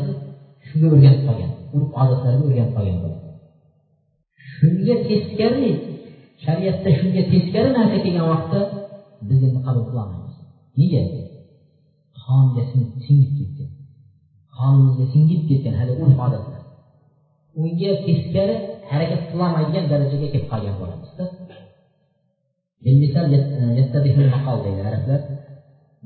shunga 0.67 0.87
o'rganib 0.95 1.23
qolgan 1.29 1.53
urf 1.77 1.91
odatlarga 2.03 2.43
o'rganib 2.49 2.73
qolgan 2.77 2.99
bo'ladi 3.03 3.27
shunga 4.55 4.95
teskari 5.09 5.71
shariatda 6.45 6.91
shunga 6.99 7.23
teskari 7.33 7.69
narsa 7.79 7.97
kelgan 8.05 8.27
vaqtda 8.33 8.61
biz 9.29 9.41
endi 9.47 9.61
qabul 9.67 9.85
qilolmaymiz 9.89 10.37
nega 10.79 11.03
qonga 12.25 12.63
singib 13.05 13.31
ketgan 13.39 13.71
qonimizga 14.59 15.07
singib 15.15 15.43
ketgan 15.49 15.75
hali 15.81 15.93
urf 16.03 16.19
odatlar 16.27 16.63
unga 17.63 17.91
teskari 18.07 18.57
harakat 18.91 19.21
qilolmaydigan 19.31 19.85
darajaga 19.93 20.27
kelib 20.33 20.47
qolgan 20.53 20.75
bo'lamizda. 20.81 21.25
E, 22.87 22.91
deydi 24.65 24.83
arablar. 24.91 25.21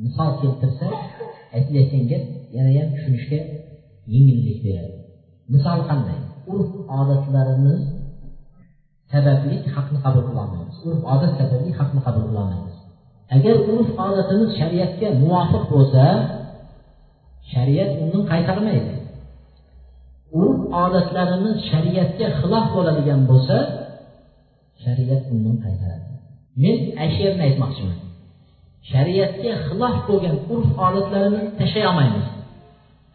Misol 0.04 0.30
keltirsa 0.40 0.86
aytilayotgan 1.56 2.04
yana 2.12 2.26
yanayam 2.56 2.88
tushunishga 2.94 3.38
yengillik 4.14 4.58
beradi. 4.64 4.94
Misol 5.54 5.80
qanday? 5.90 6.18
Urf 6.52 6.70
odatlarimiz 6.98 7.82
sababli 9.12 9.56
haqni 9.74 9.98
qabul 10.04 10.22
qilolmaymiz 10.28 10.76
urf 10.88 11.02
odat 11.14 11.32
sababli 11.40 11.70
haqni 11.80 12.00
qabul 12.06 12.24
qilolmaymiz 12.28 12.76
agar 13.36 13.54
urf 13.74 13.90
odatimiz 14.06 14.50
shariatga 14.60 15.08
muvofiq 15.22 15.64
bo'lsa 15.72 16.04
shariat 17.52 17.90
undan 18.02 18.22
qaytarmaydi 18.32 18.92
urf 20.38 20.60
odatlarimiz 20.84 21.56
shariatga 21.70 22.26
xilof 22.40 22.66
bo'ladigan 22.76 23.20
bo'lsa 23.30 23.56
shariat 24.84 25.22
undan 25.34 25.56
qaytaradi. 25.64 26.06
Men 26.62 26.76
ana 27.04 27.42
aytmoqchiman. 27.48 27.98
Shariatga 28.92 29.52
xilof 29.66 29.96
bo'lgan 30.08 30.36
urf 30.54 30.70
odatlarimizni 30.86 31.52
tashlay 31.60 31.84
olmaymiz. 31.90 32.26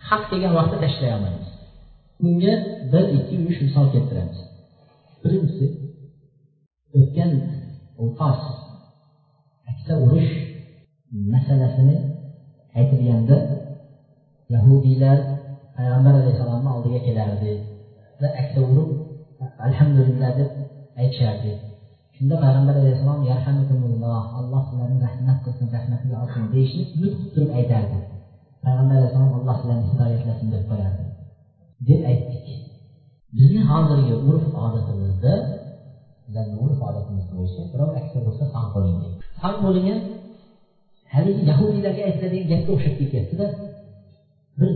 Haq 0.08 0.24
degan 0.32 0.52
vaqtda 0.58 0.78
tashlay 0.86 1.12
olmaymiz. 1.18 1.50
Bunga 2.22 2.54
bir 2.92 3.06
ikki 3.18 3.36
uch 3.50 3.60
misol 3.66 3.86
keltiramiz. 3.94 4.40
Birinchisi 5.24 5.66
o'tgan 6.98 7.32
o'qos 8.04 8.42
aksa 9.72 9.94
urush 10.06 10.32
masalasini 11.34 11.98
aytilganda 12.80 13.38
yahudiylar 14.54 15.20
payg'ambar 15.78 16.14
alayhissalomni 16.20 16.70
oldiga 16.76 17.00
kelardi. 17.08 17.52
Va 18.22 18.28
aksa 18.42 18.60
urib 18.72 18.90
alhamdulillah 19.68 20.30
deb 20.40 20.50
aytishardi. 21.02 21.52
Shunda 22.16 22.36
payg'ambar 22.44 22.76
alayhissalom 22.82 23.22
yarhamukumulloh 23.32 24.24
alloh 24.40 24.62
sizlarni 24.70 24.98
rahmat 25.08 25.38
qilsin 25.46 25.68
rahmatiga 25.76 26.16
olsin 26.24 26.44
deyishni 26.54 26.84
umid 26.96 27.14
qilib 27.18 27.32
turib 27.36 27.52
aytardi. 27.60 27.98
Payg'ambar 28.64 28.96
alayhissalom 29.00 29.34
alloh 29.40 29.56
sizlarni 29.62 29.86
hidoyatlasin 29.92 30.48
deb 30.54 30.64
qo'yardi. 30.70 31.04
Deb 31.90 32.02
aytdik. 32.12 32.46
Bizni 33.38 33.62
hozirgi 33.70 34.14
urf 34.30 34.46
odatimizda 34.66 35.34
bizlarni 36.26 36.58
urf 36.66 36.80
odatimiz 36.90 37.26
bo'yicha 37.34 37.62
birov 37.72 37.90
aksa 38.00 38.18
bo'lsa 38.26 38.44
sog' 38.54 38.70
bo'ling 38.76 38.96
deydi. 39.02 39.18
Sog' 39.42 39.60
bo'lingan 39.66 40.00
haligi 41.14 41.42
yahudiylarga 41.52 42.02
aytiladigan 42.10 42.48
gapga 42.52 42.72
o'xshab 42.76 42.96
ketyaptida. 43.02 43.46
Bir 44.60 44.72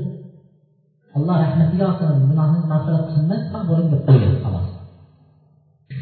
alloh 1.17 1.35
rahmatiga 1.43 1.83
olsin 1.89 2.07
gunohni 2.29 2.59
mag'firat 2.71 3.03
qilsindan 3.07 3.39
emas 3.47 3.63
sog' 3.69 3.87
deb 3.93 4.01
qo'ygan 4.07 4.35
xolos 4.43 4.67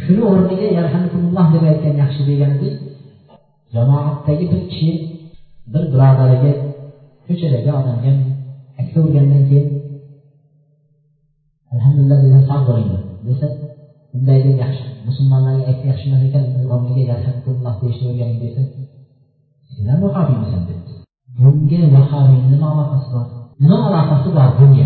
shuni 0.02 0.22
o'rniga 0.32 0.68
yarhamkumulloh 0.80 1.48
deb 1.54 1.64
aytgan 1.72 1.96
yaxshi 2.04 2.22
degan 2.30 2.52
edik 2.58 2.76
jamoatdagi 3.76 4.46
bir 4.52 4.62
kishi 4.72 4.92
bir 5.74 5.84
birodariga 5.94 6.52
ko'chadagi 7.26 7.70
odamga 7.80 8.12
aksa 8.82 8.98
urgandan 9.06 9.44
keyin 9.50 9.68
alhamdulillah 11.74 12.18
desa 12.24 12.40
sog' 12.50 12.66
bo'ling 12.70 12.90
desa 13.28 13.48
bunday 14.12 14.40
deb 14.46 14.56
yaxshi 14.64 14.86
musulmonlarga 15.08 15.64
aytsa 15.70 15.86
yaxshi 15.92 16.06
emas 16.10 16.22
ekan 16.28 16.44
o'rniga 16.74 17.04
yarhamkumulloh 17.12 17.74
deyishni 17.82 18.06
o'rganing 18.12 18.40
desa 18.46 18.62
senlar 19.74 19.98
vahobiymisan 20.04 20.62
debdi. 20.70 20.92
Bunga 21.38 21.82
vahobiyni 21.96 22.48
nima 22.54 22.68
aloqasi 22.74 23.08
bor? 23.14 23.26
Nima 23.62 23.78
aloqasi 23.88 24.30
bor 24.38 24.50
dunyo 24.62 24.86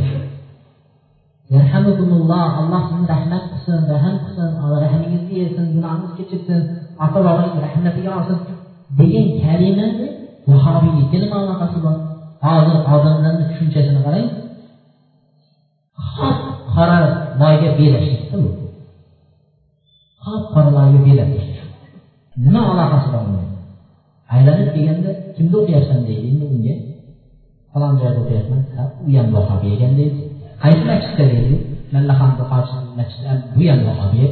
yarhamukumulloh 1.56 2.48
alloh 2.62 2.82
sizni 2.90 3.06
rahmat 3.14 3.44
qilsin 3.52 3.80
rahm 3.94 4.16
qilsin 4.24 4.50
rahmingizni 4.86 5.34
yesin 5.42 5.66
gunohingizni 5.76 6.16
kechirsin 6.20 6.60
ota 7.06 7.20
bobongiz 7.26 7.56
rahmatiga 7.66 8.12
olsin 8.20 8.38
degan 9.00 9.28
kalimani 9.44 10.08
vahobiylikka 10.50 11.18
nima 11.24 11.38
aloqasi 11.44 11.78
bor? 11.86 11.96
Hozir 12.46 12.78
odamlarni 12.94 13.44
tushunchasini 13.50 14.02
qarang. 14.06 14.28
Qop 16.16 16.38
qora 16.74 16.98
loyga 17.42 17.70
belashlikda 17.80 18.36
bu. 18.44 18.50
Qop 20.24 20.44
qora 20.54 20.70
loyga 20.78 21.00
belashlik 21.08 21.52
nima 22.46 22.62
aloqasi 22.74 23.08
bor 23.14 23.24
uni 23.30 23.44
aylanib 24.36 24.68
kelganda 24.76 25.10
kimni 25.36 25.56
o'qiyapsan 25.62 26.00
deydi 26.08 26.26
endi 26.32 26.46
unga 26.54 26.74
falon 27.72 27.94
joyda 28.02 28.20
o'qiyapman 28.24 28.62
u 29.08 29.12
ham 29.18 29.28
vahobiy 29.36 29.72
ekan 29.76 29.94
deydi. 30.00 30.20
Qaysi 30.64 30.84
masjidda 30.92 31.26
deydi? 31.34 31.56
Mallahamni 31.94 32.44
qarshi 32.52 32.76
masjid 33.00 33.24
bu 33.58 33.64
ham 33.72 33.80
vahobiy 33.90 34.28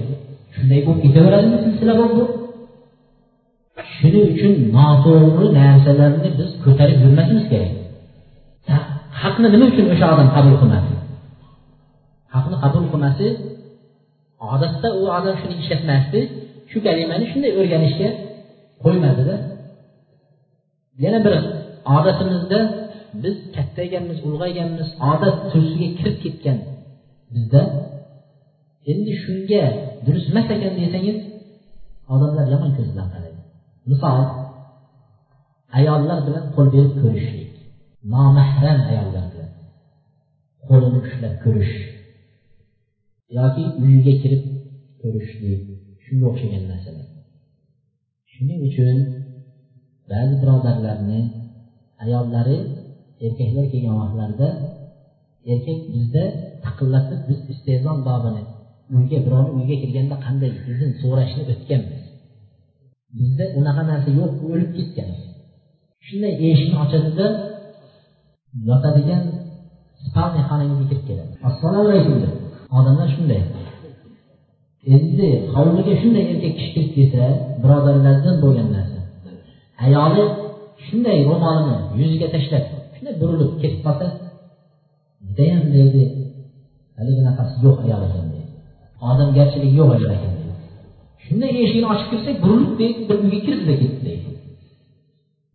shunday 0.55 0.79
bo'lib 0.85 1.01
ketaveradimi 1.05 1.57
silsila 1.63 1.93
bo'lib 1.99 2.13
bu? 2.17 2.23
Shuning 3.95 4.25
uchun 4.33 4.53
noto'g'ri 4.77 5.47
narsalarni 5.59 6.29
biz 6.39 6.49
ko'tarib 6.63 6.97
yurmasimiz 7.03 7.45
kerak. 7.51 7.73
Haqni 9.21 9.47
nima 9.53 9.65
uchun 9.71 9.85
o'sha 9.93 10.05
odam 10.13 10.29
qabul 10.35 10.55
qilmadi? 10.61 10.91
Haqni 12.35 12.55
qabul 12.63 12.83
qilmasi 12.91 13.27
odatda 14.53 14.87
u 15.01 15.03
odam 15.17 15.35
shuni 15.41 15.55
ishlatmasdi. 15.61 16.19
Shu 16.71 16.77
kalimani 16.85 17.25
shunday 17.31 17.51
o'rganishga 17.59 18.09
qo'ymadida. 18.83 19.35
Yana 21.03 21.19
bir 21.25 21.33
odatimizda 21.97 22.59
biz 23.23 23.35
kattayganmiz 23.55 24.19
ulg'ayganmiz 24.27 24.89
odat 25.11 25.37
tursiga 25.51 25.89
kirib 25.97 26.17
ketgan 26.23 26.57
bizda 27.33 27.61
endi 28.91 29.11
shunga 29.23 29.63
durust 30.05 30.27
emas 30.31 30.47
ekan 30.55 30.73
desangiz 30.81 31.19
odamlar 32.13 32.45
yomon 32.53 32.71
ko'z 32.77 32.87
bilan 32.93 33.07
qaraydi 33.13 33.41
misol 33.91 34.23
ayollar 35.79 36.19
bilan 36.27 36.45
qo'l 36.55 36.67
berib 36.75 36.93
ko'rishlik 37.01 37.51
nomahram 38.13 38.79
ayollar 38.91 39.25
bilan 39.33 39.51
qo'lini 40.67 40.97
ushlab 41.05 41.35
ko'rish 41.43 41.75
yoki 43.37 43.63
uyiga 43.81 44.13
kirib 44.21 44.43
ko'rishlik 45.01 45.61
shunga 46.03 46.25
o'xshagan 46.31 46.63
narsalar. 46.71 47.07
Shuning 48.31 48.59
uchun 48.69 48.97
ba'zi 50.11 50.33
birodarlarni 50.41 51.19
ayollari 52.03 52.57
erkaklar 53.25 53.65
kelgan 53.73 53.95
vaqtlarida 54.01 54.47
erkak 55.53 55.79
bizda 55.93 56.23
taqillatib 56.65 57.21
biz 57.29 57.39
istehzon 57.53 57.97
bobini 58.07 58.43
uyga 58.97 59.17
birovni 59.25 59.51
uyiga 59.57 59.75
kirganda 59.83 60.15
qanday 60.25 60.51
izn 60.71 60.91
so'rashni 61.01 61.43
o'tganmiz 61.53 62.03
bizda 63.17 63.45
unaqa 63.59 63.83
narsa 63.89 64.09
yo'q 64.19 64.33
o'lib 64.51 64.71
ketgan. 64.77 65.09
Shunday 66.05 66.33
eshikni 66.47 66.77
ochadida 66.83 67.25
yotadigan 68.69 69.23
spalniya 70.05 70.43
xonangizga 70.49 70.85
kirib 70.89 71.03
keladi. 71.09 71.33
Assalomu 71.49 71.87
alaykum 71.87 72.15
deb 72.23 72.33
odamlar 72.77 73.07
shunday. 73.15 73.41
Endi 74.95 75.29
hovliga 75.53 75.93
shunday 76.01 76.23
erkak 76.33 76.53
kishi 76.57 76.69
kirib 76.75 76.91
kelsa 76.97 77.25
birodarlardan 77.63 78.35
bo'lgan 78.43 78.67
narsa. 78.75 78.99
Ayoli 79.85 80.23
shunday 80.85 81.17
ro'molini 81.29 81.77
yuziga 81.99 82.27
tashlab 82.35 82.65
shunday 82.99 83.15
burilib 83.21 83.51
ketib 83.61 83.81
qolsa 83.85 84.05
judayam 85.27 85.63
deydi 85.75 86.03
haligi 86.97 87.21
nafasi 87.27 87.55
yo'q 87.65 87.77
ayol 87.85 88.01
ekan 88.07 88.25
deydi. 88.33 88.49
Odamgarchilik 89.09 89.71
yo'q 89.79 89.89
ayol 89.95 90.11
ekan 90.17 90.33
deydi. 90.37 90.53
Shunday 91.25 91.49
eshikni 91.63 91.87
ochib 91.93 92.07
kirsak 92.11 92.35
burilib 92.45 92.73
deydi 92.81 92.99
bir 93.09 93.17
uyga 93.25 93.39
kirdida 93.47 93.73
ketdi 93.81 94.01
deydi. 94.07 94.29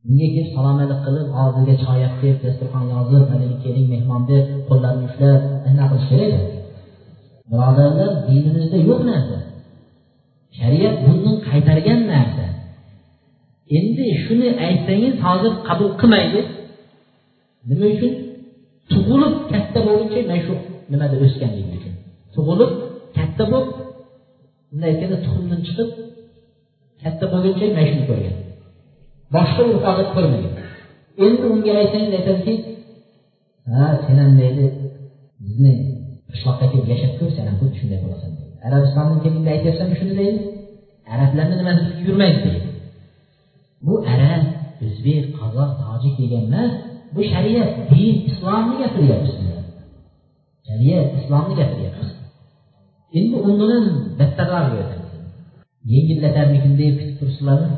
Unga 0.09 0.26
kelib 0.35 0.50
salom-alik 0.57 1.00
qilib 1.07 1.28
og'ziga 1.42 1.74
choy 1.85 1.98
olib 2.07 2.16
kelib 2.20 2.38
dasturxon 2.44 2.85
yozib 2.94 3.24
haligi 3.33 3.57
keling 3.64 3.87
mehmon 3.94 4.22
deb 4.30 4.44
qo'llarini 4.68 5.04
ushlab 5.11 5.40
anaqa 5.68 5.96
qilish 6.02 6.09
kerak 6.12 6.44
birodarlar 7.50 8.11
dinimizda 8.26 8.78
yo'q 8.88 9.00
narsa. 9.11 9.38
Shariat 10.59 10.96
bundan 11.07 11.37
qaytargan 11.48 12.00
narsa. 12.12 12.46
Endi 13.79 14.06
shuni 14.25 14.48
aytsangiz 14.66 15.14
hozir 15.27 15.52
qabul 15.68 15.90
qilmaydi. 16.00 16.40
Nima 17.69 17.87
uchun? 17.94 18.12
Tug'ilib 18.92 19.35
katta 19.52 19.79
bo'lguncha 19.87 20.21
mana 20.31 20.40
shu 20.46 20.54
nimada 20.92 21.17
o'sganligi 21.25 21.71
uchun. 21.79 21.94
Tug'ilib 22.35 22.71
katta 23.17 23.44
bo'lib 23.52 23.71
bunday 24.71 24.88
aytganda 24.92 25.19
tuxumdan 25.25 25.60
chiqib 25.67 25.88
katta 27.02 27.25
bo'lguncha 27.33 27.65
mana 27.77 27.85
shuni 27.90 28.04
ko'rgan. 28.10 28.37
Boshqa 29.35 29.62
urf 29.71 29.85
odat 29.92 30.08
ko'rmagan. 30.17 30.54
Endi 31.25 31.44
unga 31.52 31.73
aytsangiz 31.83 32.12
aytadiki 32.19 32.54
ha 33.73 33.85
sen 34.04 34.17
ham 34.23 34.33
deydi 34.42 34.65
bizni 35.46 35.75
qishloqqa 36.31 36.67
kelib 36.73 36.87
yashab 36.92 37.12
ko'r 37.19 37.31
sen 37.37 37.44
ham 37.48 37.56
xuddi 37.60 37.77
shunday 37.81 38.00
bo'lasan 38.04 38.31
arabistondan 38.67 39.19
kelganda 39.25 39.50
aytyapsanmi 39.56 39.96
shuni 40.00 40.15
deydi? 40.21 40.40
Arablarni 41.15 41.54
nimasi 41.60 41.83
yurmaydi 42.06 42.38
deydi. 42.46 42.69
Bu 43.87 43.94
arab 44.15 44.42
o'zbek 44.87 45.25
qozoq 45.38 45.71
tojik 45.83 46.15
degan 46.23 46.42
emas 46.48 46.73
bu 47.15 47.21
shariat 47.33 47.71
din 47.90 48.15
islomni 48.31 48.75
gapiryapmiz 48.83 49.37
shariat 50.69 51.06
islomni 51.21 51.54
gapiryapmiz 51.60 52.10
endi 53.19 53.37
undan 53.48 53.85
battarroq 54.19 54.19
battarroqga 54.19 54.85
deb 56.81 56.94
kutib 56.98 57.17
turibsizlarmi? 57.19 57.69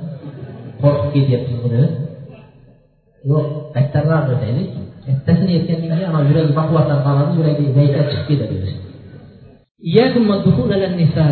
Qo'rqib 0.80 1.10
ketyapsiz 1.14 1.58
deb 1.64 1.90
yo'q 3.30 3.46
battarroq 3.74 4.26
o'taylik 4.34 4.68
kattasini 5.06 5.52
aytgandan 5.58 5.88
keyin 5.92 6.10
ana 6.10 6.20
yuragi 6.28 6.52
baquvvatlanib 6.58 7.02
qoladi 7.06 7.32
yuragi 7.38 7.64
zaiflab 7.76 8.06
chiqib 8.12 8.26
ketadi 8.30 8.56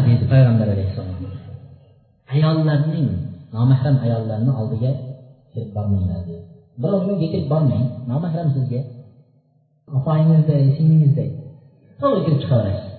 deydi 0.06 0.24
payg'ambar 0.32 0.68
alayhissalom. 0.74 1.18
Ayollarning 2.34 3.08
nomahram 3.54 3.96
ayollarni 4.06 4.52
oldiga 4.60 4.92
kirib 5.52 5.70
bormanglar 5.76 6.20
deydi. 6.28 6.53
Birovga 6.82 7.14
yetib 7.22 7.44
bormang. 7.52 7.84
Nomahram 8.10 8.48
sizga. 8.56 8.80
Opangizday 9.96 10.62
singlingizday 10.76 11.28
to'g'ri 12.00 12.20
kirib 12.24 12.40
chiqaverasiz. 12.42 12.90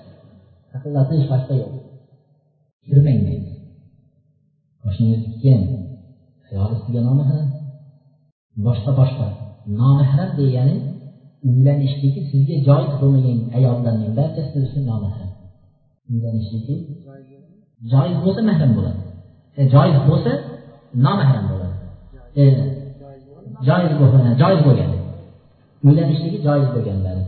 Taqillatish 0.72 1.26
boshqa 1.32 1.54
yo'q. 1.62 1.74
Kirmang 2.86 3.20
deydi 3.28 3.50
qo'shningizniki 4.84 5.48
ham 5.54 5.64
ayoli 6.50 6.76
sizga 6.82 7.02
nomahram. 7.08 7.48
Boshqa 8.66 8.92
boshqa. 9.00 9.28
Nomahram 9.80 10.30
degani 10.40 10.76
uylanishligi 11.48 12.22
sizga 12.32 12.56
joiz 12.68 12.94
bo'lmagan 13.02 13.40
ayollarning 13.58 14.12
barchasi 14.20 14.50
siz 14.54 14.64
uchun 14.68 14.84
nomahram. 14.92 15.32
Uylanishligi 16.12 16.76
joiz 17.92 18.18
bo'lsa 18.26 18.42
mahram 18.50 18.72
bo'ladi. 18.78 19.02
E, 19.60 19.62
joiz 19.74 19.98
bo'lsa 20.10 20.32
nomahram 21.06 21.46
bo'ladi. 21.52 21.76
E, 22.42 22.44
joiz 23.68 23.94
bo'lgan 24.02 24.24
joiz 24.42 24.62
bo'lgan. 24.68 24.92
Uylanishligi 25.88 26.40
joiz 26.48 26.68
bo'lganlari 26.76 27.24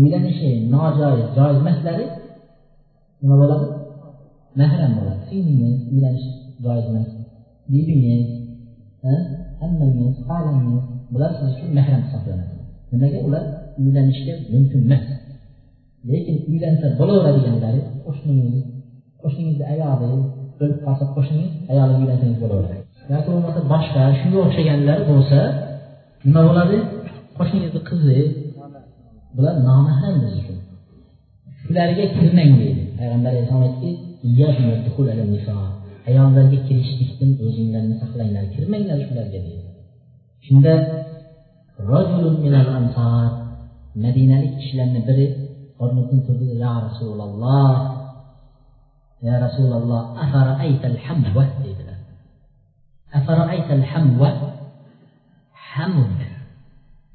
uylanishi 0.00 0.48
nojoiz 0.74 1.24
joiz 1.36 1.56
emaslari 1.62 2.04
nima 3.22 3.34
bo'ladi? 3.42 3.66
Mahram 4.60 4.92
bo'ladi. 4.98 5.20
Singlingiz 5.28 5.76
uylanish 5.92 6.26
joiz 6.64 6.86
emas. 6.90 7.08
Bibingiz 7.72 8.24
hammangiz 9.60 10.14
xolangiz 10.28 10.82
bular 11.12 11.30
siz 11.38 11.48
uchun 11.54 11.70
mahram 11.78 12.00
hisoblanadi. 12.06 12.54
Nimaga? 12.92 13.18
Ular 13.26 13.44
uylanishga 13.80 14.34
mumkin 14.52 14.80
emas. 14.86 15.04
Lekin 16.08 16.36
uylansa 16.50 16.86
bo'laveradiganlari 16.98 17.80
qo'shningiz 18.06 18.56
qo'shningizni 19.22 19.64
ayoli 19.72 20.06
o'lib 20.60 20.78
qolsa 20.84 21.04
qo'shningiz 21.16 21.52
ayoli 21.72 21.92
uylansangiz 22.00 22.38
bo'laveradi. 22.44 22.81
Yoki 23.10 23.28
bo'lmasa 23.34 23.60
boshqa 23.72 24.02
shunga 24.18 24.38
o'xshaganlar 24.46 24.98
bo'lsa 25.10 25.40
nima 26.26 26.40
bo'ladi? 26.48 26.76
Qo'shningizni 27.36 27.80
qizi 27.88 28.18
bular 29.36 29.54
nomahram 29.68 30.14
biz 30.22 30.32
uchun 30.40 30.58
shularga 31.62 32.04
kirmang 32.16 32.52
deydi. 32.60 32.82
Payg'ambar 32.98 33.30
alayhissalom 33.32 33.64
aytdiki 33.68 33.90
ayollarga 36.08 36.58
kirishlikdan 36.68 37.30
o'zinglarni 37.46 37.94
saqlanglar 38.02 38.44
kirmanglar 38.54 38.98
shularga 39.06 39.38
deydi. 39.46 39.68
Shunda 40.46 40.74
madinalik 44.04 44.52
kishilarni 44.60 45.00
biri 45.08 45.26
o'rnidan 45.82 46.20
turdi 46.26 46.46
ya 46.64 46.72
rasululloh 46.86 47.72
ya 49.26 49.34
rasululloh 49.44 50.02
dedilar 51.64 51.91
أفرأيت 53.12 53.70
الحمو؟ 53.70 54.26
حمو 55.54 56.04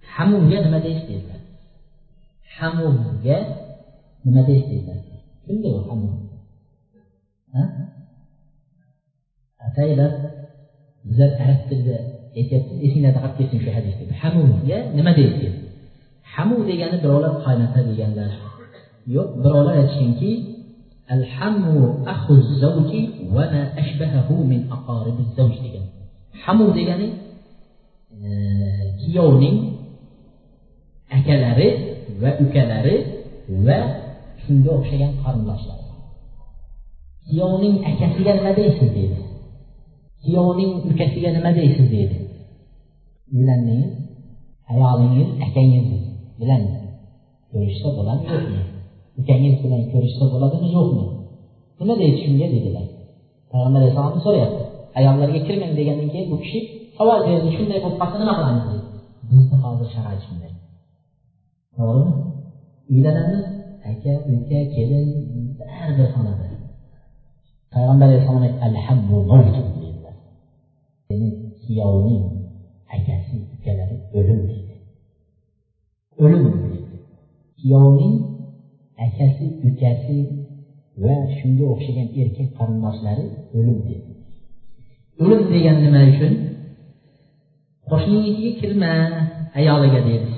حمو 0.07 0.49
جد 0.49 0.67
ما 0.67 0.77
ديش 0.79 1.03
ديزا 1.03 1.37
حمو 2.45 2.91
جد 3.23 3.55
ما 4.25 4.41
ديش 4.41 4.63
ديزا 4.65 4.95
كله 5.47 5.83
حمو 5.89 6.09
ها؟ 7.53 7.89
أتايلا 9.61 10.31
زاد 11.05 11.41
عرفت 11.41 11.73
اسمنا 12.85 13.11
تغطي 13.11 13.43
كيسن 13.43 13.57
في 13.57 13.71
حديث 13.71 13.95
ديزا 13.97 14.13
حمو 14.13 14.43
جد 14.65 14.95
ما 14.95 15.11
ديش 15.11 15.51
حمو 16.23 16.63
ديجان 16.63 17.01
برولا 17.03 17.27
قاينة 17.27 17.81
ديجان 17.81 18.31
يو 19.07 19.41
برولا 19.43 19.75
يتشينكي 19.75 20.56
الحمو 21.11 22.03
ahu 22.03 22.33
zavji 22.59 23.31
va 23.31 23.45
ma 23.51 23.63
من 24.27 24.37
min 24.51 24.61
aqaribi 24.75 25.23
zavj 25.37 25.55
degan 25.63 25.85
hamu 26.43 26.65
degani 26.77 27.07
kuyovning 28.99 29.57
akalari 31.17 31.69
va 32.21 32.31
ukalari 32.43 32.95
va 33.65 33.79
shunga 34.43 34.71
o'xshagan 34.77 35.11
qarindoshlar 35.23 35.79
kuyovning 37.27 37.75
akasiga 37.89 38.31
nima 38.37 38.51
deysiz 38.59 38.89
deydi 38.97 39.19
kuyovning 40.23 40.71
ukasiga 40.91 41.29
nima 41.37 41.51
deysiz 41.59 41.87
deydi 41.95 42.17
uylandingiz 43.35 43.91
ayolingiz 44.71 45.29
akangiz 45.45 45.87
bilan 46.39 46.63
ko'rishsa 47.51 47.87
bo'ladimi 47.97 48.31
yo'qmi 48.35 48.76
ukangiz 49.19 49.55
bilan 49.63 49.81
ko'rishsa 49.91 50.23
bo'ladimi? 50.33 50.67
Yo'qmi? 50.77 51.05
Nima 51.79 51.93
deydi 52.01 52.17
shunga 52.25 52.47
dedilar. 52.55 52.85
Payg'ambar 53.51 53.79
alayhissalomni 53.81 54.21
so'rayapti. 54.27 54.63
Ayollarga 54.97 55.39
kirmang 55.47 55.73
degandan 55.79 56.09
keyin 56.13 56.27
bu 56.31 56.37
kishi 56.43 56.59
savol 56.97 57.19
berdi 57.27 57.49
shunday 57.57 57.77
bo'lib 57.83 57.97
qolsa 58.01 58.15
nima 58.21 58.33
qilamiz 58.39 58.63
deydi 58.69 58.87
bizni 59.29 59.57
hozir 59.63 59.87
sharoit 59.93 60.21
shunday. 60.27 60.51
To'g'rimi? 61.75 62.11
Uylanamiz 62.93 63.43
aka 63.91 64.13
uka 64.33 64.59
kelin 64.75 65.07
har 65.75 65.89
bir 65.97 66.07
xonada. 66.13 66.45
Payg'ambar 67.73 68.07
alayhissalom 68.07 68.43
dedilar. 69.83 70.15
Seni 71.07 71.29
kuyovning 71.61 72.23
akasi 72.95 73.35
ukalari 73.55 73.95
o'lim 74.17 74.39
deydi. 74.49 74.75
O'lim 76.23 76.43
deydi. 76.71 76.97
Kuyovning 77.59 78.15
akasi 79.05 79.45
ukasi 79.69 80.17
va 81.03 81.15
shunga 81.37 81.65
o'xshagan 81.73 82.07
erkak 82.21 82.49
qarindoshlari 82.57 83.25
o'lim 83.57 83.77
dedi. 83.89 84.11
O'lim 85.23 85.41
degani 85.53 85.79
nima 85.85 86.01
uchun? 86.11 86.33
Qo'shninikiga 87.89 88.51
kirma 88.61 88.91
ayoliga 89.59 89.99
deydi 90.07 90.29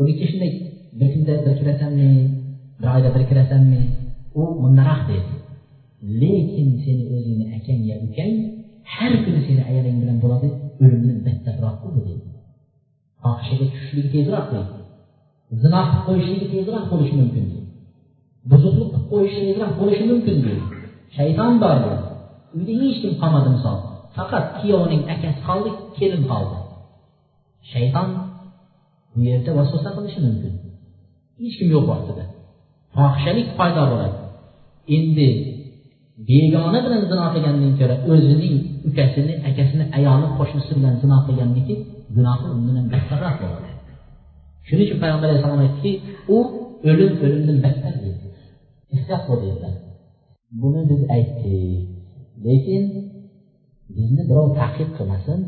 uniki 0.00 0.24
shunday 0.30 0.52
bir 0.98 1.08
kunda 1.14 1.34
bir 1.46 1.54
kirasanmi 1.60 2.10
bir 2.80 2.88
oyda 2.94 3.08
bir 3.16 3.24
kirasanmi 3.30 3.80
u 4.40 4.42
mundaroq 4.62 5.00
deydi 5.10 5.34
lekin 6.20 6.68
seni 6.84 7.04
o'zingni 7.14 7.46
akang 7.56 7.80
yo 7.90 7.96
ukang 8.06 8.34
har 8.94 9.12
kuni 9.24 9.40
seni 9.46 9.62
ayoling 9.70 9.96
bilan 10.02 10.18
bo'ladi 10.24 10.48
o'limdan 10.84 11.18
battarroq 11.26 11.76
dedi. 11.84 12.00
Deydi 12.06 12.28
fohishaga 13.22 13.66
tushishligi 13.72 14.08
tezroq 14.14 14.46
deydi 14.52 14.85
zino 15.62 15.80
qilib 15.88 16.02
qo'yishligi 16.06 16.46
tezroq 16.54 16.84
bo'lishi 16.92 17.14
mumkin. 17.20 17.44
Deydi 17.50 17.66
buzuqlik 18.50 18.88
qilib 18.92 19.04
qo'yishi 19.12 19.40
tezroq 19.46 19.72
bo'lishi 19.80 20.04
mumkin 20.12 20.36
deydi. 20.46 20.64
Shayton 21.16 21.52
bor 21.62 21.76
bu. 21.84 21.92
Uyda 22.56 22.72
hech 22.82 22.98
kim 23.02 23.12
qolmadi 23.22 23.48
misol. 23.56 23.76
Faqat 24.16 24.44
kuyovning 24.58 25.02
akasi 25.14 25.40
qoldi 25.48 25.70
kelin 25.98 26.22
qoldi. 26.30 26.56
Shayton 27.72 28.08
bu 29.12 29.18
yerda 29.28 29.50
vasvasa 29.58 29.88
qilishi 29.96 30.20
mumkin. 30.26 30.52
Hech 31.40 31.54
kim 31.58 31.68
yo'q 31.74 31.84
vaqtida 31.92 32.24
fohishalik 32.94 33.48
paydo 33.58 33.82
bo'ladi. 33.92 34.18
Endi 34.96 35.28
begona 36.28 36.78
bilan 36.84 37.02
zino 37.10 37.26
qilgandan 37.34 37.72
ko'ra 37.80 37.96
o'zining 38.12 38.54
ukasini 38.88 39.34
akasini 39.50 39.84
ayoli 39.98 40.26
qo'shnisi 40.38 40.72
bilan 40.78 40.94
zino 41.02 41.16
qilganniki 41.26 41.74
gunohi 42.14 42.46
undan 42.54 42.86
battarroq 42.92 43.36
bo'ladi. 43.42 43.75
Shuning 44.66 44.86
uchun 44.86 44.98
payg'ambar 45.02 45.26
alayhissalom 45.28 45.60
aytdiki 45.66 45.92
u 46.34 46.38
o'lim 46.90 47.10
o'limdan 47.24 47.58
battar 47.64 47.94
deydi. 48.02 48.26
Ehtiyot 48.94 49.22
bo'l 49.28 49.38
dedilar. 49.44 49.74
Buni 50.60 50.80
biz 50.90 51.00
aytdik. 51.16 51.84
Lekin 52.46 52.82
bizni 53.96 54.22
birov 54.30 54.48
taqib 54.60 54.88
qilmasin 54.96 55.38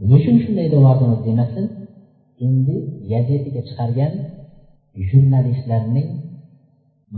nima 0.00 0.14
uchun 0.20 0.36
shunday 0.44 0.66
deyapmiz 0.74 1.20
demasin 1.28 1.66
endi 2.46 2.74
gazetaga 3.10 3.60
chiqargan 3.68 4.12
jurnalistlarning 5.08 6.08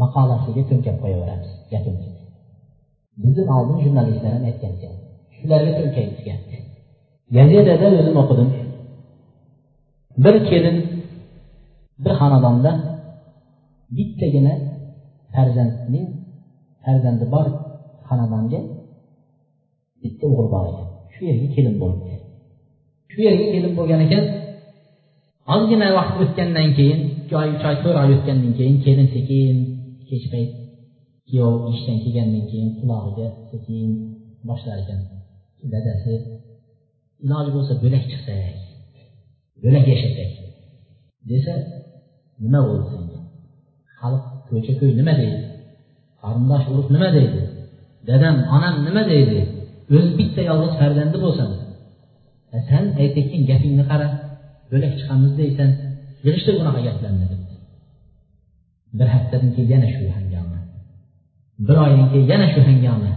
maqolasiga 0.03 0.63
to'nkab 0.71 0.97
qo'yaveramiz 1.03 1.51
gapimizni 1.73 2.21
bizni 3.23 3.43
oldin 3.57 3.79
jurnalistlar 3.85 4.33
ham 4.37 4.45
aytgan 4.51 4.73
ekan 4.77 4.95
shularga 5.37 5.71
to'nkaytgan 5.79 6.41
gazetada 7.37 7.87
o'zim 7.99 8.17
o'qidim. 8.23 8.49
Bir 10.25 10.37
kelin 10.51 10.77
bir 12.03 12.13
xonadonda 12.21 12.73
bittagina 13.97 14.55
farzandning 15.35 16.09
farzandi 16.85 17.25
bor 17.35 17.47
xonadonga 18.09 18.61
bitta 20.03 20.25
o'g'il 20.31 20.49
bor 20.55 20.65
ekan. 20.71 20.87
Shu 21.13 21.21
yerga 21.29 21.49
kelin 21.57 21.77
bo'libdi 21.83 22.11
shu 23.13 23.19
yerga 23.27 23.47
kelin 23.55 23.73
bo'lgan 23.79 24.01
ekan 24.07 24.25
ozgina 25.55 25.89
vaqt 25.99 26.17
o'tgandan 26.23 26.69
keyin 26.79 27.01
ikki 27.19 27.35
oy 27.41 27.49
uch 27.55 27.65
oy 27.71 27.77
to'rt 27.83 27.99
oy 28.03 28.11
o'tgandan 28.17 28.53
keyin 28.59 28.77
kelin 28.85 29.09
sekin 29.15 29.57
kech 30.09 30.27
payt 30.33 30.51
kuyov 31.29 31.55
ishdan 31.73 31.97
kelgandan 32.03 32.45
keyin 32.51 32.71
qulog'iga 32.79 33.29
sekin 33.51 33.89
boshlar 34.49 34.77
ekan. 34.83 35.01
Dadasi 35.73 36.15
iloji 37.25 37.51
bo'lsa 37.57 37.73
bo'lak 37.83 38.05
chiqsak 38.11 38.57
bo'lak 39.63 39.85
yashasak 39.93 40.31
desa 41.31 41.55
nima 42.45 42.61
bo'ldi 42.69 42.87
senga 42.93 43.19
xalq 44.01 44.25
ko'cha 44.49 44.73
ko'y 44.81 44.93
nima 45.01 45.15
deydi? 45.21 45.41
Qarindosh 46.23 46.67
urug' 46.73 46.91
nima 46.95 47.09
deydi? 47.17 47.43
Dadam 48.09 48.37
onam 48.57 48.75
nima 48.87 49.03
deydi? 49.13 49.41
O'zi 49.97 50.11
bitta 50.19 50.41
yolg'iz 50.51 50.75
farzandi 50.81 51.19
bo'lsam 51.25 51.51
e, 52.55 52.57
san 52.69 52.85
aytayotgan 53.03 53.43
gapingni 53.51 53.85
qara 53.91 54.09
bo'lak 54.73 54.93
chiqamiz 55.01 55.33
deysan. 55.41 55.71
Yig'ishtir 56.27 56.55
bunaqa 56.61 56.81
gaplarni 56.89 57.27
bir 58.99 59.07
haftadan 59.15 59.51
keyin 59.55 59.71
yana 59.75 59.89
shu 59.95 60.03
hangoma 60.17 60.59
bir 61.67 61.77
oydan 61.85 62.07
keyin 62.13 62.27
yana 62.33 62.47
shu 62.53 62.61
hangoma 62.69 63.13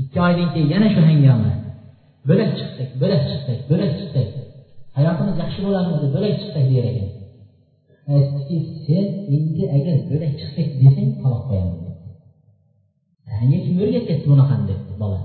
ikki 0.00 0.18
oydan 0.26 0.48
keyin 0.54 0.68
yana 0.74 0.88
shu 0.94 1.00
hangoma 1.08 1.52
bo'lak 2.28 2.50
chiqsak 2.58 2.90
bo'lak 3.02 3.22
chiqsak 3.30 3.58
bo'lak 3.70 3.90
chiqsak. 3.98 4.28
Hayotimiz 4.96 5.36
yaxshi 5.42 5.60
bo'larmidi 5.66 6.06
bo'lak 6.14 6.34
chiqsak 6.40 6.66
der 6.74 6.84
ekan. 6.90 7.08
Aytdiki 8.12 8.56
sen 8.86 9.06
endi 9.34 9.64
agar 9.76 9.96
bo'lak 10.10 10.32
chiqsak 10.40 10.68
desang 10.82 11.10
taloq 11.20 11.42
qo'yaman 11.48 11.78
debdi. 11.86 12.10
Sanga 13.26 13.58
kim 13.64 13.74
o'rgatyapti 13.84 14.26
bunaqani? 14.32 14.64
debdi 14.70 14.92
bola. 15.02 15.20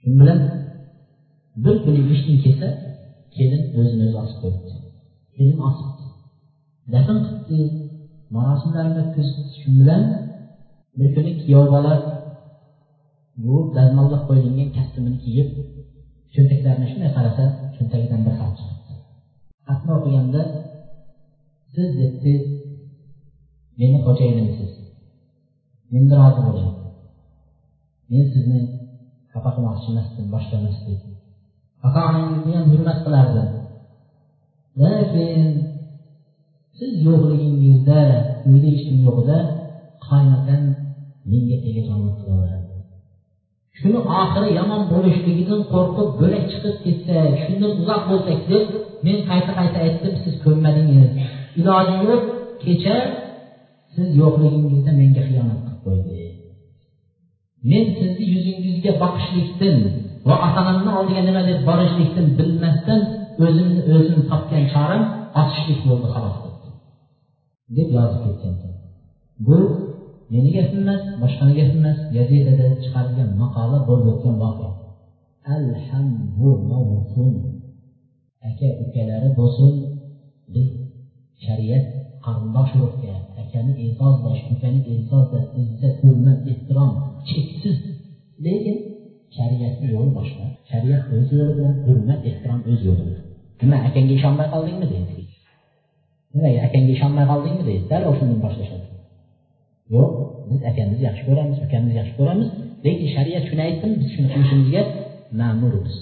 Shu 0.00 0.08
bilan? 0.20 0.40
Bir 1.64 1.74
kuni 1.84 2.00
eshikni 2.12 2.36
kelsa 2.44 2.68
kelin 3.36 3.62
o'zini 3.80 4.02
o'zi 4.06 4.16
osib 4.24 4.38
qo'yibdi. 4.42 4.74
Kelin 5.36 5.58
osibdi. 5.68 6.04
Dafn 6.92 7.16
qilibdi. 7.26 7.58
Marosimlarni 8.36 8.98
o'tkazibdi 9.02 9.50
shu 9.60 9.68
bilan 9.80 10.02
bir 10.98 11.08
kuni 11.14 11.30
kuyov 11.40 11.66
bola 11.74 11.92
bu 13.44 13.54
dazmollab 13.76 14.22
qo'yilgan 14.28 14.68
kostyumini 14.76 15.18
kiyib 15.24 15.48
cho'ntaklarini 16.34 16.86
shunday 16.92 17.10
qarasa 17.16 17.44
cho'ntagidan 17.74 18.20
bir 18.26 18.34
xat 18.40 18.52
chiqibdi. 18.58 18.92
Xatni 19.66 19.90
o'qiganda 19.96 20.40
siz 21.76 21.88
debdi 22.00 22.34
meni 23.80 23.98
xo'jayinimsiz 24.06 24.72
menda 25.92 26.14
rozi 26.22 26.40
bo'ling 26.46 26.72
men 28.10 28.24
sizni 28.32 28.60
xafa 29.32 29.50
qilmoqchi 29.54 29.86
emasdim 29.92 30.26
boshqa 30.34 30.54
emasdik 30.60 31.00
ota 31.86 32.00
onangizni 32.10 32.52
ham 32.56 32.66
hurmat 32.72 32.98
qilardim. 33.04 33.48
Lekin 34.82 35.48
siz 36.78 36.92
yo'qligingizda 37.06 38.00
uyda 38.48 38.66
hech 38.72 38.82
kim 38.86 38.98
yo'qida 39.06 39.38
qaynotam 40.08 40.62
menga 41.30 41.56
tegajog'lik 41.64 42.14
qilaveradi. 42.20 42.74
Shuni 43.78 44.00
oxiri 44.20 44.48
yomon 44.58 44.82
bo'lishligidan 44.92 45.60
qo'rqib 45.72 46.08
bo'lak 46.20 46.44
chiqib 46.52 46.76
ketsak 46.84 47.30
shundan 47.42 47.72
uzoq 47.80 48.02
bo'lsak 48.10 48.38
deb 48.50 48.64
men 49.06 49.18
qayta 49.30 49.52
qayta 49.58 49.78
aytdim 49.86 50.14
siz 50.24 50.34
ko'nmadingiz. 50.44 51.10
Iloji 51.58 51.96
yo'q 52.06 52.22
kecha 52.64 52.96
siz 53.94 54.08
yo'qligingizda 54.20 54.92
menga 55.00 55.22
xiyonat 55.28 55.60
qilib 55.64 55.80
qo'ydi 55.84 56.14
men 57.70 57.84
sizni 57.98 58.24
yuzingizga 58.34 58.92
boqishlikdan 59.02 59.76
va 60.28 60.34
ota 60.46 60.60
onamni 60.62 60.90
oldiga 60.98 61.22
nima 61.28 61.42
deb 61.50 61.60
borishlikdan 61.68 62.26
bilmasdan 62.38 63.00
o'zimni 63.44 63.80
o'zim 63.96 64.20
topgan 64.30 64.64
choram 64.72 65.02
otishlik 65.40 65.80
bo'ldi 65.88 66.08
xolos 66.14 66.36
deb 67.76 67.88
yozib 67.96 68.20
ketgan 68.24 68.54
bu 69.46 69.58
meni 70.32 70.50
gapim 70.56 70.80
emas 70.84 71.02
boshqani 71.22 71.52
gapi 71.58 71.74
emas 71.80 71.98
gazetada 72.16 72.66
chiqarilgan 72.82 73.30
maqola 73.42 73.78
bo'lib 73.88 74.06
o'tgan 74.12 74.36
voqea. 74.44 74.70
Aka 78.48 78.68
ukalari 78.84 79.28
bo'lsin 79.38 79.70
biz 80.54 80.68
shariat 81.44 81.84
qarindosh 82.24 82.72
urug'ga 82.76 83.14
akani 83.42 83.72
e'zozlash 83.84 84.42
ukani 84.54 84.80
e'zozlash 84.92 85.48
izzat 85.62 85.94
hurmat 86.02 86.38
ehtirom 86.52 86.90
cheksiz. 87.28 87.78
Lekin 88.44 88.76
shariatni 89.36 89.86
yo'li 89.94 90.10
boshqa 90.18 90.44
shariat 90.70 91.02
o'z 91.16 91.28
yo'li 91.38 91.52
bilan 91.58 91.74
hurmat 91.86 92.20
ehtirom 92.30 92.60
o'z 92.70 92.80
yo'li 92.88 93.02
bilan. 93.08 93.24
Nima 93.62 93.76
akangga 93.88 94.14
ishonmay 94.18 94.46
qoldingmi 94.54 94.86
deydi. 94.92 95.22
Nimaga 96.34 96.58
akangga 96.66 96.92
ishonmay 96.96 97.24
qoldingmi 97.32 97.62
deydi. 97.68 97.84
Darrov 97.92 98.14
shundan 98.18 98.38
boshlashadi. 98.44 98.86
Yo'q 99.94 100.12
biz 100.50 100.60
akamizni 100.70 101.02
yaxshi 101.08 101.22
ko'ramiz 101.28 101.56
ukamizni 101.66 101.96
yaxshi 102.00 102.14
ko'ramiz. 102.18 102.48
Lekin 102.86 103.08
shariat 103.14 103.44
shuni 103.48 103.62
aytdimi 103.66 103.94
biz 104.00 104.08
shuni 104.14 104.28
qilishimizga 104.32 104.82
ma'murmiz. 105.40 105.94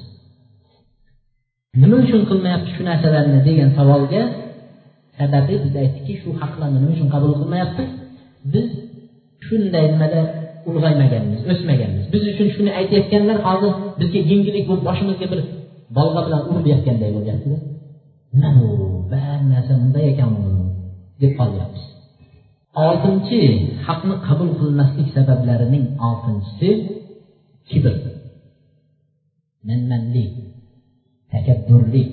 Nima 1.83 1.97
uchun 2.05 2.23
qilmayapti 2.31 2.71
shu 2.77 2.83
narsalarni 2.91 3.39
degan 3.49 3.71
savolga 3.79 4.23
sababi 5.19 5.55
biz 5.65 5.75
aytdikki 5.83 6.15
shu 6.23 6.29
haqlarni 6.41 6.79
nima 6.79 6.91
uchun 6.95 7.09
qabul 7.15 7.33
qilmayapmiz? 7.41 7.91
Biz 8.53 8.67
shunday 9.47 9.85
nimada 9.93 10.21
ulg'aymaganmiz 10.71 11.41
o'smaganmiz. 11.53 12.05
Biz 12.13 12.23
uchun 12.33 12.49
shuni 12.55 12.71
aytayotganlar 12.81 13.39
hozir 13.47 13.73
bizga 14.01 14.21
yengillik 14.31 14.65
bo'lib 14.69 14.85
boshimizga 14.91 15.27
bir 15.33 15.41
bolg'a 15.97 16.21
bilan 16.27 16.43
urilayotganday 16.51 17.11
bo'lyaptida. 17.17 17.59
Nima 18.35 18.51
bu 18.59 18.67
bari 19.13 19.45
narsa 19.53 19.73
bunday 19.81 20.05
ekan 20.13 20.31
deb 21.23 21.33
qolyapmiz 21.41 21.85
oltinchi 22.83 23.41
haqni 23.87 24.15
qabul 24.27 24.51
qilmaslik 24.61 25.09
sabablarining 25.17 25.85
oltinchisi 26.07 26.71
kibr. 27.69 27.95
Manmanlik 29.69 30.33
takabburlik 31.33 32.13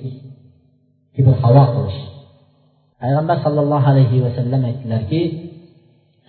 kibr 1.14 1.34
havo 1.42 1.64
qilish. 1.74 2.00
Payg'ambar 3.02 3.36
sollallohu 3.44 3.86
alayhi 3.92 4.16
vasallam 4.26 4.60
aytdilarki 4.70 5.20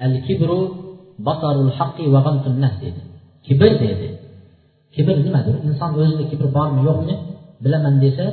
al 0.05 0.15
kibru 0.25 0.59
basarul 1.27 1.71
haqqi 1.77 2.05
va 2.13 2.19
nas 2.63 2.75
dedi. 2.83 3.01
Kibr 3.45 3.71
dedi. 3.83 4.07
Kibr 4.95 5.15
nimadir? 5.25 5.55
Inson 5.67 5.91
o'zida 6.01 6.23
kibr 6.31 6.45
bormi 6.57 6.81
yo'qmi 6.89 7.15
bilaman 7.63 7.95
desa 8.03 8.25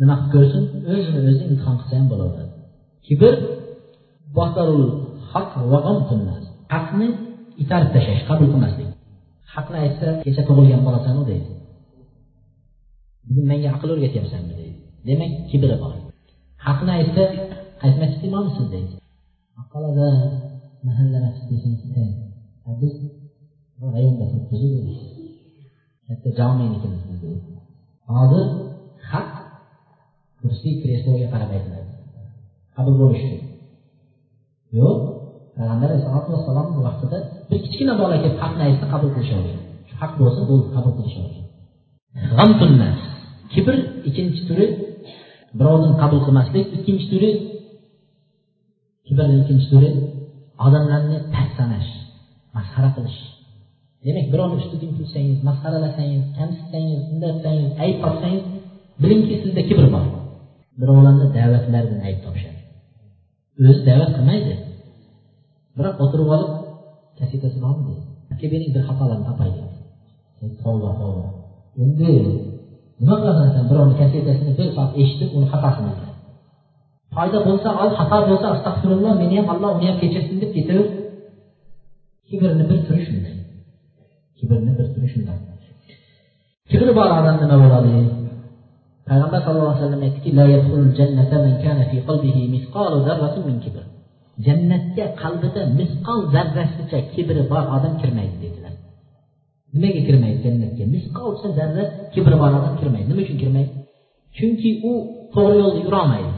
nima 0.00 0.14
qilib 0.18 0.30
ko'rsin 0.34 0.62
o'zini 0.92 1.18
o'zi 1.30 1.42
imtihon 1.50 1.76
qilsa 1.80 1.94
ham 1.98 2.06
bo'laveradi. 2.12 2.52
Kibr 3.06 3.32
basarul 4.38 4.86
haq 5.32 5.52
va 5.70 5.78
nas. 6.28 6.44
Haqni 6.74 7.08
itarib 7.62 7.90
tashlash 7.94 8.22
qabul 8.28 8.48
qilmaslik. 8.52 8.90
Haqni 9.54 9.76
aytsa 9.84 10.08
kecha 10.24 10.42
tug'ilgan 10.48 10.82
bolasanu 10.86 11.22
deydi. 11.30 11.50
Menga 13.50 13.68
aql 13.76 13.88
o'rgatyapsanmi? 13.94 14.52
deydi. 14.60 14.78
Demak 15.08 15.32
kibri 15.50 15.76
bor. 15.82 15.94
Haqni 16.66 16.90
aytsa 16.98 17.22
aytmoqchi 17.84 18.14
iste'molmisiz 18.16 18.66
deydi. 18.74 18.94
Maqolada 19.58 20.08
biz 22.82 22.92
katta 26.06 26.30
jomenikimiz 26.38 27.02
hozir 28.14 28.46
haq 29.10 29.30
kursiy 30.40 30.74
kresloga 30.82 31.26
qarab 31.32 31.50
aytiladi 31.56 31.90
qabul 32.76 32.94
bo'lishi 33.02 33.26
uchun 33.36 33.50
yo'q 34.78 34.98
payg'ambar 35.56 35.88
alayhisalotu 35.90 36.28
vassalom 36.34 36.66
vaqtida 36.88 37.18
bir 37.50 37.58
kichkina 37.64 37.94
bola 38.02 38.16
kelib 38.22 38.38
haqni 38.44 38.62
aytsa 38.68 38.84
qabul 38.92 39.10
qilishavergan 39.14 39.62
shu 39.88 39.94
haq 40.02 40.12
bo'lsa 40.20 40.40
bo'ldi 40.50 40.68
qabul 40.76 40.92
qilishavergan 40.98 41.46
g'amtunnas 42.36 43.00
kibr 43.52 43.74
ikkinchi 44.08 44.40
turi 44.48 44.66
birovni 45.58 45.90
qabul 46.02 46.20
qilmaslik 46.26 46.66
ikkinchi 46.76 47.06
turi 47.12 47.30
kibrni 49.06 49.34
ikkinchi 49.42 49.66
turi 49.72 49.90
odamlarni 50.66 51.16
past 51.34 51.52
sanash 51.58 51.90
masxara 52.56 52.90
qilish. 52.96 53.20
Demak 54.04 54.26
birovni 54.32 54.56
ustidan 54.62 54.90
kulsangiz 54.98 55.38
masxaralasangiz 55.48 56.24
kamsitsangiz 56.38 57.00
bunday 57.08 57.30
qilsangiz 57.34 57.70
ayb 57.84 57.96
topsangiz 58.04 58.44
bilingki 59.02 59.34
sizda 59.42 59.62
kibr 59.68 59.86
bor. 59.94 60.06
Birovlarni 60.80 61.26
da'vatlaridan 61.36 62.00
ayb 62.08 62.18
topishadi. 62.24 62.60
O'zi 63.68 63.80
da'vat 63.88 64.10
qilmaydi. 64.16 64.54
Biroq 65.76 65.96
o'tirib 66.04 66.28
olib 66.34 66.50
kasetasi 67.18 67.58
bormi 67.64 67.82
deydi 67.88 68.04
aka 68.32 68.46
bering 68.52 68.70
bir 68.74 68.82
xatolarni 68.88 69.24
topay 69.28 69.50
deydi 69.56 69.76
endi 71.84 72.10
nima 73.02 73.16
qilasan 73.20 73.48
san 73.54 73.64
birovni 73.70 73.94
kasetasini 74.00 74.52
bir 74.58 74.68
soat 74.76 74.90
eshitib 75.02 75.30
uni 75.36 75.46
xatosini 75.52 75.92
foyda 77.14 77.38
bo'lsa 77.48 77.68
ol 77.82 77.90
xato 77.98 78.18
bo'lsa 78.28 78.46
astag'firulloh 78.54 79.12
meni 79.22 79.34
ham 79.38 79.48
alloh 79.54 79.70
uni 79.76 79.86
ham 79.90 79.96
kechirsin 80.02 80.36
deb 80.42 80.50
ketaver 80.56 80.86
kibrni 82.28 82.64
bir 82.70 82.78
turi 82.86 83.02
shunday. 83.06 83.34
Kibrni 84.38 84.72
bir 84.78 84.86
turi 84.94 85.08
shunday. 85.12 85.38
Kibri 86.70 86.92
bor 86.98 87.08
odam 87.18 87.36
nima 87.42 87.56
bo'ladi? 87.64 87.92
Payg'ambar 89.08 89.40
sallallohu 89.44 89.72
alayhi 89.72 89.82
vasallam 89.84 90.02
aytdiki 90.06 90.30
jannatga 94.46 95.06
qalbida 95.22 95.62
misqol 95.78 96.20
zarrasicha 96.34 96.98
kibri 97.14 97.42
bor 97.52 97.64
odam 97.76 97.94
kirmaydi 98.00 98.36
dedilar 98.44 98.61
nimaga 99.74 100.00
kirmaydi 100.08 100.38
jannatga? 100.46 100.84
Misqolcha 100.94 101.48
zarra 101.58 101.84
kibr 102.14 102.32
bor 102.42 102.52
kirmaydi. 102.80 103.06
Nima 103.10 103.20
uchun 103.24 103.36
kirmaydi? 103.42 103.70
Chunki 104.36 104.70
u 104.90 104.92
to'g'ri 105.34 105.56
yo'lda 105.62 105.80
yurolmaydi. 105.86 106.32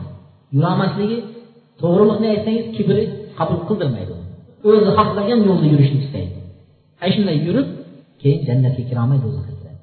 Yurolmasligi 0.57 1.19
to'g'riliqni 1.81 2.27
aytsangiz 2.35 2.67
kibri 2.77 3.03
qabul 3.39 3.61
qildirmaydi 3.69 4.15
o'zi 4.71 4.91
xohlagan 4.99 5.41
yo'lda 5.49 5.67
yurishni 5.73 5.99
istaydi. 6.05 6.37
Ana 7.03 7.11
shunday 7.15 7.37
yurib 7.47 7.69
keyin 8.21 8.41
jannatga 8.49 8.83
kirolmay 8.91 9.19
do'zaxga 9.25 9.55
kiradi 9.61 9.75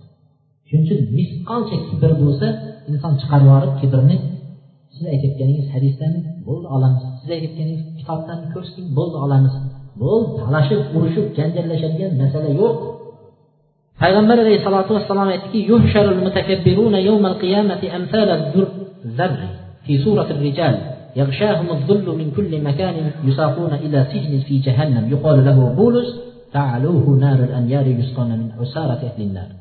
shuning 0.68 0.84
uchun 0.86 1.00
misqolcha 1.18 1.78
kibr 1.90 2.12
bo'lsa 2.22 2.48
inson 2.90 3.14
chiqarib 3.22 3.46
yuborib 3.48 3.74
kibrni 3.82 4.18
siz 4.96 5.06
aytayotganingiz 5.14 5.68
hadisdami 5.76 6.20
bo'ldi 6.48 6.68
olamiz. 6.76 7.04
Siz 7.20 7.30
aytayotganingiz 7.36 7.82
kitobdan 8.00 8.40
ko'rsin 8.54 8.84
bo'ldi 8.98 9.18
olamiz. 9.26 9.54
Bo'ldi 10.04 10.30
talashib 10.42 10.82
urushib 10.98 11.26
janjallashadigan 11.38 12.12
masala 12.22 12.50
yo'q. 12.62 12.78
Payg'ambar 14.02 14.38
alayhissalotu 14.44 14.92
vassalom 14.98 15.28
aytdiki 15.36 15.62
في 19.86 20.04
سورة 20.04 20.30
الرجال 20.36 20.76
يغشاهم 21.16 21.70
الظل 21.70 22.08
من 22.18 22.32
كل 22.36 22.52
مكان 22.64 23.12
يساقون 23.24 23.74
إلى 23.74 24.08
سجن 24.12 24.40
في 24.40 24.60
جهنم 24.60 25.10
يقال 25.12 25.46
له 25.46 25.58
بولس 25.76 26.10
تعالوه 26.54 27.06
نار 27.20 27.40
الأنيار 27.44 27.88
يسقون 27.88 28.30
من 28.40 28.52
عسارة 28.60 29.02
أهل 29.10 29.22
النار 29.28 29.52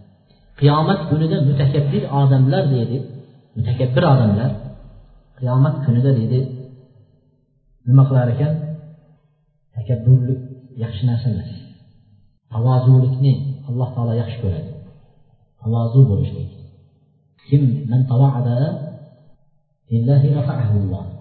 qiyomat 0.60 1.00
kunida 1.10 1.36
mutakabbir 1.48 2.02
odamlar 2.20 2.64
deydi 2.74 2.98
mutakabbir 3.56 4.02
odamlar 4.12 4.50
qiyomat 5.38 5.74
kunida 5.84 6.10
deydi 6.18 6.40
nima 7.88 8.02
qilar 8.08 8.28
ekan 8.34 8.52
takabburlik 9.76 10.40
yaxshi 10.82 11.02
narsa 11.10 11.26
emas 11.34 11.50
tavozulikni 12.52 13.32
alloh 13.70 13.88
taolo 13.94 14.12
yaxshi 14.22 14.38
ko'radi 14.42 14.70
tavozu 15.62 16.00
bo'lishlik 16.10 16.50
kim 17.48 17.62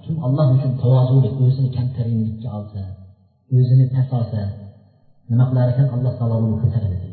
kim 0.04 0.16
alloh 0.28 0.48
uchun 0.56 0.72
tavozulik 0.84 1.36
o'zini 1.46 1.70
kamtarinlikka 1.78 2.48
olsa 2.58 2.82
o'zini 3.58 3.86
past 3.94 4.12
olsa 4.20 4.42
nima 5.30 5.44
qilar 5.50 5.68
ekan 5.74 5.88
alloh 5.96 6.14
taolo 6.20 6.36
uni 6.46 6.56
ko'taradi 6.64 7.10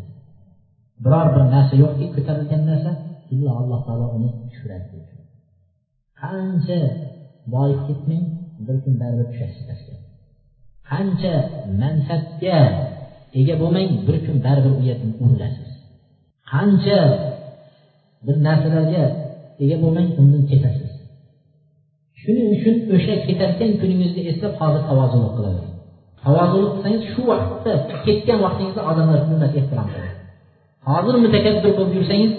biror 1.04 1.26
bir 1.34 1.42
narsa 1.54 1.74
yo'qki 1.82 2.06
ko'tarilgan 2.14 2.62
narsa 2.70 2.90
illo 3.32 3.50
alloh 3.60 3.80
taolo 3.86 4.06
uni 4.16 4.28
tushiradi 4.50 4.98
qancha 6.22 6.80
boyib 7.54 7.80
ketmang 7.88 8.24
bir 8.66 8.76
kun 8.82 8.94
baribir 9.02 9.26
tushasiz 9.32 9.62
pastga 9.68 9.94
qancha 10.90 11.34
mansabga 11.80 12.58
ega 13.40 13.54
bo'lmang 13.62 13.88
bir 14.06 14.16
kun 14.26 14.36
baribir 14.46 14.72
u 14.80 14.82
yerdan 14.88 15.12
urilasiz. 15.24 15.70
Qancha 16.52 17.00
bir 18.26 18.36
narsalarga 18.46 19.04
ega 19.64 19.76
bo'lmang 19.82 20.08
undan 20.20 20.42
ketasiz. 20.50 20.92
Shuning 22.20 22.48
uchun 22.56 22.76
o'sha 22.94 23.14
ketayotgan 23.26 23.72
kuningizni 23.80 24.22
eslab 24.30 24.52
hozir 24.60 24.82
tavozunlik 24.90 25.34
qilavering 25.38 25.76
tavozunlik 26.26 26.72
qilsangiz 26.74 27.02
shu 27.12 27.22
vaqtda 27.30 27.72
ketgan 28.06 28.38
vaqtingizda 28.46 28.82
odamlar 28.90 29.18
hurmat 29.28 29.52
ehtirom 29.60 29.88
qiladi 29.92 30.12
hozir 30.90 31.14
mutakabbir 31.24 31.70
bo'lib 31.78 31.92
yursangiz 31.98 32.32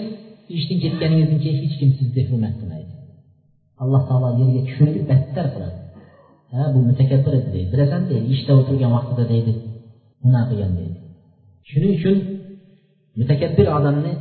ishdan 0.56 0.78
ketganingizdan 0.84 1.38
keyin 1.44 1.58
hech 1.64 1.74
kim 1.80 1.90
sizni 1.98 2.22
hurmat 2.30 2.54
qilmaydi. 2.60 2.92
Alloh 3.82 4.02
taolo 4.08 4.28
yerga 4.40 4.60
tushirib 4.68 5.04
battar 5.10 5.46
qiladi. 5.54 5.78
Ha 6.52 6.62
bu 6.74 6.78
mutakabbir 6.90 7.32
edi 7.38 7.48
deydi 7.54 7.68
bilasan 7.74 8.02
deydi 8.10 8.26
ishda 8.34 8.52
o'tirgan 8.60 8.90
vaqtida 8.96 9.24
deydi. 9.32 9.52
Gunoh 10.24 10.44
qilgan 10.50 10.72
deydi. 10.78 10.98
Shuning 11.70 11.92
uchun 11.98 12.16
mutakabbir 13.20 13.66
odamni 13.78 14.12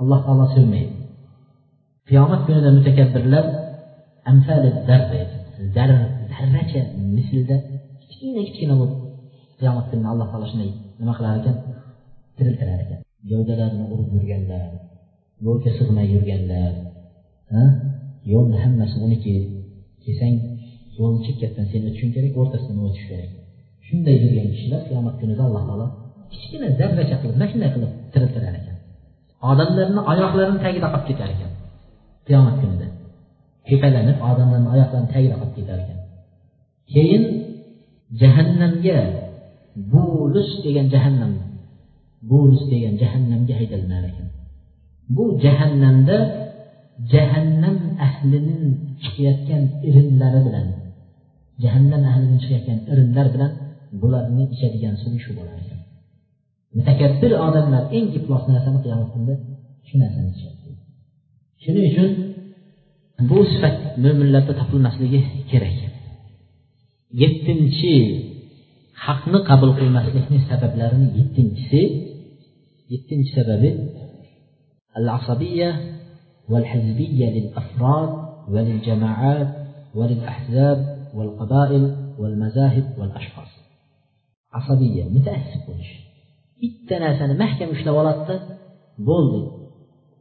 alloh 0.00 0.20
taolo 0.26 0.46
sevmaydi. 0.56 0.94
Qiyomat 2.08 2.40
kunida 2.46 2.70
mutakabbirlar 2.78 3.44
zarracha 6.32 6.80
mislda 7.16 7.56
kichkina 8.00 8.40
kichkina 8.46 8.74
bo'lib 8.80 8.98
qiyomat 9.60 9.84
kunida 9.90 10.08
alloh 10.12 10.26
taolo 10.32 10.46
shunday 10.52 10.70
nima 11.00 11.12
qilar 11.18 11.32
ekan? 11.40 11.56
Tiriltirar 12.36 12.78
ekan. 12.84 13.00
Gavdalarini 13.30 13.84
urib 13.94 14.08
yurganlar 14.16 14.64
yo'lga 15.46 15.70
sig'may 15.78 16.06
yurganlar 16.14 16.72
yo'lni 18.32 18.56
hammasi 18.64 18.96
uniki. 19.06 19.34
Kelsang 20.04 20.34
yo'lni 20.98 21.20
chekkasidan 21.26 21.66
sen 21.72 21.80
o'tishing 21.88 22.12
kerak 22.16 22.32
o'rtasidan 22.40 22.78
o'tish 22.86 23.06
kerak? 23.10 23.30
Shunday 23.86 24.14
yurgan 24.22 24.48
kishilar 24.54 24.80
qiyomat 24.88 25.14
kunida 25.20 25.42
alloh 25.48 25.62
taolo 25.68 25.86
kichkina 26.32 26.68
zarracha 26.78 27.16
qilib 27.20 27.36
mana 27.38 27.46
shunday 27.52 27.70
qilib 27.74 27.90
tiriltirar 28.12 28.54
ekan. 28.60 28.76
Odamlarni 29.50 30.00
oyoqlarini 30.12 30.60
tagida 30.64 30.86
qolib 30.92 31.06
ketar 31.10 31.28
ekan 31.34 31.52
qiyomat 32.26 32.56
kunida. 32.60 32.86
Tepalanib 33.68 34.18
odamlarni 34.30 34.68
oyoqlarini 34.74 35.10
tagida 35.14 35.34
qolib 35.40 35.54
ketar 35.58 35.78
ekan. 35.84 35.98
Keyin 36.92 37.24
jahannamga 38.20 38.98
bulus 39.92 40.50
degan 40.64 40.86
jahannam 40.94 41.32
bulus 42.30 42.62
degan 42.72 42.94
jahannamga 43.02 43.54
haydalinar 43.60 44.02
ekan. 44.10 44.26
Bu 45.14 45.24
jahannamda 45.44 46.16
jahannam 47.12 47.76
ahlining 48.06 48.62
chiqayotgan 49.02 49.62
irinlari 49.88 50.40
bilan 50.46 50.66
jahannam 51.62 52.02
ahlining 52.10 52.38
chiqayotgan 52.42 52.78
irinlar 52.92 53.26
bilan 53.34 53.52
bularning 54.01 54.49
ichadigan 54.55 54.95
suvi 55.01 55.19
shu 55.25 55.31
bo'lar 55.37 55.55
ekan 55.63 55.79
mutakabbir 56.77 57.31
odamlar 57.47 57.83
eng 57.97 58.07
iflos 58.17 58.43
narsani 58.51 58.79
qiyomat 58.83 59.09
kunida 59.13 59.35
shu 59.87 59.95
narsani 60.03 60.29
ichadi 60.35 60.71
shuning 61.63 61.85
uchun 61.91 62.09
bu 63.29 63.37
sifat 63.51 63.75
mo'minlarda 64.03 64.53
topilmasligi 64.61 65.19
kerak 65.51 65.77
yettinchi 67.21 67.93
haqni 69.05 69.39
qabul 69.49 69.71
qilmaslikni 69.79 70.39
sabablarini 70.49 71.07
yettinchisi 71.19 71.81
yettinchi 72.93 73.31
sababi 73.37 73.69
al 74.99 75.07
asabiya 75.17 75.69
والحزبية 76.51 77.29
للأفراد 77.29 78.09
وللجماعات 78.53 79.47
وللأحزاب 79.95 80.79
والقبائل 81.15 81.83
والمذاهب 82.19 82.85
والأشخاص 82.99 83.60
asabiya 84.58 85.04
mutaassib 85.16 85.62
bo'lish. 85.68 85.92
Bitta 86.60 86.96
narsani 87.04 87.34
mahkam 87.42 87.68
ushlab 87.74 87.96
oladida 88.02 88.36
bo'ldi. 89.08 89.40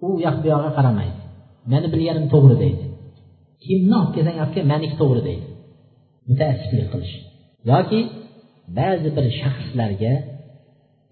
U 0.08 0.10
yoq 0.26 0.36
bu 0.42 0.48
yog'iga 0.54 0.72
qaramaydi. 0.78 1.20
Mani 1.72 1.88
bilganim 1.94 2.26
to'g'ri 2.34 2.56
deydi. 2.64 2.86
Kimni 3.66 3.94
olib 4.00 4.12
kelsang 4.16 4.38
olib 4.44 4.54
kel 4.56 4.66
maniki 4.74 4.96
to'g'ri 5.02 5.22
deydi. 5.30 5.46
Mutaassiblik 6.30 6.88
qilish. 6.94 7.16
Yoki 7.72 8.00
ba'zi 8.80 9.10
bir 9.18 9.26
shaxslarga 9.40 10.14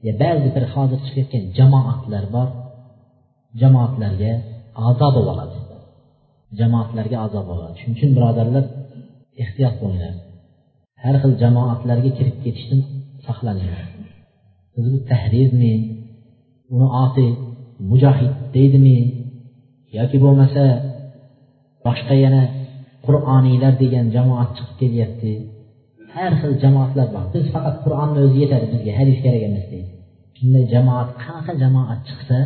yo 0.05 0.11
ba'zi 0.23 0.49
bir 0.55 0.63
hozir 0.73 0.99
chiqayotgan 1.05 1.43
jamoatlar 1.57 2.25
bor. 2.35 2.47
Jamoatlarga 3.61 4.31
a'zo 4.87 5.07
bo'lib 5.15 5.31
oladi. 5.35 5.57
Jamoatlarga 6.59 7.17
azob 7.25 7.45
bo'ladi 7.51 7.75
shuning 7.79 7.95
uchun 7.97 8.11
birodarlar 8.17 8.65
ehtiyot 9.43 9.75
bo'linglar. 9.81 10.13
Har 11.03 11.15
xil 11.21 11.33
jamoatlarga 11.43 12.11
kirib 12.17 12.37
ketishdan 12.45 12.81
biz 14.75 14.85
bu 14.93 14.99
tahrirmi 15.11 15.73
uni 16.73 16.87
oti 17.03 17.27
mujohid 17.89 18.33
deydimi 18.55 18.97
yoki 19.97 20.17
bo'lmasa 20.23 20.63
boshqa 21.85 22.15
yana 22.25 22.43
qur'oniylar 23.05 23.73
degan 23.83 24.05
jamoat 24.15 24.49
chiqib 24.57 24.75
kelyapti. 24.81 25.31
Har 26.15 26.31
xil 26.41 26.53
jamoatlar 26.63 27.07
bor. 27.15 27.25
Biz 27.33 27.45
faqat 27.53 27.75
qur'onni 27.83 28.19
o'zi 28.25 28.37
yetadi 28.43 28.65
bizga 28.73 28.91
hadis 28.99 29.17
kerak 29.25 29.41
emas 29.49 29.65
deydi. 29.71 29.89
Shunday 30.37 30.63
jamoat 30.73 31.09
qanaqa 31.23 31.53
jamoat 31.63 31.99
chiqsa 32.07 32.37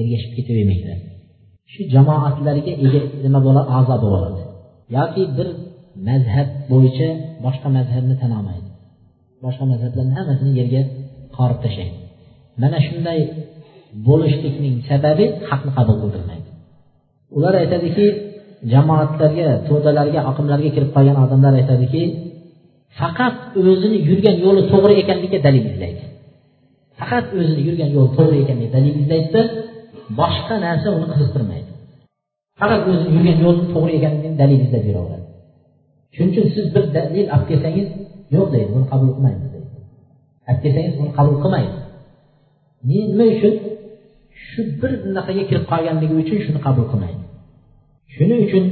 ergashib 0.00 0.32
ketavermanglar 0.36 0.98
shu 1.72 1.80
jamoatlarga 1.94 2.72
ega 2.86 3.00
nima 3.24 3.40
bo'ladi 3.46 3.68
a'zo 3.78 3.96
bo'ladi. 4.04 4.40
Yoki 4.96 5.22
bir 5.36 5.48
mazhab 6.08 6.48
bo'yicha 6.72 7.08
boshqa 7.44 7.68
mazhabni 7.76 8.16
tan 8.22 8.32
olmaydi 8.38 8.69
boshqa 9.44 9.64
mazhablarni 9.72 10.14
hammasini 10.18 10.52
yerga 10.60 10.82
qorib 11.36 11.58
tashlaydi 11.64 11.96
mana 12.62 12.78
shunday 12.86 13.20
bo'lishlikning 14.06 14.74
sababi 14.90 15.24
haqni 15.48 15.70
qabul 15.76 15.96
qildirmaydi. 16.02 16.48
Ular 17.36 17.54
aytadiki 17.62 18.06
jamoatlarga 18.72 19.48
to'dalarga 19.68 20.20
oqimlarga 20.30 20.70
kirib 20.74 20.90
qolgan 20.96 21.16
odamlar 21.24 21.52
aytadiki 21.60 22.02
faqat 23.00 23.34
o'zini 23.60 23.98
yurgan 24.08 24.36
yo'li 24.44 24.62
to'g'ri 24.72 24.94
ekanligiga 25.02 25.38
dalil 25.46 25.64
izlaydi. 25.72 26.02
Faqat 26.98 27.26
o'zini 27.38 27.60
yurgan 27.68 27.90
yo'li 27.96 28.10
to'g'ri 28.18 28.36
ekanligiga 28.44 28.72
dalil 28.76 28.94
izlaydida 29.02 29.42
boshqa 30.20 30.54
narsa 30.66 30.88
uni 30.96 31.06
qiziqtirmaydi. 31.12 31.70
Faqat 32.60 32.80
o'zini 32.90 33.10
yurgan 33.16 33.38
yo'li 33.44 33.62
to'g'ri 33.74 33.92
ekanligini 33.98 34.36
dalil 34.42 34.60
izlab 34.66 34.84
yuraveradi. 34.90 35.26
Shuning 36.14 36.32
uchun 36.32 36.46
siz 36.54 36.66
bir 36.74 36.84
dalil 36.96 37.26
olib 37.34 37.46
kelsangiz 37.50 37.88
yo'q 38.34 38.46
deydi 38.54 38.70
buni 38.74 38.86
qabul 38.92 39.10
qilmaymiz 39.16 39.48
deydi. 39.54 39.68
Olib 40.48 40.60
kelsangiz 40.64 40.94
buni 41.00 41.10
qabul 41.18 41.36
qilmaydi. 41.42 41.76
Nima 42.90 43.26
uchun? 43.36 43.54
Shu 44.48 44.60
bir 44.80 44.92
bunaqaga 45.04 45.42
kirib 45.50 45.64
qolganligi 45.72 46.14
uchun 46.22 46.38
shuni 46.44 46.60
qabul 46.66 46.86
qilmaydi. 46.92 47.22
Shuning 48.14 48.40
uchun 48.48 48.64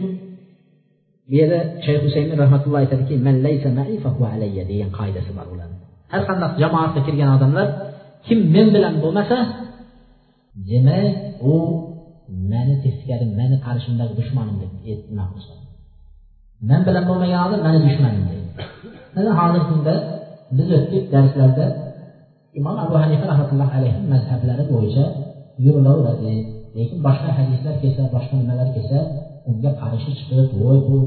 bu 1.28 1.34
yerda 1.40 1.58
shayx 1.84 2.00
husaymin 2.06 2.36
rahmatulloh 2.42 2.78
aytadiki 2.84 3.14
degan 4.70 4.90
qoidasi 4.98 5.30
bor 5.38 5.46
ularni 5.54 5.76
har 6.12 6.22
qanday 6.28 6.50
jamoatga 6.62 7.00
kirgan 7.06 7.30
odamlar 7.36 7.66
kim 8.26 8.38
men 8.54 8.66
bilan 8.74 8.94
bo'lmasa 9.04 9.36
demak 10.70 11.06
u 11.52 11.54
mani 12.50 12.74
teskari 12.84 13.26
mani 13.40 13.56
qarshimdagi 13.66 14.14
dushmanim 14.20 14.56
deb 14.62 14.72
e'tinoq 14.90 15.28
qilishadi 15.34 15.57
Mən 16.66 16.82
belə 16.86 17.04
olmayanı 17.06 17.60
mənə 17.62 17.80
düşmənimdir. 17.84 18.38
Yəni 19.14 19.34
hazırkində 19.40 19.92
biz 20.58 20.72
ötdük 20.78 21.04
dərslərdə 21.12 21.66
İmam 22.58 22.80
Əbu 22.84 22.96
Hənifə 22.98 23.28
rəhmətullah 23.30 23.76
əleyhin 23.78 24.08
məzhəbləri 24.12 24.64
boyunca 24.70 25.04
yürürlədi. 25.64 26.32
Lakin 26.78 27.04
başqa 27.06 27.34
hədislər 27.36 27.78
keçsə, 27.82 28.08
başqa 28.14 28.40
nimələr 28.40 28.72
keçsə, 28.74 29.04
onda 29.50 29.70
qarşı 29.80 30.10
çıxıb, 30.18 30.48
"Voy 30.62 30.78
bu 30.88 30.98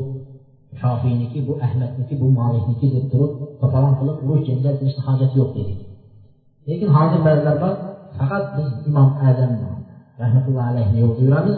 Şafiyiniki, 0.81 1.39
bu 1.47 1.53
Əhmədniki, 1.65 2.19
bu 2.21 2.27
Malikniki" 2.39 2.91
deyib 2.93 3.11
durub 3.11 3.31
topalan 3.61 3.93
qılıb 3.99 4.17
bu 4.27 4.37
gəncə 4.47 4.71
deyirsə 4.79 5.01
hacət 5.07 5.35
yox 5.39 5.49
dedik. 5.57 5.79
Lakin 6.67 6.89
hazır 6.97 7.19
bəzilər 7.27 7.55
var, 7.63 7.75
faqat 8.17 8.45
biz 8.57 8.69
İmam 8.89 9.09
Əzəm 9.29 9.53
rəhmətullah 10.21 10.65
əleyhinə 10.71 10.97
yol 11.03 11.13
duyuramız. 11.17 11.57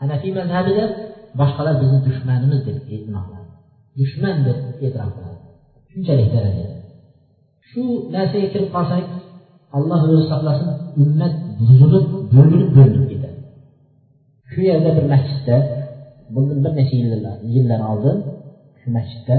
Hənəfi 0.00 0.28
məzhəbi 0.38 0.72
də 0.78 0.84
boshqalar 1.40 1.74
bizni 1.82 1.98
dushmanimiz 2.06 2.60
deb 2.68 2.78
e'tinoqladi 2.94 3.48
dushman 4.00 4.36
deb 4.46 4.58
e'tirof 4.84 5.10
qiladi. 5.16 5.38
Shunchalik 5.90 6.28
darajada 6.34 6.74
shu 7.68 7.82
narsaga 8.14 8.46
kirib 8.52 8.70
qolsak 8.76 9.04
alloh 9.76 10.00
o'zi 10.10 10.24
saqlasin 10.32 10.68
ummat 11.02 11.34
buzilib 11.58 12.04
bo'linib 12.34 12.70
bo'linib 12.76 13.04
ketadi. 13.12 13.38
Shu 14.50 14.60
yerda 14.70 14.90
bir 14.96 15.04
masjidda 15.12 15.56
bundan 16.34 16.58
bir 16.64 16.72
necha 16.78 16.94
yillar 17.02 17.36
yillar 17.54 17.80
oldin 17.90 18.16
shu 18.80 18.88
masjidda 18.96 19.36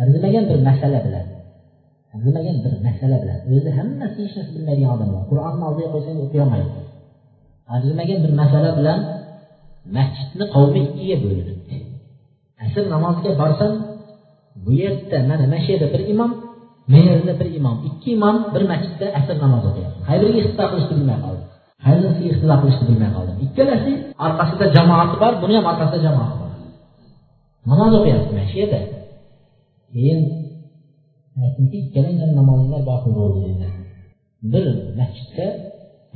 arzimagan 0.00 0.44
bir 0.50 0.58
masala 0.68 0.98
bilan 1.06 1.26
arzimagan 2.14 2.56
bir 2.64 2.72
masala 2.86 3.16
bilan 3.22 3.38
o'zi 3.54 3.70
hammasi 3.78 4.18
hech 4.24 4.34
narsa 4.38 4.52
bilmaydigan 4.56 4.90
odamlar 4.96 5.22
qur'onni 5.30 5.64
oldiga 5.68 5.88
qo'ysangiz 5.94 6.22
o'qiy 6.26 6.40
olmaydi 6.44 6.70
arzimagan 7.74 8.18
bir 8.24 8.32
masala 8.40 8.70
bilan 8.78 8.98
masjidni 9.96 10.44
qavmi 10.54 10.78
ikkiga 10.86 11.16
bo'linibdi 11.24 11.74
eh, 11.74 11.82
asr 12.64 12.84
namoziga 12.94 13.32
borsam 13.42 13.72
bu 14.64 14.70
yerda 14.82 15.18
mana 15.30 15.44
mana 15.44 15.58
shu 15.64 15.68
yerda 15.74 15.88
bir 15.94 16.02
imom 16.12 16.30
mana 16.92 17.10
yerda 17.12 17.32
bir 17.40 17.48
imom 17.58 17.76
ikki 17.88 18.08
imom 18.16 18.36
bir 18.54 18.62
masjidda 18.72 19.06
asr 19.18 19.36
namozi 19.44 19.66
o'qiyapti. 19.70 19.98
Qaybiriga 20.08 20.38
ixtido 20.42 20.64
qilishni 20.70 20.94
bilmay 20.98 21.18
qoldim. 21.24 21.46
Qaynisiga 21.84 22.28
ixtilo 22.32 22.56
qilishni 22.62 22.84
bilmay 22.90 23.10
qoldim. 23.16 23.36
Ikkalasi 23.46 23.92
orqasida 24.26 24.66
jamoati 24.76 25.16
bor 25.22 25.32
buni 25.42 25.54
ham 25.58 25.66
orqasida 25.72 25.98
jamoati 26.06 26.36
bor. 26.40 26.50
Namoz 27.70 27.92
o'qiyapti 27.98 28.30
mana 28.34 28.46
shu 28.50 28.56
yerda. 28.62 28.80
Keyin 29.92 30.20
aytdimki 31.44 31.76
ikkalanglar 31.84 32.30
namozinglar 32.40 32.82
botil 32.90 33.12
bo'ldi 33.18 33.38
dedilar 33.44 33.72
bir 34.52 34.64
masjidda 34.98 35.46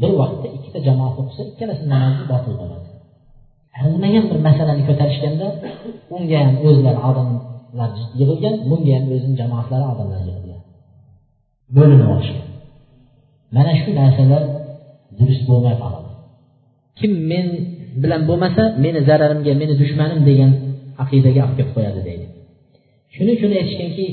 bir 0.00 0.12
vaqtda 0.20 0.48
ikkita 0.56 0.78
jamoat 0.88 1.14
o'qisa 1.20 1.42
ikkalasi 1.50 1.84
namozi 1.94 2.24
botil 2.32 2.54
bo'ladi. 2.60 2.79
Tanimagan 3.80 4.24
bir 4.30 4.38
masalani 4.48 4.82
ko'tarishganda 4.88 5.46
unga 6.16 6.38
ham 6.46 6.54
o'zlari 6.68 7.00
odamlar 7.10 7.90
yig'ilgan 8.20 8.54
bunga 8.70 8.92
ham 8.96 9.04
o'zini 9.14 9.34
jamoatlari 9.40 9.84
odamlar 9.92 10.20
yig'ilgan. 10.28 10.60
Bo'linib 11.76 12.08
olishgan. 12.14 12.46
Mana 13.56 13.72
shu 13.80 13.90
narsalar 14.00 14.42
durust 15.18 15.42
bo'lmay 15.50 15.76
qoladi. 15.82 16.10
Kim 16.98 17.12
men 17.32 17.46
bilan 18.02 18.22
bo'lmasa 18.28 18.62
meni 18.84 19.00
zararimga 19.08 19.52
meni 19.62 19.74
dushmanim 19.82 20.20
degan 20.28 20.50
aqidaga 21.02 21.40
olib 21.46 21.56
kelib 21.58 21.72
qo'yadi 21.76 22.00
deydi. 22.08 22.26
Shuning 23.14 23.34
uchun 23.38 23.50
aytishganki 23.60 24.06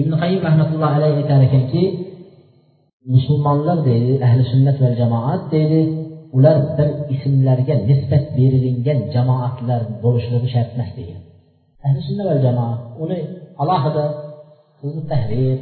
ibn 0.00 0.12
qayim 0.22 0.40
rahmatullohi 0.48 0.94
alayhi 0.98 1.16
aytar 1.20 1.40
ekanki 1.48 1.82
musulmonlar 3.14 3.78
deydi 3.88 4.12
ahli 4.26 4.42
sunnat 4.52 4.76
va 4.82 4.88
jamoat 5.00 5.42
deydi 5.54 5.80
ular 6.36 6.56
bir 6.76 6.88
ismlarga 7.14 7.74
nisbat 7.88 8.24
berilingan 8.38 8.98
jamoatlar 9.14 9.80
bo'lishligi 10.04 10.48
shart 10.54 10.70
emas 10.76 10.90
degan 10.98 11.20
ahli 11.86 12.00
sunna 12.08 12.22
va 12.28 12.34
jamoa 12.46 12.74
uni 13.02 13.18
alohida 13.62 14.04
hizb 14.80 15.04
tahrir 15.10 15.58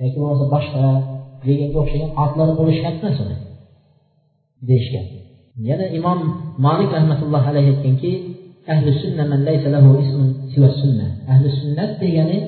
yoki 0.00 0.16
bo'lmasa 0.20 0.44
boshqa 0.54 0.84
deganga 1.46 1.78
o'xshagan 1.82 2.10
otlar 2.24 2.48
bo'lishi 2.58 2.80
shart 2.84 2.98
emas 3.02 3.18
uni 3.24 3.36
deyishgan. 4.68 5.06
Yana 5.68 5.86
imom 5.98 6.18
molik 6.66 6.90
rahmatullohi 6.96 7.46
alayhi 7.52 7.70
aytganki 7.74 8.12
ahli 8.72 8.90
sunna 9.02 9.24
man 9.32 9.40
laysa 9.48 9.68
lahu 9.74 9.90
ismun 10.04 10.28
siva 10.52 10.68
sunna. 10.80 11.06
Ahli 11.32 11.48
sunnat 11.60 11.90
degani 12.02 12.38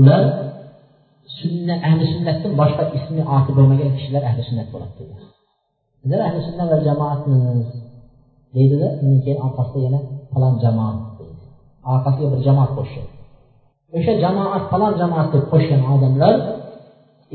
ular 0.00 0.22
sunna 1.38 1.74
ahli 1.88 2.04
sunnatdan 2.14 2.52
boshqa 2.60 2.84
ismi 2.98 3.22
oti 3.36 3.50
bo'lmagan 3.56 3.90
kishilar 3.96 4.22
ahli 4.30 4.42
sunnat 4.48 4.68
bo'ladi 4.72 4.94
dedi 5.00 5.35
bizlar 6.06 6.20
ahli 6.28 6.40
sunna 6.48 6.64
va 6.72 6.78
jamoatmiz 6.88 7.66
deydida 8.54 8.88
undan 9.02 9.20
keyin 9.24 9.38
orqasida 9.46 9.78
yana 9.86 10.00
falon 10.32 10.54
jamoat 10.64 10.98
deydi 11.18 11.42
orqasiga 11.92 12.28
bir 12.32 12.40
jamoat 12.46 12.70
qo'shishadi 12.76 13.10
o'sha 13.96 14.12
jamoat 14.24 14.64
falon 14.72 14.94
jamoat 15.00 15.28
deb 15.34 15.44
qo'shgan 15.52 15.82
odamlar 15.94 16.34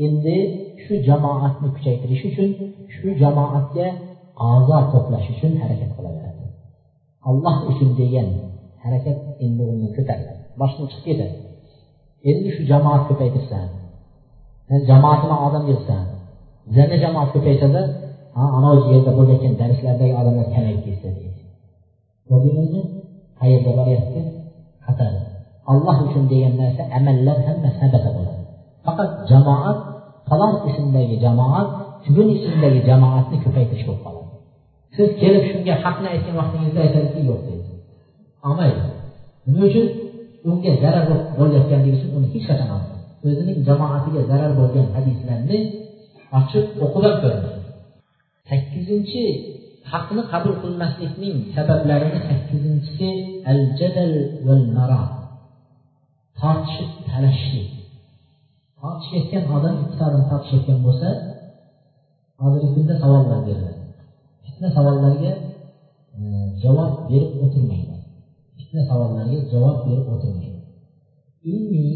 endi 0.06 0.36
shu 0.82 0.92
jamoatni 1.08 1.68
kuchaytirish 1.76 2.22
uchun 2.30 2.48
shu 2.94 3.08
jamoatga 3.22 3.86
a'zo 4.50 4.78
to'plash 4.92 5.26
uchun 5.34 5.52
harakat 5.62 5.90
qilaveradi 5.96 6.44
alloh 7.28 7.56
uchun 7.70 7.90
degan 8.00 8.28
harakat 8.84 9.16
endi 9.44 9.62
undan 9.72 9.90
ko'tariladi 9.96 10.42
boshdan 10.60 10.84
chiqib 10.90 11.04
ketadi 11.08 11.36
endi 12.30 12.48
shu 12.54 12.62
jamoat 12.72 13.02
ko'paytirsan 13.08 13.66
jamoatini 14.90 15.36
odam 15.46 15.64
yig'san 15.70 16.04
bizlarni 16.66 16.96
jamoat 17.04 17.28
ko'paysada 17.34 17.82
anavi 18.40 18.82
yerda 18.92 19.10
bo'layotgan 19.18 19.54
darslardagi 19.62 20.12
odamlar 20.20 20.46
kamayib 20.54 20.80
ketsa 20.86 21.08
deydi. 21.16 21.40
Ko'rdingizmi 22.28 22.82
qayerga 23.40 23.72
boryapti? 23.78 24.20
Xatar 24.86 25.12
alloh 25.72 25.96
uchun 26.06 26.24
degan 26.32 26.54
narsa 26.60 26.82
amallar 26.98 27.38
hammasi 27.46 27.78
habata 27.82 28.10
bo'ladi. 28.16 28.42
Faqat 28.86 29.10
jamoat 29.30 29.78
falon 30.28 30.54
ismdagi 30.68 31.16
jamoat 31.24 31.68
bugun 32.04 32.28
ismdagi 32.36 32.80
jamoatni 32.88 33.36
ko'paytirish 33.44 33.84
bo'lib 33.88 34.02
qoladi. 34.06 34.28
Siz 34.96 35.08
kelib 35.20 35.44
shunga 35.50 35.74
haqni 35.84 36.06
aytgan 36.14 36.34
vaqtingizda 36.40 36.80
aytadiki 36.86 37.20
yo'q 37.30 37.40
deydi. 37.48 37.70
Olmaydi. 38.48 38.80
Nima 39.46 39.64
uchun? 39.70 39.86
Unga 40.50 40.72
zarar 40.82 41.04
bo'layotganligi 41.38 41.96
uchun 41.98 42.10
uni 42.16 42.26
hech 42.34 42.44
qachon 42.50 42.68
olmaydi. 42.74 42.98
O'zining 43.26 43.58
jamoatiga 43.68 44.20
zarar 44.30 44.52
bo'lgan 44.60 44.86
hadislarni 44.96 45.58
ochib 46.38 46.64
o'qib 46.84 47.04
ham 47.08 47.16
ko'rmaydi 47.24 47.61
sakkizinchi 48.50 49.24
haqni 49.92 50.22
qabul 50.32 50.54
qilmaslikning 50.62 51.36
sabablarini 51.54 52.20
sakkizinchisi 52.28 53.08
al 53.50 53.60
jadal 53.78 54.12
val 54.46 54.64
maro 54.76 55.02
tortishib 56.40 56.90
talashishlik 57.08 57.70
tortishayotgan 58.80 59.44
odam 59.56 59.74
ikkita 59.82 60.04
odam 60.10 60.24
tortishayotgan 60.30 60.78
bo'lsa 60.86 61.08
hozirgi 62.42 62.68
kunda 62.76 62.94
savollar 63.02 63.38
beriladi. 63.46 63.82
Fitna 64.44 64.68
savollarga 64.76 65.32
e, 66.18 66.20
javob 66.62 66.92
berib 67.10 67.32
o'tirmaydi. 67.44 67.96
Fitna 68.58 68.82
savollarga 68.90 69.38
javob 69.52 69.76
berib 69.86 70.06
o'tirmaydi. 70.14 70.60
Ilmiy 71.52 71.94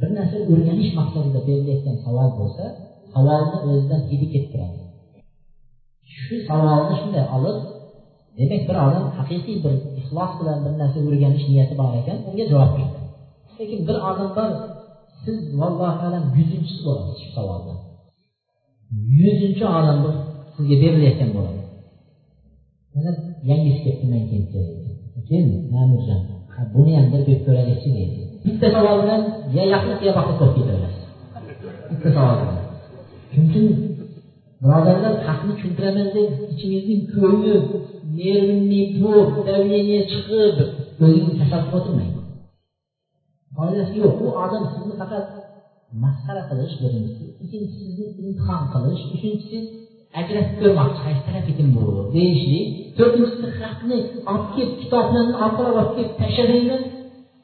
bir 0.00 0.10
narsa 0.16 0.36
o'rganish 0.52 0.92
maqsadida 1.00 1.40
berilayotgan 1.48 1.96
savol 2.06 2.30
bo'lsa 2.40 2.64
savolni 3.14 3.58
o'zidan 3.68 4.02
hidi 4.10 4.26
kettiradi. 4.34 4.83
Shu 6.22 6.34
savolni 6.48 6.94
shunday 7.00 7.24
olib 7.36 7.58
demak 8.38 8.62
bir 8.68 8.76
odam 8.86 9.04
haqiqiy 9.18 9.56
bir 9.64 9.72
ixlos 10.00 10.32
bilan 10.40 10.58
bir 10.64 10.72
narsa 10.80 10.98
o'rganish 11.08 11.46
niyati 11.50 11.74
bor 11.80 11.90
ekan 12.00 12.18
unga 12.28 12.44
javob 12.52 12.70
berdi. 12.76 12.98
Lekin 13.58 13.80
bir 13.88 13.96
odam 14.10 14.30
bor 14.38 14.50
siz 15.24 15.38
vallohu 15.60 16.02
alam 16.08 16.24
yuzinchisi 16.36 16.80
bo'lasiz 16.86 17.16
shu 17.22 17.28
savolda. 17.36 17.72
Yuzinchi 19.22 19.64
odam 19.78 19.96
bu 20.04 20.10
sizga 20.54 20.76
berilayotgan 20.82 21.30
bo'ladi. 21.36 21.60
Mana 22.94 23.10
yangisi 23.50 23.80
kelibdi 23.84 24.06
man 24.12 24.22
keyin 25.28 25.48
ma'murjon. 25.74 26.20
Buni 26.74 26.92
ham 26.96 27.06
bir 27.12 27.20
berib 27.26 27.42
ko'raylikchi 27.46 27.88
deydi. 27.96 28.20
Bitta 28.44 28.66
savol 28.74 28.96
bilan 29.02 29.20
ya 29.56 29.64
yaxlit 29.74 30.00
ya 30.06 30.12
baxlit 30.18 30.36
bo'lib 30.40 30.54
ketaverasiz 30.58 31.04
bitta 31.90 32.08
savol 32.16 32.36
bilan. 32.40 32.58
Shuning 33.32 33.48
uchun 33.50 33.66
birodarlar 34.64 35.14
haqni 35.28 35.52
tushuntiraman 35.56 36.08
deb 36.16 36.30
ichingizning 36.52 37.02
ko'yib 37.14 37.64
nervniy 38.18 38.84
to'p 38.98 39.30
давление 39.48 40.00
chiqib 40.12 40.56
o'zingizni 41.04 41.34
tashlab 41.40 41.64
o'tirmang 41.78 42.12
foydasi 43.56 43.94
yo'q. 44.02 44.14
U 44.26 44.28
odam 44.44 44.62
sizni 44.72 44.94
faqat 45.00 45.24
masxara 46.04 46.42
qilish 46.50 46.74
birinchisi 46.82 47.24
ikkinchisi 47.44 47.82
sizni 47.86 48.06
imtihon 48.22 48.62
qilish 48.74 49.02
uchinchisi 49.14 49.58
ajratib 50.20 50.54
ko'rmoqchi 50.60 51.00
qaysi 51.06 51.22
taraf 51.26 51.46
ekan 51.52 51.68
bu 51.76 51.84
deyishlik 52.16 52.66
to'rtinchisi 52.98 53.46
haqni 53.60 53.98
olib 54.30 54.48
kelib 54.54 54.74
kitoblarni 54.82 55.34
orqalab 55.44 55.76
olib 55.80 55.92
kelib 55.96 56.14
tashladingmi 56.20 56.78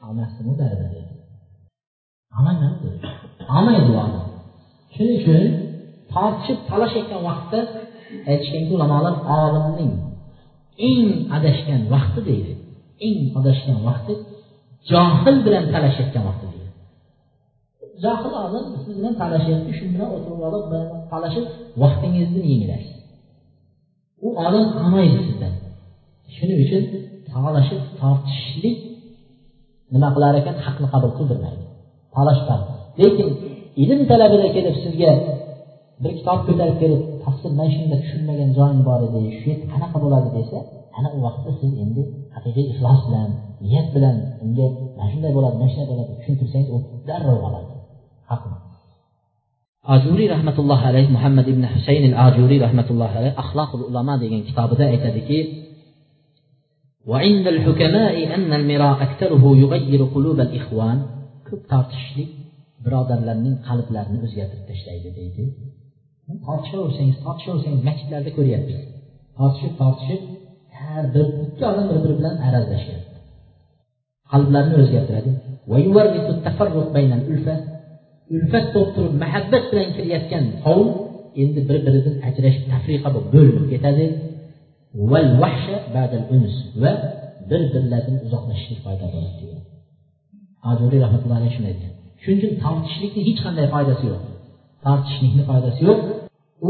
olmasdimi 0.05 0.53
baribir 0.61 1.05
olmayman 2.37 2.73
olmaydi 3.55 3.89
u 3.93 3.95
odam. 4.05 4.25
Shuning 4.93 5.17
uchun 5.21 5.43
tortishib 6.13 6.57
talashayotgan 6.69 7.21
vaqtda 7.29 7.59
aytishganki 8.31 8.71
ulamolar 8.77 9.15
olimning 9.41 9.93
eng 10.89 11.07
adashgan 11.37 11.81
vaqti 11.93 12.19
deydi. 12.29 12.53
Eng 13.07 13.19
adashgan 13.39 13.77
vaqti 13.87 14.13
johil 14.91 15.35
bilan 15.45 15.65
talashayotgan 15.73 16.23
vaqti 16.29 16.45
deydi. 16.51 16.69
Johil 18.03 18.33
olim 18.45 18.65
siz 18.83 18.93
bilan 18.99 19.13
talashyapti 19.21 19.71
shu 19.77 19.85
bilan 19.93 20.09
o'tirib 20.15 20.41
olib 20.47 20.65
talashib 21.11 21.45
vaqtingizni 21.81 22.41
yengillaysiz 22.51 22.97
u 24.25 24.27
olim 24.45 24.67
olmaydi 24.79 25.19
sizdan. 25.27 25.53
Shuning 26.35 26.59
uchun 26.65 26.83
talashib 27.31 27.81
tortishishlik 27.99 28.77
nima 29.93 30.09
qilar 30.15 30.33
ekan 30.41 30.55
haqni 30.65 30.87
qabul 30.93 31.11
qildirmaydi. 31.17 31.63
Talashdan 32.15 32.61
lekin 33.01 33.29
ilm 33.83 34.01
talabida 34.11 34.47
kelib 34.55 34.75
sizga 34.83 35.11
bir 36.03 36.11
kitob 36.19 36.39
ko'tarib 36.47 36.77
kelib 36.81 37.01
tafsir 37.23 37.51
mana 37.59 37.69
shunda 37.75 37.95
tushunmagan 38.03 38.49
joyim 38.57 38.79
bor 38.87 38.99
edi 39.07 39.19
shu 39.37 39.45
yerda 39.51 39.65
qanaqa 39.73 39.97
bo'ladi 40.05 40.29
desa 40.37 40.59
ana 40.97 41.09
u 41.17 41.19
vaqtda 41.25 41.51
siz 41.59 41.71
endi 41.83 42.01
haqiqiy 42.35 42.65
ixlos 42.73 42.99
bilan 43.07 43.29
niyat 43.65 43.87
bilan 43.95 44.15
unga 44.43 44.67
mana 44.97 45.09
shunday 45.13 45.31
bo'ladi 45.37 45.55
mana 45.59 45.69
shunday 45.73 45.87
bo'ladi 45.91 46.11
tushuntirsangiz 46.19 46.69
u 46.75 46.77
darrov 47.09 47.39
oladi 47.47 47.73
haqni 48.31 48.57
ajuriy 49.95 50.27
rahmatullohi 50.35 50.85
alayh 50.91 51.05
muhammad 51.15 51.45
ibn 51.53 51.63
husayn 51.73 52.03
al 52.11 52.17
ajuriy 52.27 52.59
rahmatullohi 52.65 53.15
alayh 53.19 53.33
axloqul 53.43 53.83
ulamo 53.89 54.15
degan 54.23 54.41
kitobida 54.47 54.83
aytadiki 54.93 55.39
وعند 57.11 57.45
الحكماء 57.55 58.15
أن 58.35 58.53
المراء 58.59 58.95
أكثره 59.07 59.43
يغير 59.63 60.01
قلوب 60.15 60.39
الإخوان 60.47 60.97
ko'p 61.47 61.63
tortishishlik 61.71 62.29
birodarlarning 62.85 63.55
qalblarini 63.67 64.19
o'zgartirib 64.25 64.65
tashlaydi 64.71 65.09
deydi 65.19 65.43
tortishaversangiz 66.45 67.17
tortishaversangiz 67.25 67.81
masjidlarda 67.89 68.31
ko'ryapmiz. 68.37 68.79
Tortishib 69.37 69.73
tortishib 69.81 70.21
har 70.79 71.03
bir 71.15 71.25
ikki 71.45 71.63
odam 71.69 71.85
bir 71.91 71.99
biri 72.03 72.15
bilan 72.19 72.35
arazlashgan. 72.47 73.01
Qalblarni 74.31 74.75
o'zgartiradi. 74.81 75.29
Ulfat 78.35 78.65
bo'lib 78.73 78.91
turib 78.95 79.13
muhabbat 79.23 79.63
bilan 79.71 79.89
kirayotgan 79.95 80.43
qavm 80.65 80.89
endi 81.41 81.59
bir 81.69 81.77
biridan 81.85 82.15
ajrashib 82.27 82.65
tafriqa 82.73 83.09
bo'lib 83.15 83.29
bo'linib 83.35 83.65
ketadi. 83.73 84.05
Va 86.81 86.93
bir 87.49 87.61
birlaridan 87.73 88.17
uzoqlashishlik 88.25 88.79
paydo 88.85 89.05
bo'ladi 89.13 89.35
degan. 89.41 89.61
Ajuriy 90.71 90.99
rahmatullohi 91.05 91.39
alayhi 91.41 91.53
shunday 91.57 91.73
degan. 91.79 91.93
Shuning 92.23 92.39
uchun 92.39 92.53
tortishlikni 92.65 93.21
hech 93.29 93.39
qanday 93.45 93.67
foydasi 93.75 94.03
yo'q. 94.11 94.21
Tortishlikni 94.85 95.43
foydasi 95.49 95.81
yo'q. 95.87 95.99
U 96.67 96.69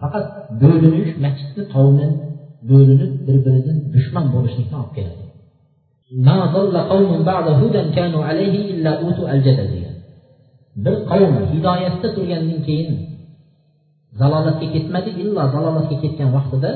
faqat 0.00 0.26
bo'linish 0.62 1.12
masjidni 1.24 1.62
qavmi 1.74 2.08
bo'linib 2.70 3.12
bir 3.26 3.36
biridan 3.46 3.78
dushman 3.94 4.26
bo'lishlikni 4.34 4.76
olib 4.80 4.92
keladi. 4.98 5.22
Bir 10.84 10.94
qavm 11.10 11.34
hidoyatda 11.52 12.08
turgandan 12.16 12.60
keyin 12.68 12.90
zalolatga 14.20 14.66
ketmadi 14.74 15.10
illo 15.22 15.42
zalolatga 15.54 15.96
ketgan 16.02 16.30
vaqtida 16.36 16.70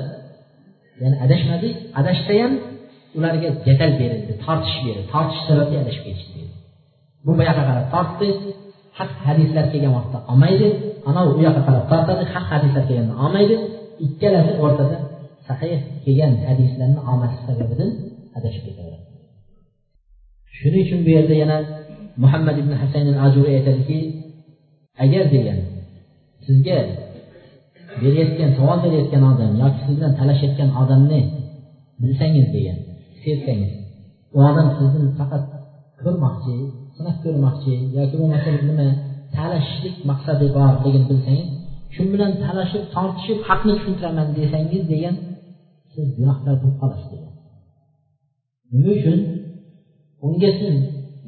ya'ni 1.03 1.17
adashmadi 1.25 1.69
adashsa 2.01 2.33
ham 2.41 2.53
ularga 3.19 3.49
jadal 3.67 3.93
berildi 4.01 4.33
tortish 4.45 4.77
berildi 4.85 5.09
tortish 5.15 5.41
sababli 5.49 5.77
adashib 5.83 6.03
ketishdi 6.09 6.41
bu 7.25 7.31
buyoqqa 7.39 7.63
qarab 7.69 7.87
tortdi 7.95 8.29
haq 8.99 9.11
hadislar 9.27 9.65
kelgan 9.73 9.93
vaqtda 9.99 10.19
olmaydi. 10.33 10.69
Anavi 11.11 11.31
u 11.39 11.41
yoqqa 11.47 11.63
qarab 11.67 11.85
tortadi 11.93 12.23
haq 12.33 12.47
hadislar 12.53 12.83
kelganda 12.89 13.15
olmaydi. 13.25 13.55
Ikkalasi 14.07 14.53
o'rtada 14.65 14.97
sahih 15.47 15.81
kelgan 16.05 16.33
hadislarni 16.49 17.01
olmaslik 17.11 17.43
sababidan 17.49 17.91
adashib 18.39 18.63
ketaveradi. 18.67 19.05
Shuning 20.57 20.83
uchun 20.87 21.01
bu 21.07 21.11
yerda 21.17 21.35
yana 21.43 21.57
muhammad 22.23 22.57
ibn 22.63 22.73
hasan 22.83 23.07
ajuriy 23.27 23.55
aytadiki 23.59 23.99
agar 25.05 25.25
degan 25.35 25.59
sizga 26.47 26.79
berayotgan 28.03 28.51
savol 28.59 28.79
berayotgan 28.85 29.23
odam 29.31 29.53
yoki 29.63 29.79
siz 29.85 29.95
bilan 29.99 30.13
talashayotgan 30.21 30.71
odamni 30.83 31.21
bilsangiz 32.03 32.47
degan 32.57 32.79
sezsangiz 33.23 33.73
u 34.37 34.39
odam 34.51 34.67
sizni 34.77 35.09
faqat 35.19 35.43
ko'rmoqchi 36.03 36.55
sinab 36.97 37.17
ko'rmoqchi 37.25 37.75
yoki 37.99 38.15
bo'lmasa 38.21 38.49
nima 38.69 38.89
talashishlik 39.37 39.97
maqsadi 40.11 40.47
borligini 40.57 41.07
bilsangiz 41.11 41.49
shu 41.95 42.03
bilan 42.12 42.33
talashib 42.45 42.85
tortishib 42.95 43.39
haqni 43.49 43.72
tushuntiraman 43.78 44.28
desangiz 44.39 44.83
degan 44.93 45.14
siz 45.93 46.07
gunohkor 46.18 46.55
bo'lib 46.62 46.76
qolasiz 46.83 47.07
degan. 47.12 47.33
Nima 48.72 48.91
uchun? 48.99 49.18
Unga 50.26 50.51
siz 50.61 50.76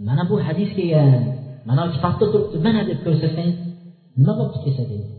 mana 0.09 0.23
bu 0.31 0.35
hadis 0.47 0.71
kelgan 0.77 1.23
mana 1.69 1.83
kitobda 1.95 2.27
turibdi 2.33 2.57
mana 2.67 2.81
deb 2.89 2.99
ko'rsatsangiz 3.05 3.57
nima 4.19 4.33
bo'libdi 4.39 4.59
kelsa 4.65 4.85
deydi. 4.91 5.11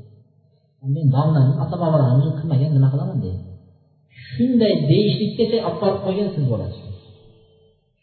Men 0.95 1.05
domlamni 1.15 1.53
ota 1.63 1.75
bobolarimiz 1.83 2.27
qilmagan 2.39 2.71
nima 2.77 2.87
qilaman? 2.93 3.17
deydi. 3.25 3.41
Shunday 4.31 4.73
deyishlikkacha 4.91 5.57
olib 5.67 5.79
borib 5.81 5.99
qo'ygan 6.05 6.29
siz 6.35 6.45
bo'lasiz. 6.51 6.85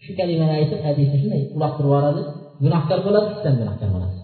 Shu 0.03 0.11
kalimani 0.19 0.53
aytib 0.61 0.81
hadisni 0.87 1.17
shunday 1.23 1.43
uloqtirib 1.57 1.87
yuboradi. 1.89 2.23
Gunohkor 2.63 2.99
bo'ladi 3.07 3.29
siz 3.43 3.55
gunohkor 3.61 3.91
bo'lasiz. 3.97 4.20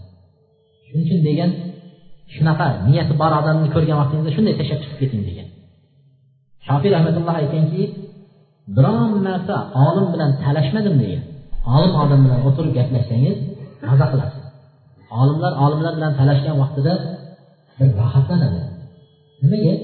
Shuning 0.97 1.05
uchun 1.07 1.21
degan 1.29 1.51
shunaqa 2.35 2.67
niyati 2.89 3.15
bor 3.21 3.33
odamni 3.41 3.69
ko'rgan 3.75 3.97
vaqtingizda 4.01 4.31
shunday 4.37 4.55
tashlab 4.61 4.79
chiqib 4.83 4.99
keting 5.03 5.23
degan. 5.29 5.47
Shofiy 6.67 6.91
rahmatulloh 6.97 7.35
aytganki 7.43 7.83
biron 8.77 9.13
marta 9.27 9.57
olim 9.87 10.07
bilan 10.15 10.31
talashmadim 10.45 10.95
degan. 11.03 11.23
Olim 11.77 11.93
odam 12.03 12.21
bilan 12.25 12.41
o'tirib 12.49 12.73
gaplashsangiz 12.79 13.37
maza 13.89 14.07
qilasiz. 14.13 14.43
Olimlar 15.21 15.53
olimlar 15.65 15.93
bilan 15.99 16.13
talashgan 16.21 16.57
vaqtida 16.63 16.93
bir 17.79 17.89
rohatlanadi 18.01 18.61
nimaga? 19.43 19.75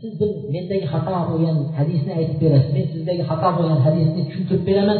Siz 0.00 0.12
bir 0.20 0.30
mendagi 0.54 0.86
xato 0.92 1.12
bo'lgan 1.30 1.56
hadisni 1.78 2.12
aytib 2.18 2.38
berasiz. 2.42 2.70
Men 2.76 2.84
sizdagi 2.92 3.22
xato 3.30 3.48
bo'lgan 3.58 3.78
hadisni 3.86 4.20
tushuntirib 4.28 4.64
beraman. 4.68 4.98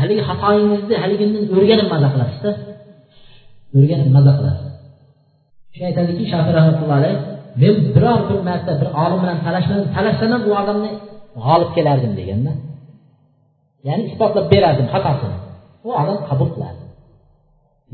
Haligi 0.00 0.22
xatoyingizni 0.28 0.94
haligindan 1.02 1.44
o'rganib 1.56 1.88
maza 1.92 2.08
qilasizda. 2.14 2.50
O'rganib 3.76 4.08
maza 4.16 4.32
qiladi? 4.38 4.62
Shuni 5.74 5.84
aytadiki 5.90 6.24
shofiy 6.32 6.52
rahmatullohi 6.58 6.98
alayh 7.00 7.16
men 7.62 7.74
biror 7.94 8.20
bir 8.28 8.38
marta 8.48 8.72
bir 8.80 8.88
olim 9.02 9.18
bilan 9.22 9.38
talashmadim 9.46 9.86
talashsam 9.96 10.30
ham 10.34 10.42
u 10.48 10.52
odamni 10.60 10.90
g'olib 11.44 11.70
kelardim 11.76 12.12
deganda 12.20 12.52
ya'ni 13.86 14.02
isbotlab 14.08 14.46
berardim 14.52 14.86
xatosini. 14.94 15.38
U 15.86 15.88
odam 16.00 16.18
qabul 16.28 16.48
qilardi 16.54 16.84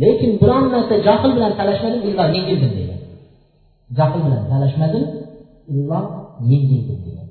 lekin 0.02 0.30
biron 0.42 0.64
marta 0.74 0.96
johil 1.06 1.30
bilan 1.36 1.52
talashmadim 1.60 2.00
illo 2.08 2.24
yengildim 2.36 2.72
degan. 2.78 3.00
Johil 3.98 4.20
bilan 4.26 4.42
talashmadim 4.52 5.04
illo 5.74 6.00
yengildim 6.50 6.98
degan. 7.06 7.28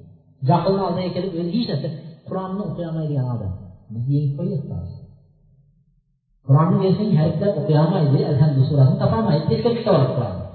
Johilni 0.50 0.82
oldiga 0.88 1.10
kelib 1.16 1.32
o'zi 1.40 1.52
hech 1.58 1.68
narsa 1.72 1.90
qur'onni 2.28 2.62
o'qiy 2.68 2.86
olmaydigan 2.90 3.28
odam. 3.36 3.52
Bizni 3.94 4.12
yengib 4.18 4.34
qo'yyapti 4.40 4.72
hozir 4.80 4.97
qur'onni 6.48 6.78
bersang 6.84 7.12
hayitda 7.20 7.48
o'qiyamaydi 7.60 8.20
alhamdu 8.32 8.62
surasini 8.70 8.98
topolmaydi 9.04 9.44
tezkor 9.52 9.74
kitob 9.80 9.96
qur'onni 10.16 10.46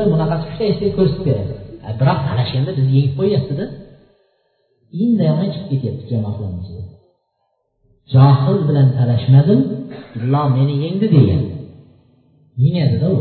e 0.00 0.02
bunaqasi 0.12 0.44
kuchda 0.48 0.64
eslatib 0.70 0.92
ko'rsatib 0.98 1.24
beradi 1.28 1.54
biroq 2.00 2.18
talashganda 2.28 2.70
bizni 2.76 2.92
yengib 2.98 3.14
qo'yyaptida. 3.20 3.64
Indamay 5.02 5.48
chiqib 5.54 5.68
ketyapti 5.70 6.04
jamoatlarni 6.12 6.58
ichida 6.62 6.82
johil 8.12 8.58
bilan 8.68 8.88
talashmadim 8.98 9.60
illo 10.18 10.42
meni 10.56 10.74
yengdi 10.84 11.06
degan. 11.16 11.42
Yengadida 12.62 13.08
u. 13.18 13.20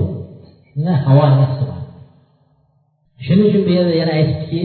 Havo 1.06 1.24
shuning 3.26 3.46
uchun 3.50 3.62
bu 3.68 3.72
yerda 3.78 3.94
yana 4.02 4.14
aytibdiki 4.20 4.62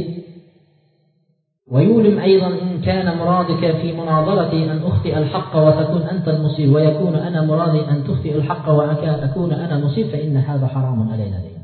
كان 2.85 3.19
مرادك 3.19 3.77
في 3.77 3.93
مناظرتي 3.93 4.73
أن 4.73 4.83
أخطئ 4.83 5.19
الحق 5.19 5.57
وتكون 5.57 6.03
أنت 6.03 6.29
المصيب 6.29 6.73
ويكون 6.75 7.15
أنا 7.15 7.43
مرادي 7.43 7.81
أن 7.91 8.05
تخطئ 8.05 8.37
الحق 8.37 8.69
وأكون 8.69 9.53
أنا 9.53 9.85
مصيب 9.85 10.07
فإن 10.07 10.37
هذا 10.37 10.67
حرام 10.67 11.13
علينا. 11.13 11.39
دين 11.39 11.59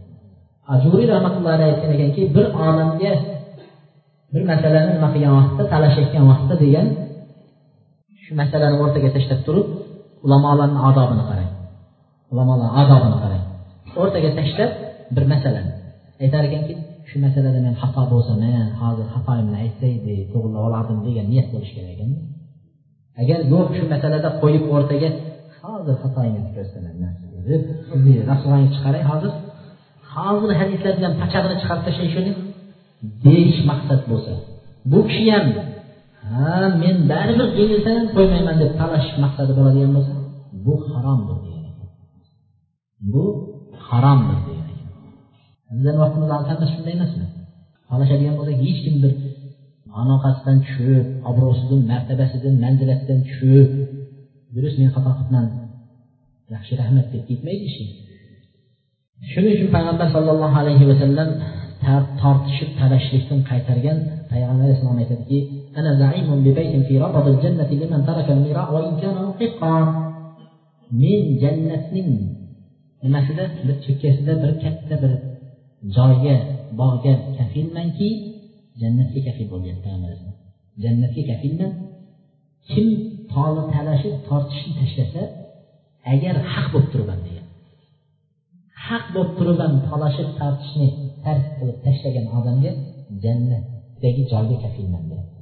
أجوري 0.68 1.06
لما 1.06 1.28
قلت 1.28 1.36
الله 1.38 1.56
لا 1.56 1.66
يتنك 1.68 2.00
أنك 2.00 2.32
بر 2.34 2.46
آمن 2.68 3.00
يه 3.00 3.20
بر 4.34 4.44
مثلا 4.44 5.00
ما 5.00 5.12
في 5.12 5.28
وقت 5.28 5.70
تعالى 5.70 5.90
شكيا 5.96 6.20
وقت 6.20 6.58
ديان. 6.58 6.96
شو 8.28 8.34
مثلا 8.34 8.80
ورتك 8.80 9.12
تشتكترو 9.14 9.64
ولما 10.24 10.50
لن 10.64 10.76
عذاب 10.76 11.10
نقرأ 11.16 11.46
ولما 12.32 12.54
لن 12.60 12.70
عذاب 12.78 13.02
نقرأ 13.10 13.40
ورتك 13.96 14.24
تشتك 14.38 14.72
بر 15.10 15.24
مثلا. 15.24 15.62
أي 16.20 16.28
تارك 16.28 16.52
أنك 16.54 16.89
shu 17.10 17.16
masalada 17.26 17.60
men 17.66 17.74
xato 17.82 18.02
bo'lsam 18.12 18.38
hozir 18.82 19.06
xatoyimni 19.14 19.56
aytsaydi 19.64 20.14
to'g'irlab 20.32 20.62
olardim 20.68 20.98
degan 21.06 21.26
niyat 21.32 21.48
bo'lishi 21.52 21.72
kerak 21.76 21.92
ekan 21.96 22.10
agar 23.22 23.38
yo'q 23.52 23.68
shu 23.76 23.84
masalada 23.94 24.28
qo'yib 24.42 24.64
o'rtaga 24.74 25.10
hozir 25.62 25.94
xatoyingizni 26.02 26.50
ko'rsataman 26.56 27.12
sizni 27.20 28.14
rasvoyingizni 28.30 28.74
chiqaray 28.76 29.02
hozir 29.10 29.32
hozir 30.14 30.50
hadislar 30.60 30.92
bilan 30.98 31.12
pachag'ini 31.22 31.56
chiqarib 31.60 31.82
tashlay 31.86 32.08
shuni 32.14 32.32
deyish 33.24 33.60
maqsad 33.70 34.00
bo'lsa 34.10 34.32
bu 34.92 34.98
kishi 35.08 35.28
ham 35.34 35.46
ha 36.30 36.54
men 36.82 36.96
baribir 37.10 37.48
yengilsa 37.58 37.90
ham 37.96 38.06
qo'ymayman 38.16 38.56
deb 38.62 38.72
talashish 38.80 39.16
maqsadi 39.24 39.52
bo'ladigan 39.58 39.92
bo'lsa 39.96 40.14
bu 40.64 40.74
haromdir 40.92 41.38
bu 43.12 43.24
haromdir 43.88 44.49
degan 45.70 45.78
ekan 45.78 45.78
bizani 45.78 45.98
vaqtimizda 46.04 46.34
albatta 46.38 46.66
shunday 46.74 46.92
emasmi? 46.98 47.26
Talashadigan 47.88 48.34
bo'lsak 48.38 48.56
hech 48.64 48.78
kim 48.84 48.94
bir 49.02 49.12
aloqasidan 50.00 50.58
tushib 50.66 51.06
obro'sidan 51.30 51.80
martabasidan 51.92 52.54
manzilatidan 52.64 53.20
tushib 53.28 53.68
durust 54.54 54.76
men 54.80 54.88
xato 54.94 55.10
qilibman. 55.18 55.46
Yaxshi 56.54 56.72
rahmat 56.80 57.06
deb 57.12 57.22
ketmaydi 57.28 57.64
ishi. 57.70 57.84
Shuning 59.30 59.52
uchun 59.56 59.68
payg'ambar 59.76 60.08
sollallohu 60.16 60.56
alayhi 60.62 60.84
vasallam 60.90 61.30
tortishib 62.22 62.70
talashlikdan 62.80 63.40
qaytargan 63.50 63.98
payg'ambar 64.30 64.64
alayhissalom 64.66 64.98
aytadiki 65.02 65.38
men 71.02 71.22
jannatning 71.42 72.10
nimasida 73.02 73.44
bir 73.66 73.76
chekkasida 73.84 74.32
bir 74.42 74.52
katta 74.62 74.94
bir 75.02 75.12
joyga 75.96 76.36
bog'ga 76.80 77.14
kafilmanki 77.38 78.08
jannatga 78.80 79.20
kafil 79.28 79.46
bo'lyapti 79.54 79.88
jannatga 80.82 81.22
kafilman 81.30 81.72
kim 82.70 82.86
toli 83.32 83.62
talashib 83.74 84.14
tortishni 84.28 84.72
tashlasa 84.80 85.22
agar 86.12 86.34
haq 86.52 86.66
bo'lib 86.72 86.88
turibman 86.92 87.20
degan. 87.26 87.46
Haq 88.86 89.04
bo'lib 89.14 89.32
turibman 89.38 89.72
talashib 89.88 90.28
tortishni 90.40 90.88
tark 91.24 91.44
qilib 91.58 91.78
tashlagan 91.86 92.26
odamga 92.38 92.72
jannatdagi 93.24 94.22
joyga 94.32 94.56
kafilman 94.64 95.04
deyapti 95.10 95.40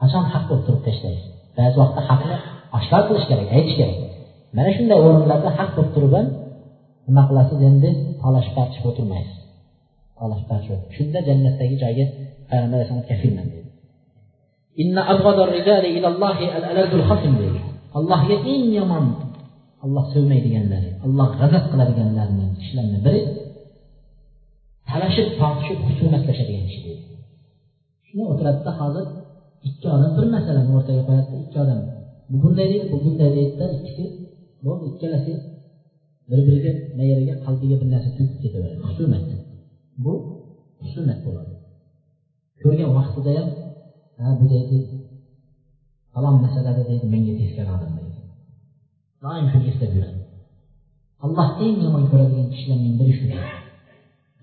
qachon 0.00 0.24
haq 0.32 0.44
bo'lib 0.48 0.64
turib 0.66 0.82
tashlaysiz 0.88 1.26
ba'zi 1.58 1.76
vaqtda 1.82 2.02
haqni 2.10 2.36
oshkor 2.76 3.02
qilish 3.08 3.26
kerak 3.30 3.48
aytish 3.56 3.76
kerak. 3.80 3.98
Mana 4.56 4.70
shunday 4.76 4.98
o'rinlarda 5.06 5.50
haq 5.58 5.70
bo'lib 5.76 5.92
turib 5.96 6.12
ham 6.16 6.26
nima 7.08 7.22
qilasiz 7.28 7.60
endi? 7.70 7.90
Talashib 8.26 8.52
tortishib 8.58 8.84
o'tirmaysiz 8.90 9.38
talash 10.18 10.42
tortishib 10.50 10.80
shunda 10.96 11.18
jannatdagi 11.28 11.76
joyga 11.84 12.04
payg'ambar 12.48 12.76
alayhisalom 12.78 13.06
kafilman 13.10 13.46
dedi. 13.54 13.68
Allohga 17.98 18.36
eng 18.52 18.66
yomon 18.78 19.06
olloh 19.84 20.04
sevmaydiganlari 20.14 20.88
olloh 21.06 21.28
g'azab 21.40 21.64
qiladiganlarning 21.72 22.50
kishilarni 22.60 22.98
biri 23.06 23.20
talashib 24.90 25.28
tortishib 25.40 25.78
husumatlashadigan 25.88 26.64
kishi 26.68 26.80
deydi 26.86 27.04
shunda 28.06 28.24
o'tiradida 28.32 28.72
hozir 28.80 29.04
ikki 29.68 29.86
odam 29.96 30.10
bir 30.16 30.26
masalani 30.36 30.70
o'rtaga 30.78 31.02
qo'yadida 31.08 31.36
ikki 31.44 31.58
odam 31.64 31.80
bu 32.30 32.36
bunday 32.42 32.66
deydi 32.72 32.86
bu 32.92 32.96
bunday 33.04 33.30
deydida 33.36 33.66
ikkisi 33.76 34.04
bo'ldi 34.64 34.84
ikkalasi 34.92 35.32
bir 36.30 36.40
biriga 36.46 36.72
mayeriga 36.98 37.34
qalbiga 37.44 37.76
bir 37.80 37.88
narsa 37.94 38.10
tuyqib 38.16 38.38
ketaveradi. 38.44 38.80
Husumat 38.86 39.24
bu 40.04 40.12
husumat 40.82 41.18
bo'ladi. 41.26 41.54
Ko'rgan 42.62 42.90
vaqtida 42.98 43.30
ham 43.38 43.48
ha 44.18 44.26
bu 44.40 44.44
deydi 44.54 44.78
falon 46.12 46.36
masalada 46.44 46.82
deydi 46.90 47.06
menga 47.14 47.32
teskari 47.40 47.70
odam 47.76 47.92
deydi. 47.98 48.20
Doim 49.22 49.46
shuni 49.52 49.66
eslab 49.72 49.92
yuradi. 49.96 50.20
Alloh 51.24 51.48
eng 51.64 51.76
yomon 51.84 52.04
ko'radigan 52.10 52.48
kishilarning 52.52 52.94
biri 53.00 53.12
shu 53.18 53.24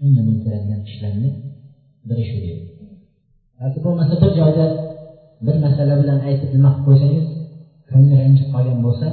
eng 0.03 0.13
yomon 0.19 0.37
ko'radigan 0.43 0.81
kishilarni 0.87 1.29
biri 2.09 2.23
shu 2.29 2.37
deydi. 2.45 2.65
Yoki 3.61 3.79
bo'lmasa 3.85 4.13
bir 4.21 4.31
joyda 4.39 4.65
bir 5.45 5.55
masala 5.65 5.93
bilan 6.01 6.19
aytib 6.27 6.49
nima 6.55 6.69
qilib 6.73 6.85
qo'ysangiz 6.87 7.25
ko'ngli 7.89 8.15
ranjib 8.21 8.47
qolgan 8.53 8.79
bo'lsa 8.85 9.07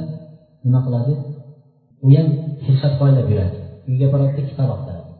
nima 0.64 0.80
qiladi? 0.86 1.12
U 2.04 2.08
ham 2.16 2.28
fursat 2.64 2.92
poylab 3.00 3.26
yuradi. 3.32 3.56
Uyga 3.90 4.06
boradida 4.12 4.42
kitob 4.50 4.70
ag'daradi 4.76 5.10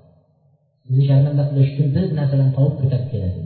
sizni 0.85 1.05
sharmanda 1.09 1.43
qilish 1.49 1.71
uchun 1.73 1.89
bir 1.97 2.05
narsalarni 2.19 2.53
topib 2.59 2.77
ko'tarib 2.83 3.09
keladi. 3.13 3.39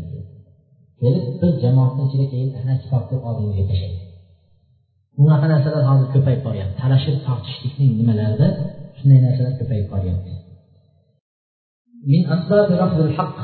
Kelib 1.00 1.24
bir 1.40 1.50
jamoatni 1.64 2.02
ichiga 2.06 2.26
keyin 2.32 2.50
ana 2.60 2.74
kitobni 2.82 3.16
oldingizga 3.28 3.64
tashlaydi 3.70 4.04
bunaqa 5.18 5.46
narsalar 5.52 5.82
hozir 5.90 6.08
ko'payib 6.14 6.40
boryapti. 6.46 6.74
Talashib 6.82 7.16
tortishlikning 7.26 7.90
nimalarida 8.00 8.48
shunday 8.98 9.18
narsalar 9.26 9.52
ko'payib 9.60 9.86
boryapti. 9.92 10.32
Min 12.10 12.22
haq. 13.18 13.36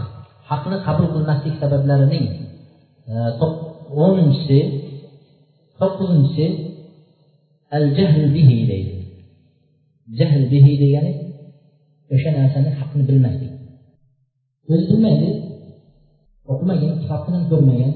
Haqni 0.50 0.76
qabul 0.86 1.06
qilmaslik 1.14 1.54
sabablarining 1.62 2.26
e, 3.12 3.14
o'ninchisi 4.04 4.58
to'qqizinchisi 5.80 6.46
al 7.76 7.84
jahl 7.98 8.24
bihi 8.36 8.56
deydi. 8.72 8.99
Jahl 10.18 10.42
bihi 10.52 10.72
degani 10.82 11.12
o'sha 12.14 12.30
narsani 12.38 12.70
haqni 12.78 13.02
bilmaslik 13.08 13.52
o'zi 14.72 14.84
bilmaydi 14.90 15.28
o'qimagan 16.52 16.94
kitobni 17.02 17.34
ham 17.36 17.44
ko'rmagan. 17.52 17.92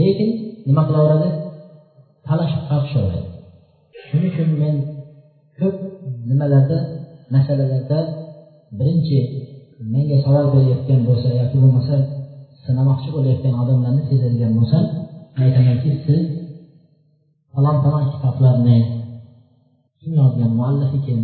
Lekin 0.00 0.30
nima 0.68 0.82
qilaveradi 0.88 1.28
talashib 2.26 2.62
tortishaveradi 2.68 3.28
shuning 4.06 4.30
uchun 4.32 4.48
men 4.62 4.74
ko'p 5.58 5.76
nimalarda 6.30 6.78
masalalarda 7.34 7.98
birinchi 8.78 9.18
menga 9.92 10.16
savol 10.24 10.46
berayotgan 10.54 11.00
bo'lsa 11.08 11.28
yoki 11.40 11.56
bo'lmasa 11.62 11.96
sinamoqchi 12.64 13.08
bo'layotgan 13.16 13.54
odamlarni 13.62 14.02
sezadigan 14.10 14.52
bo'lsam 14.58 14.84
aytamanki 15.42 15.90
siz 16.04 16.22
falon 17.52 17.76
falon 17.84 18.04
kitoblarni 18.12 18.78
kim 20.00 20.12
yozgan? 20.20 20.50
Muallifi 20.58 20.98
kim? 21.06 21.20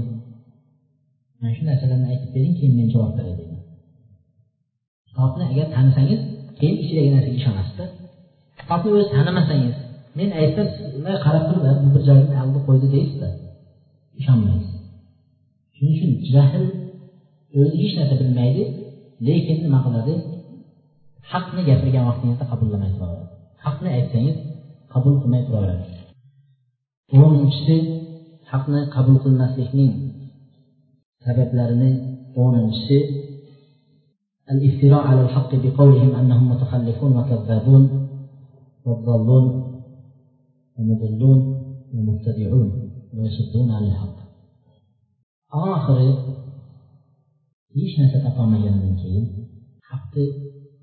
Mana 1.39 1.53
shu 1.57 1.63
narsalarni 1.69 2.07
aytib 2.13 2.31
bering 2.35 2.55
keyin 2.59 2.75
men 2.79 2.89
javob 2.95 3.13
beray 3.19 3.35
deyman 3.39 3.63
kitobni 5.09 5.45
agar 5.53 5.67
tanisangiz 5.77 6.21
keyin 6.59 6.77
ichidagi 6.83 7.11
narsaga 7.15 7.37
ishonasizda. 7.41 7.85
Kitobni 8.61 8.89
o'zi 8.97 9.07
tanimasangiz 9.17 9.77
men 10.19 10.31
aytsam 10.41 10.67
unday 10.99 11.17
qarab 11.25 11.45
turib 11.49 11.65
bu 11.85 11.89
bir 11.95 12.03
joyini 12.09 12.37
aldi 12.43 12.59
qo'ydi 12.67 12.87
deysizda 12.95 13.29
ishonmaysiz. 14.21 14.75
Shuning 15.77 15.95
uchun 15.97 16.11
jahl 16.35 16.65
o'zi 17.61 17.77
hech 17.83 17.95
narsa 17.99 18.15
bilmaydi 18.21 18.63
lekin 19.27 19.59
nima 19.65 19.79
qiladi? 19.87 20.15
Haqni 21.33 21.61
gapirgan 21.69 22.05
vaqtingizda 22.09 22.45
qabullamay 22.53 22.91
turaveradi 22.97 23.27
haqni 23.67 23.89
aytsangiz 23.99 24.37
qabul 24.93 25.15
qilmay 25.23 25.43
turaveradi. 25.47 25.85
O'ninchisi 27.23 27.77
haqni 28.51 28.81
qabul 28.95 29.17
qilmaslikning 29.25 29.93
sabablarini 31.25 31.91
o'ninchisi 32.43 32.99
الافتراء 34.51 35.07
على 35.07 35.21
الحق 35.21 35.55
بقولهم 35.55 36.15
انهم 36.15 36.51
متخلفون 36.51 37.17
وكذابون 37.17 38.09
وضالون 38.87 39.47
ومضلون 40.79 41.39
ومبتدعون 41.95 42.91
ويصدون 43.15 43.71
عن 43.71 43.85
الحق 43.85 44.17
اخر 45.53 45.99
ليش 47.77 48.01
نسيت 48.01 48.25
اطعم 48.25 48.51
من 48.51 48.97
كين 48.97 49.49
حق 49.83 50.15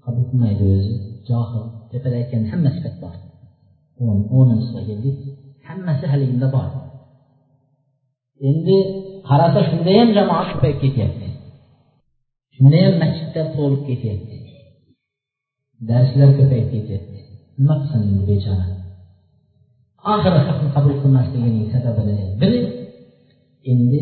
قبل 0.07 0.37
ما 0.39 0.51
يدوز 0.51 0.85
جاهل 1.29 1.71
كيف 1.91 2.07
لا 2.07 2.21
كان 2.21 2.47
حمس 2.47 2.75
كتبه 2.83 3.11
ونصف 4.31 4.87
يدي 4.89 5.13
حمس 5.61 6.03
أهل 6.03 6.21
النبات 6.21 6.82
endi 8.49 8.77
qarasa 9.27 9.59
shunda 9.69 9.91
ham 9.99 10.09
jamoat 10.17 10.47
ko'payib 10.53 10.77
ketyapti. 10.83 11.27
Shunda 12.55 12.77
ham 12.85 12.95
masjidlar 13.03 13.45
to'lib 13.55 13.81
ketyapti. 13.89 14.37
Darslar 15.89 16.29
ko'payib 16.39 16.67
ketyapti. 16.75 17.19
Nima 17.59 17.75
qilsin 17.81 18.01
endi 18.09 18.23
bechora? 18.31 18.65
Oxiri 20.13 20.39
haqni 20.47 20.69
qabul 20.75 20.93
qilmasligining 21.01 21.67
sababini 21.73 22.25
biri 22.41 22.61
endi 23.71 23.99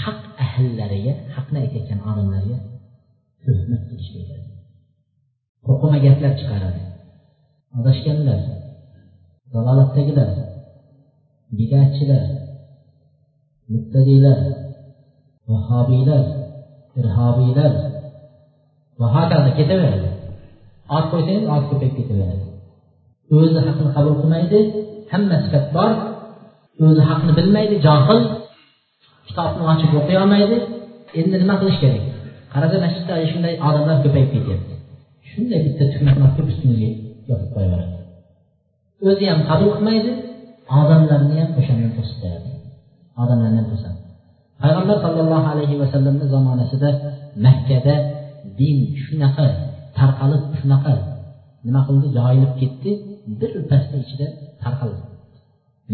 haq 0.00 0.20
ahllariga 0.44 1.12
haqni 1.34 1.56
aytayotgan 1.62 2.00
olimlarga 2.10 2.58
tuhmat 3.44 3.82
qilish 3.88 4.10
o'qima 5.70 5.98
gaplar 6.06 6.32
chiqaradi. 6.40 6.82
Adashganlar 7.78 8.40
dalolatdagilar 9.52 10.30
bidatchilar 11.58 12.24
muttadiylar 13.72 14.38
vahobiylar 15.50 16.24
irhobiylar 17.00 17.72
va 19.00 19.06
hokazo 19.16 19.50
ketaveradi. 19.58 20.08
Ot 20.96 21.04
qo'ysangiz 21.12 21.44
ot 21.56 21.64
ko'payib 21.70 21.94
ketaveradi. 21.98 22.44
O'zi 23.36 23.58
haqni 23.66 23.88
qabul 23.96 24.14
qilmaydi 24.20 24.58
hamma 25.12 25.36
sifat 25.44 25.66
bor. 25.76 25.92
O'zi 26.86 27.02
haqni 27.10 27.32
bilmaydi 27.38 27.74
johil 27.86 28.20
kitobni 29.28 29.62
ochib 29.72 29.90
o'qiy 30.00 30.16
olmaydi. 30.22 30.56
Endi 31.20 31.36
nima 31.42 31.54
qilish 31.60 31.78
kerak? 31.82 32.04
Qarasa 32.52 32.76
masjidda 32.84 33.14
shunday 33.32 33.54
odamlar 33.68 33.96
ko'payib 34.04 34.30
ketyapti. 34.34 34.74
Shunday 35.30 35.60
bitta 35.66 35.84
tuhmatni 35.92 36.22
olib 36.24 36.34
kelib 36.36 36.50
ustimizga 36.52 36.90
yopib 37.30 37.50
qo'yaveradi. 37.54 37.94
O'zi 39.08 39.24
ham 39.30 39.40
qabul 39.50 39.70
qilmaydi 39.76 40.10
odamlarni 40.80 41.36
ham 41.42 41.50
o'shandan 41.60 41.92
to'sib 41.98 42.18
qo'yadi. 42.22 42.48
Odamlardan 43.22 43.66
ham 43.84 43.96
payg'ambar 44.62 44.96
sollallohu 45.04 45.46
alayhi 45.54 45.74
vasallamni 45.82 46.26
zamonasida 46.34 46.90
makkada 47.46 47.94
din 48.60 48.78
shunaqa 49.04 49.46
tarqalib 49.98 50.42
shunaqa 50.60 50.92
nima 51.66 51.80
qildi? 51.88 52.06
Joyilib 52.18 52.52
ketdi. 52.60 52.90
Bir 53.40 53.52
pasni 53.70 53.96
ichida 54.04 54.26
tarqaldi. 54.62 55.02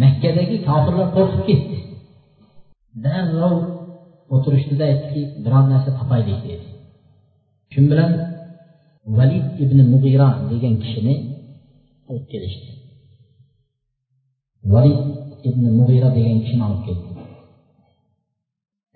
Makkadagi 0.03 0.57
kofirlar 0.69 1.09
qo'rqib 1.17 1.43
ketdi. 1.49 1.79
Darrov 3.05 3.57
o'tirishdida 4.35 4.85
aytdiki 4.91 5.23
biron 5.45 5.65
narsa 5.73 5.91
topaylik 5.99 6.39
dedi. 6.49 6.67
Shu 7.73 7.81
bilan? 7.91 8.11
Valid 9.19 9.47
ibn 9.65 9.79
mug'iro 9.93 10.29
degan 10.53 10.75
kishini 10.83 11.15
olib 12.11 12.27
kelishdi. 12.33 12.71
Valid 14.75 15.01
ibn 15.49 15.65
mug'ira 15.79 16.09
degan 16.19 16.39
kishini 16.45 16.63
olib 16.69 16.83
keldi. 16.87 17.06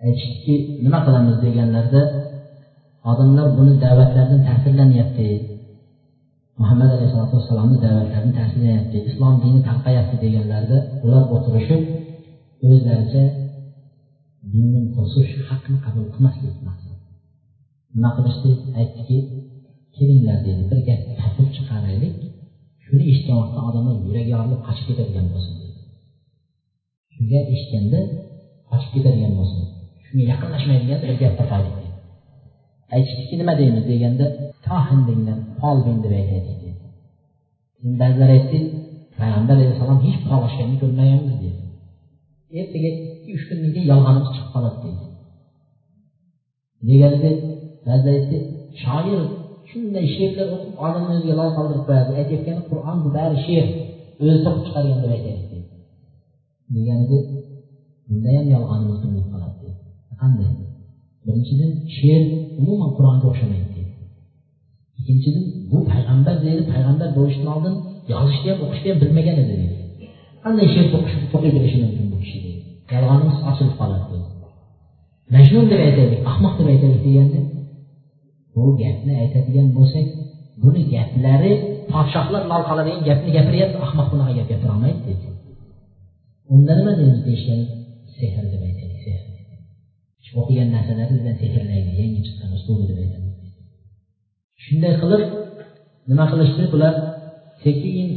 Aytishdiki 0.07 0.55
nima 0.85 0.99
qilamiz 1.07 1.37
deganlarida 1.47 2.03
odamlar 3.11 3.47
buni 3.59 3.75
da'vatlaridan 3.85 4.43
ta'sirlanyapti. 4.49 5.29
Muhammad 6.61 6.91
alayhisalotu 6.97 7.35
vassalomni 7.39 7.79
da'vatlaridan 7.87 8.35
ta'sirlanyapti. 8.41 8.97
Islom 9.11 9.35
dini 9.45 9.61
tarqayapti 9.69 10.17
deganlarida 10.25 10.79
ular 11.05 11.23
o'tirishib 11.35 11.83
o'zlaricha 12.69 13.25
dindan 14.53 14.87
to'sish 14.97 15.31
haqni 15.49 15.77
qabul 15.85 16.05
qilmaslik 16.15 16.57
maqsad. 16.69 16.97
Nima 17.95 18.11
qilishdi? 18.17 18.51
Aytdiki 18.81 19.19
kelinglar 19.97 20.39
dedi 20.47 20.63
bir 20.71 20.81
gap 20.89 21.01
topib 21.21 21.49
chiqaraylik 21.57 22.15
shuni 22.85 23.03
eshitgan 23.11 23.37
vaqtda 23.43 23.61
odamlar 23.69 23.97
yuragi 24.07 24.31
yorilib 24.35 24.61
qochib 24.67 24.85
ketadigan 24.89 25.27
bo'lsin 25.33 25.55
shu 27.13 27.21
gap 27.33 27.47
eshitganda 27.55 28.01
qochib 28.71 28.91
ketadigan 28.95 29.33
bo'lsin. 29.39 29.63
Shunga 30.11 30.25
yaqinlashmaydigan 30.33 30.99
bir 31.03 31.11
gap 31.23 31.35
topaylik 31.41 31.75
deydi. 31.79 31.97
Aytishdiki 32.95 33.35
nima 33.41 33.55
deymiz 33.61 33.85
deganda 33.93 34.27
tohin 34.67 35.01
denglar 35.09 35.39
folbin 35.61 35.99
deb 36.05 36.13
aytaylik 36.21 36.59
dedi 36.63 36.71
ba'zilar 38.01 38.31
aytdi 38.37 38.59
payg'ambar 39.19 39.55
alayhissalom 39.59 40.01
hech 40.07 40.19
pol 40.29 40.43
ko'rmaganmiz 40.81 41.37
deydi. 41.43 41.63
Ertaga 42.59 42.91
ikki 43.15 43.31
uch 43.37 43.45
kundan 43.49 43.71
keyin 43.75 43.89
yolg'onimiz 43.93 44.29
chiqib 44.35 44.49
qoladi 44.55 44.79
deydi. 44.85 45.05
Deganida 46.89 47.31
ba'zilar 47.87 48.15
aytdi 48.19 48.39
shoir 48.83 49.21
shunday 49.71 50.07
she'rlar 50.15 50.49
o'qib 50.57 50.75
odamni 50.87 51.13
o'ziga 51.17 51.35
lol 51.41 51.51
qoldirib 51.57 51.85
qo'yadi. 51.89 52.11
Aytayotgani 52.21 52.63
qur'on 52.71 52.97
bu 53.05 53.09
bari 53.17 53.37
she'r 53.47 53.69
o'zi 54.23 54.39
to'qib 54.45 54.63
chiqargan 54.67 54.99
deb 55.05 55.13
aytaylik 55.17 55.47
deydi. 55.53 55.69
Deganida 56.77 57.19
bunda 58.07 58.29
ham 58.37 58.47
yolg'onimiz 58.55 58.99
bilinib 59.03 59.30
qanday 60.21 60.51
birinchidan 61.25 61.73
she'r 61.97 62.23
umuman 62.61 62.91
qur'onga 62.97 63.27
o'xshamaydi. 63.31 63.69
Deydi 63.77 63.95
ikkinchidan 64.99 65.45
bu 65.71 65.79
payg'ambar 65.93 66.37
deydi 66.45 66.63
payg'ambar 66.73 67.09
bo'lishdan 67.19 67.49
oldin 67.55 67.75
yozishni 68.13 68.49
ham 68.53 68.59
o'qishni 68.67 68.89
ham 68.93 68.99
bilmagan 69.03 69.37
edi 69.43 69.55
deydi. 69.61 69.77
Qanday 70.45 70.67
she'r 70.75 70.87
to'qib 71.33 71.53
bilishi 71.57 71.79
mumkin 71.85 72.07
bu 72.13 72.17
kishi 72.23 72.39
deydi. 72.45 72.61
Yolg'onimiz 72.95 73.39
ochilib 73.51 73.75
qoladi. 73.81 74.07
Deydi 74.13 74.31
majnun 75.35 75.67
deb 75.71 75.81
aytaylik 75.87 76.21
ahmoq 76.31 76.55
deb 76.59 76.69
aytaylik 76.73 77.03
deganda 77.07 77.41
bu 78.55 78.65
gapni 78.83 79.13
aytadigan 79.23 79.69
bo'lsak 79.77 80.07
buni 80.63 80.83
gaplari 80.95 81.53
podshohlar 81.93 82.43
lol 82.51 82.63
qoladigan 82.69 83.03
gapni 83.09 83.31
gapiryapti 83.39 83.79
ahmoq 83.87 84.07
bunaqa 84.13 84.33
gap 84.39 84.47
gapirolmaydi 84.53 85.01
deydi 85.07 85.29
unda 86.55 86.73
nima 86.79 86.93
deymiz 86.99 87.21
deyishgan? 87.27 87.61
Sehr 88.17 88.45
deb 88.53 88.63
aytaylik 88.69 89.01
sehr. 89.07 89.30
O'qigan 90.41 90.69
narsalari 90.77 91.13
bilan 91.21 91.37
sehrlaydi 91.43 91.91
yangi 92.01 92.21
chiqqan 92.27 92.51
uslubi 92.59 92.85
deb 92.91 92.99
shunday 94.65 94.95
qilib 95.03 95.23
nima 96.11 96.25
qilishdi? 96.33 96.63
Bular 96.73 96.95
sekin 97.65 98.09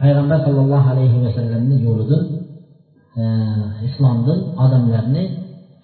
payg'ambar 0.00 0.38
sollallohu 0.46 0.88
alayhi 0.94 1.18
vasallamni 1.24 1.76
yo'lidan 1.86 2.22
e, 3.20 3.24
islomdan 3.88 4.38
odamlarni 4.64 5.24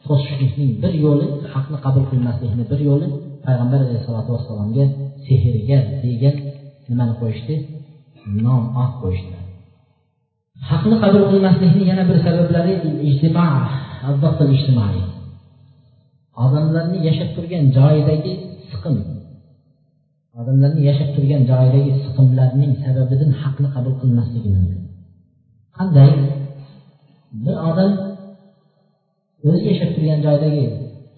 to'sishlikning 0.07 0.71
bir 0.83 0.93
yo'li 1.05 1.27
haqni 1.53 1.79
qabul 1.85 2.05
qilmaslikni 2.11 2.65
bir 2.73 2.81
yo'li 2.89 3.07
payg'ambar 3.47 3.79
alayhissalotu 3.87 4.31
vassalomga 4.37 4.85
sehrgar 5.27 5.83
degan 6.05 6.37
nimani 6.89 7.15
qo'yishdi? 7.21 7.55
Nom 8.45 8.63
ot 8.83 8.93
qo'yishdi. 9.03 9.37
Haqni 10.71 10.97
qabul 11.05 11.25
qilmaslikni 11.31 11.83
yana 11.91 12.03
bir 12.11 12.19
sabablari 12.27 12.75
ijtimoiy. 14.57 15.03
Odamlarni 16.45 16.99
yashab 17.09 17.31
turgan 17.37 17.65
joyidagi 17.79 18.33
siqim. 18.71 18.97
Odamlarni 20.41 20.81
yashab 20.89 21.09
turgan 21.17 21.43
joyidagi 21.51 21.91
siqimlarning 22.05 22.73
sababidan 22.85 23.31
haqni 23.41 23.69
qabul 23.75 23.95
qilmasligi 24.01 24.49
mumkin. 24.57 24.81
Qanday? 25.77 26.11
Bir 27.45 27.57
odam 27.71 27.91
o'zi 29.49 29.65
yashab 29.71 29.91
turgan 29.95 30.21
joydagi 30.27 30.65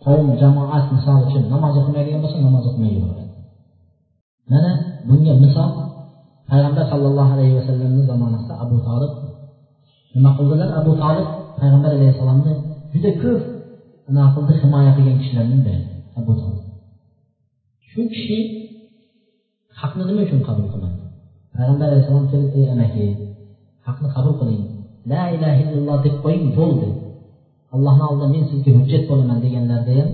qavm 0.04 0.28
jamoat 0.42 0.84
misol 0.94 1.18
uchun 1.26 1.42
namoz 1.52 1.74
o'qimaydigan 1.80 2.20
bo'lsa 2.24 2.38
namoz 2.46 2.64
o'qimay 2.68 2.90
yuraveradi 2.96 3.34
mana 4.52 4.70
bunga 5.08 5.34
misol 5.44 5.70
payg'ambar 6.50 6.84
sollallohu 6.92 7.30
alayhi 7.36 7.54
vasallamni 7.58 8.02
zamonasida 8.10 8.54
abu 8.64 8.76
tolib 8.88 9.12
nima 10.14 10.30
qildilar? 10.38 10.68
Abu 10.80 10.92
tolib 11.02 11.26
payg'ambar 11.60 11.90
alayhissalomni 11.96 12.52
juda 12.92 13.10
ko'p 13.22 13.42
nima 14.06 14.24
qildi 14.34 14.52
himoya 14.62 14.90
qilgan 14.96 15.16
kishilarning 15.22 15.62
biri 15.66 15.80
abu 16.18 16.32
shu 17.90 18.00
kishi 18.12 18.38
haqni 19.80 20.02
nima 20.08 20.20
uchun 20.26 20.40
qabul 20.48 20.66
qilmadi? 20.72 21.00
Payg'ambar 21.54 21.86
alayhissalom 21.90 22.26
kelib 22.32 22.50
ey 22.58 22.66
amaki 22.74 23.06
haqni 23.86 24.08
qabul 24.14 24.34
qiling. 24.40 24.62
La 25.12 25.22
ilaha 25.34 25.58
illalloh 25.62 25.98
deb 26.06 26.14
qo'ying 26.24 26.46
bo'ldi. 26.58 26.88
Allohni 27.74 28.04
oldida 28.10 28.26
men 28.34 28.42
sizga 28.50 28.70
hujjat 28.78 29.02
bo'laman 29.10 29.38
deganlarida 29.44 29.92
ham 29.98 30.10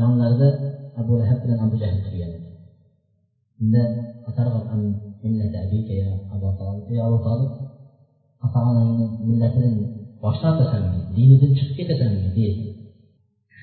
yonlarida 0.00 0.48
abu 1.00 1.12
lahab 1.20 1.38
bilan 1.42 1.58
abu 1.66 1.74
jahl 1.82 1.98
turgan 2.04 2.32
unda 3.62 3.82
ey 6.92 6.98
abu 7.06 7.18
tolib 7.26 7.50
ota 8.44 8.58
onangni 8.70 9.06
millatidan 9.28 9.74
bosh 10.26 10.38
tortasanmi 10.42 10.98
dinidan 11.16 11.52
chiqib 11.58 11.74
ketasanmi 11.78 12.28
deydi 12.38 12.64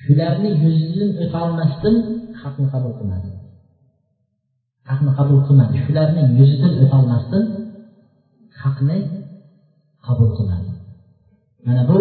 shularni 0.00 0.50
yuzidan 0.64 1.10
o'tolmasdan 1.24 1.96
haqni 2.42 2.66
qabul 2.72 2.92
qilmadi 2.98 3.30
haqni 4.90 5.10
qabul 5.18 5.38
qilmadi 5.46 5.76
shularni 5.84 6.22
yuzidan 6.40 6.72
o'tolmasdan 6.82 7.44
haqni 8.62 8.98
qabul 10.06 10.30
qilmadi 10.36 10.70
mana 11.66 11.82
bu 11.88 11.98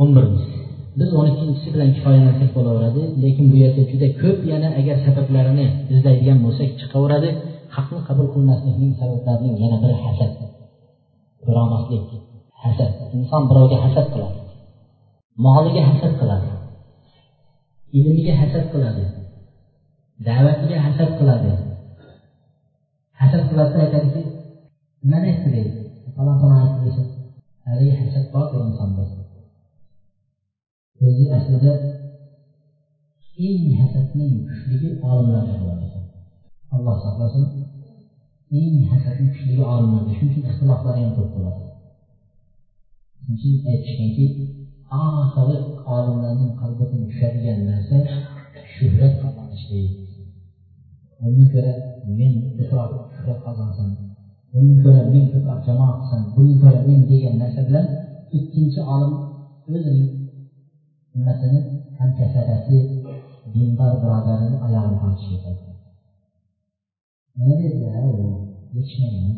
o'n 0.00 0.10
birinchisi 0.16 0.62
biz 0.98 1.08
o'n 1.18 1.26
ikkinchisi 1.32 1.68
bilan 1.74 1.90
kifoyalansak 1.96 2.50
bo'laveradi 2.56 3.02
lekin 3.24 3.44
bu 3.52 3.56
yerda 3.62 3.82
juda 3.90 4.08
ko'p 4.22 4.40
yana 4.52 4.68
agar 4.80 4.96
sabablarini 5.06 5.66
izlaydigan 5.94 6.38
bo'lsak 6.44 6.70
chiqaveradi. 6.80 7.30
Haqni 7.76 8.00
qabul 8.08 8.26
qilmaslikning 8.34 8.92
sabablarining 9.00 9.56
yana 9.64 9.76
biri 9.82 9.96
hasad. 10.04 10.32
Ko'rolmaslik 11.44 12.21
hasad. 12.64 12.90
Inson 13.16 13.42
birovga 13.50 13.76
hasad 13.84 14.06
qiladi. 14.12 14.38
Moliga 15.44 15.82
hasad 15.90 16.12
qiladi. 16.20 16.48
Ilmiga 17.98 18.32
hasad 18.40 18.64
qiladi. 18.72 19.04
Da'vatiga 20.26 20.76
hasad 20.86 21.10
qiladi. 21.18 21.50
Hasad 23.20 23.42
qiladida 23.50 23.78
aytadiki 23.84 24.22
nimani 25.02 25.26
aytdi 25.32 25.48
deydi. 25.54 25.72
Falon 26.16 26.36
falon 26.40 26.58
aytdi 26.62 26.80
desa 26.86 27.02
haligi 27.66 27.94
hasad 28.00 28.24
bor 28.34 28.46
bu 28.52 28.58
insonda. 28.68 29.02
O'zi 31.04 31.24
aslida 31.36 31.72
eng 33.46 33.66
hasadning 33.80 34.32
kuchligi 34.48 34.88
olimlarda 35.10 35.54
bo'ladi 35.60 35.86
alloh 36.74 36.96
saqlasin. 37.04 37.44
Eng 38.60 38.76
hasadni 38.90 39.28
kuchligi 39.34 39.64
olimlarda 39.74 40.12
shuning 40.16 40.32
uchun 40.32 40.44
ixtiloflar 40.50 40.94
ham 41.00 41.10
ko'p 41.18 41.30
bo'ladi. 41.36 41.71
GHKi 43.28 44.26
A 44.92 45.00
hansıları 45.16 45.58
alimlərinin 45.96 46.50
qalbı 46.60 46.86
düşərgənlərsə, 46.92 48.00
şöhrət 48.76 49.14
qazanan 49.22 49.60
şeydir. 49.62 50.08
Ona 51.28 51.46
görə 51.54 51.70
mən 52.18 52.34
ixrar, 52.60 52.90
şöhrət 53.14 53.38
qazansan, 53.46 53.94
ona 54.58 54.74
görə 54.84 55.04
mən 55.14 55.30
ixrar 55.38 55.62
cəmaatsan, 55.68 56.26
buna 56.36 56.58
görə 56.64 56.82
mən 56.88 57.06
deyən 57.12 57.40
nəsə 57.40 57.64
bilan 57.70 57.88
ikinci 58.40 58.84
alim 58.96 59.14
öz 59.76 59.88
ümmətinin 61.16 61.64
həm 62.02 62.12
təsərrəfi, 62.20 62.78
dindar 63.54 63.96
biradərini 64.02 64.60
ayağını 64.66 65.00
takip 65.00 65.32
edir. 65.38 65.58
Nə 67.40 67.56
dedi 67.62 67.86
ya 67.86 68.04
o? 68.04 68.28
Yetişməyən. 68.76 69.36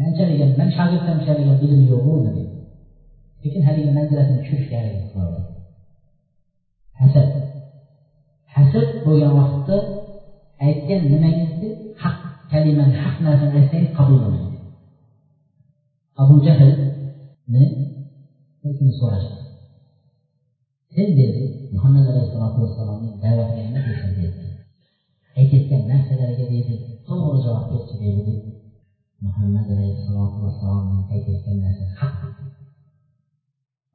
Mən 0.00 0.16
çərəgən, 0.18 0.56
mən 0.60 0.72
şagirdəm 0.78 1.20
çərəgən, 1.26 1.60
bilim 1.60 1.84
yox 1.90 2.12
o 2.14 2.20
dedi. 2.28 2.43
Lekin 3.44 3.62
haligi 3.68 3.90
manzilatini 3.98 4.38
tushirishga 4.42 4.74
harakat 4.80 5.04
qiladi 5.12 5.40
hasad. 7.00 7.28
Hasad 8.54 8.88
bo'lgan 9.06 9.32
vaqtda 9.40 9.76
aytgan 10.66 11.00
nimangizni 11.12 11.68
haq 12.02 12.16
kalimani 12.52 12.94
haq 13.04 13.16
narsani 13.26 13.54
aytsangiz 13.60 13.90
qabul 13.98 14.16
qilmaydi 14.22 14.56
abu 16.22 16.34
jahlni 16.46 17.64
so'rashdi. 19.00 19.36
Sen 20.94 21.08
dedi 21.20 21.42
muhammad 21.74 22.04
alayhissalotu 22.12 22.58
vassalomning 22.64 23.14
da'vatlarini 23.24 23.80
aytayotgan 25.38 25.82
narsalariga 25.92 26.44
deydi 26.52 26.74
to'g'ri 27.08 27.38
javob 27.44 27.64
berchi 27.72 27.94
dedi 28.04 28.34
muhammad 29.26 29.66
alayhissalotu 29.74 30.36
vassalomning 30.44 31.02
aytayotgan 31.14 31.56
narsasi 31.64 31.94
haq. 32.02 32.14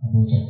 Abu 0.06 0.20
jahl. 0.32 0.50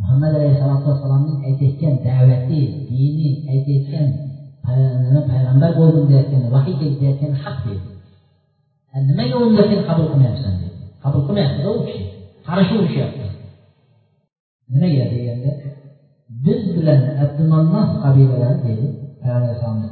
Muhammad 0.00 0.32
alayhissalotu 0.38 0.84
vassalomning 0.90 1.38
aytayotgan 1.48 1.94
da'vati 2.06 2.60
dini 2.90 3.28
aytayotgan 3.52 4.06
nima 5.04 5.20
payg'ambar 5.30 5.70
bo'ldim 5.80 6.04
deyotgan 6.10 6.42
vahiy 6.54 6.74
kelib 6.80 6.96
deyotgani 7.02 7.36
haq 7.44 7.56
dedi. 7.66 7.86
Nimaga 9.08 9.36
unda 9.46 9.62
sen 9.70 9.80
qabul 9.88 10.06
qilmayapsan 10.12 10.54
dedi. 10.62 10.76
Qabul 11.04 11.22
qilmayaptida 11.26 11.68
u 11.76 11.78
kishi. 11.86 12.04
Qarshi 12.48 12.72
urushyapti 12.80 13.26
nimaga 14.72 15.04
deganda 15.12 15.50
biz 16.44 16.60
bilan 16.76 17.00
abdumannof 17.22 17.88
qabilalari 18.04 18.58
deydi 18.66 18.86
payg'ambar 19.20 19.48
alayhissalomni 19.48 19.88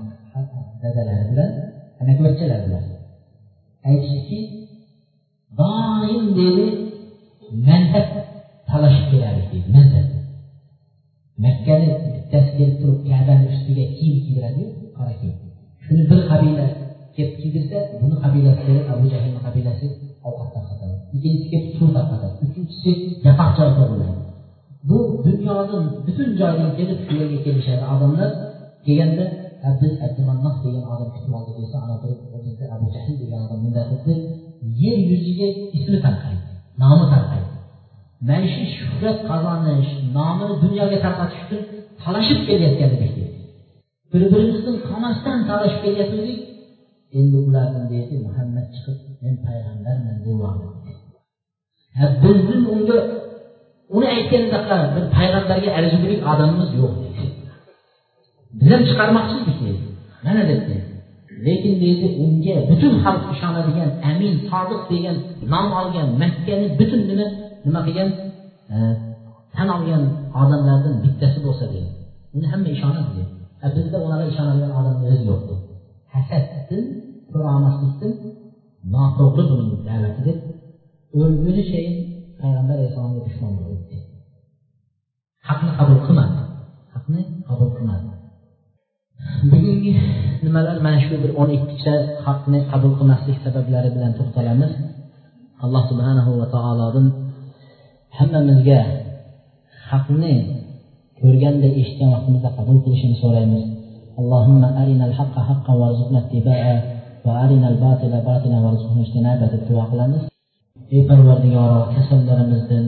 dadalari 0.82 1.24
bilan 1.32 1.50
amakivachchalar 2.00 2.60
bilan. 2.66 2.84
Aytishdiki 3.88 4.38
doim 5.60 6.22
deydi 6.38 6.66
mansab 7.68 8.06
talashib 8.68 9.06
kelardik 9.12 9.46
deydi 9.52 9.68
mansab 9.76 10.06
makkani 11.44 11.88
bittasi 12.14 12.50
kelib 12.58 12.76
turib 12.80 12.98
kabani 13.10 13.44
ustiga 13.52 13.84
kiyim 13.96 14.16
kiydiradiyu 14.24 14.68
qora 14.96 15.12
kiyim. 15.20 15.36
Shuni 15.84 16.02
bir 16.10 16.20
qabila 16.30 16.64
kelib 17.16 17.34
kiydirsa 17.40 17.76
buni 18.00 18.16
qabilasi 18.24 18.62
kelib 18.68 18.86
abu 18.94 19.04
jahlni 19.12 19.40
qabilasi 19.46 19.86
ovqat 20.28 20.48
tarqatadi 20.54 20.94
ikkinchisi 21.16 21.46
kelib 21.52 21.70
suv 21.78 21.88
tarqatadi 21.96 22.34
uchinchisi 22.46 22.90
yapaq 23.26 23.50
joyda 23.58 23.84
bo'ladi 23.90 24.20
bu 24.88 24.98
dunyoni 25.26 25.78
butun 26.06 26.28
joydan 26.40 26.70
kelib 26.78 26.98
shu 27.04 27.12
yerga 27.20 27.38
kelishadi. 27.46 27.82
Odamlar 27.94 28.30
kelganda 28.86 29.24
biz 29.80 29.92
abdumannoh 30.06 30.54
degan 30.64 30.84
odam 30.92 31.08
kutib 31.14 31.32
oldik 31.38 31.56
desa 31.62 31.76
ana 31.84 31.96
turib 32.02 32.20
bizda 32.44 32.64
abu 32.74 32.86
jahl 32.94 33.14
degan 33.22 33.40
odam 33.46 33.58
bunday 33.64 33.84
qildi 33.90 34.14
yer 34.82 34.98
yuziga 35.10 35.48
ismi 35.78 35.98
tarqaydi 36.06 36.33
nomi 36.82 37.04
tarqaydi. 37.12 37.50
Maishiy 38.28 38.66
shu 38.74 38.84
shuhrat 38.88 39.18
qozonish 39.30 39.90
nomini 40.16 40.54
dunyoga 40.64 40.98
tarqatish 41.04 41.40
uchun 41.44 41.62
talashib 42.02 42.40
kelayotgan 42.46 42.90
edik 42.96 43.12
deydi 43.16 43.34
bir 44.12 44.22
birimizni 44.32 44.72
qolmasdan 44.88 45.38
talashib 45.50 45.80
kelayotgandik 45.84 46.40
endi 47.18 47.36
ulardan 47.48 47.84
deydi 47.92 48.14
muhammad 48.26 48.66
chiqib 48.74 48.98
men 49.22 49.34
payg'ambarman 49.46 50.16
deyapti 50.26 50.92
bizni 52.22 52.56
unga 52.74 52.98
uni 53.96 54.06
aytgandaqa 54.16 54.76
bir 54.94 55.04
payg'ambarga 55.16 55.70
arzigulik 55.78 56.20
odamimiz 56.32 56.70
yo'q 56.80 56.92
biz 58.58 58.68
ham 58.72 58.82
chiqarmoqchi 58.88 59.36
edik 59.42 59.58
deydi. 59.64 59.86
mana 60.26 60.42
debdi 60.50 60.76
lekin 61.46 61.74
deydi 61.82 62.06
unga 62.24 62.56
butun 62.70 62.92
xalq 63.04 63.24
ishonadigan 63.34 63.90
amin 64.10 64.34
sodiq 64.50 64.80
degan 64.92 65.16
nom 65.52 65.66
olgan 65.80 66.08
makkani 66.22 66.66
butun 66.78 67.00
nima 67.10 67.26
nima 67.66 67.80
qilgan? 67.86 68.08
Tan 69.54 69.68
olgan 69.76 70.02
odamlardan 70.40 70.94
bittasi 71.04 71.38
bo'lsa 71.46 71.64
deydi. 71.72 71.90
Uni 72.36 72.46
hamma 72.52 72.68
ishonadi 72.76 73.10
deydi. 73.16 73.32
Bizda 73.76 73.96
ularga 74.04 74.26
ishonadigan 74.32 74.72
odamni 74.78 75.04
o'zi 75.12 75.24
yo'q 75.30 75.42
deydi 75.48 75.64
hasaddan 76.14 76.84
ko'rolmaslikdan 77.30 78.12
noto'g'ri 78.94 79.44
buning 79.50 79.70
da'vati 79.88 80.20
deb 80.28 80.38
o'lgunichayin 81.20 81.96
payg'ambar 82.40 82.76
alayhissalomga 82.78 83.20
dushman 83.26 83.52
bo'ldi 83.60 83.96
haqni 85.48 85.70
qabul 85.78 85.98
qilmadi. 86.06 86.38
Haqni 86.94 87.20
qabul 87.48 87.70
qilmadi. 87.76 88.06
bugungi 89.51 89.93
nimalar 90.43 90.77
mana 90.85 90.99
shu 91.05 91.15
bir 91.23 91.31
o'n 91.41 91.49
ikkita 91.57 91.93
haqni 92.25 92.59
qabul 92.71 92.93
qilmaslik 92.99 93.37
sabablari 93.45 93.89
bilan 93.95 94.11
to'xtalamiz 94.19 94.71
alloh 95.63 95.83
subhanahu 95.91 96.31
va 96.39 96.47
taolodan 96.55 97.07
hammamizga 98.17 98.79
haqni 99.91 100.33
ko'rganda 101.19 101.67
eshitgan 101.81 102.09
vaqtimizda 102.15 102.49
qabul 102.57 102.77
qilishini 102.85 103.17
so'raymiz 103.23 103.65
اللهم 104.23 104.61
أرنا 104.81 105.05
الحق 105.09 105.35
حقا 105.49 105.73
وارزقنا 105.81 106.19
اتباعه 106.25 106.77
وأرنا 107.25 107.67
الباطل 107.73 108.13
باطلا 108.29 108.57
وارزقنا 108.63 109.01
اجتنابه 109.05 109.45
deb 109.53 109.61
duo 109.69 109.83
qilamiz 109.91 110.23
ey 110.95 111.01
parvardigoro 111.09 111.79
kasallarimizdan 111.95 112.83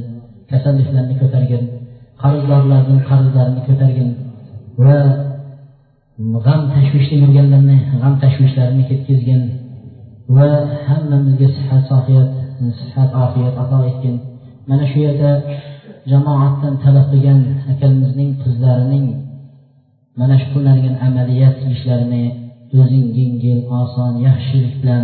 kasalliklarni 0.51 1.15
ko'targin 1.21 1.63
qarzdorlarning 2.23 3.01
qarzlarini 3.09 3.61
ko'targin 3.67 4.09
va 4.85 4.97
g'am 6.45 6.61
tashvishda 6.73 7.15
yurganlarni 7.23 7.77
g'am 8.01 8.13
tashvishlarini 8.23 8.83
ketkazgin 8.89 9.41
va 10.35 10.49
hammamizga 10.87 11.47
sihat 11.57 11.81
sohiyat 11.91 12.29
sihat 12.81 13.09
ofiyat 13.25 13.55
ato 13.63 13.77
etgin 13.89 14.15
mana 14.69 14.85
shu 14.91 14.97
yerda 15.05 15.31
jamoatdan 16.11 16.73
talab 16.83 17.05
qilgan 17.11 17.39
akamizning 17.71 18.31
qizlarining 18.43 19.05
mana 20.19 20.35
shu 20.41 20.47
qilinadigan 20.53 20.95
amaliyat 21.07 21.55
ishlarini 21.73 22.23
o'zing 22.81 23.07
yengil 23.19 23.59
oson 23.81 24.11
yaxshilik 24.27 24.73
bilan 24.81 25.03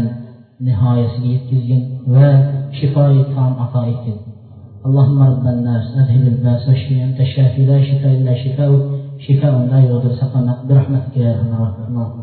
nihoyasiga 0.68 1.30
yetkazgin 1.36 1.82
va 2.14 2.30
shifoyi 2.78 3.22
tom 3.34 3.52
ato 3.66 3.82
etgin 3.94 4.18
اللهم 4.88 5.20
رب 5.32 5.46
الناس 5.56 5.86
اذهب 6.02 6.24
الباس 6.34 6.62
واشفي 6.68 6.96
انت 7.08 7.20
الشافي 7.28 7.62
لا 7.72 7.78
شفاء 7.88 8.12
الا 8.18 8.34
شفاؤك 8.44 8.84
شفاء 9.22 9.54
لا 9.72 9.80
يغادر 9.80 10.12
سقما 10.22 10.54
برحمتك 10.70 11.18
يا 11.18 11.30
ارحم 11.36 11.54
الراحمين 11.54 12.21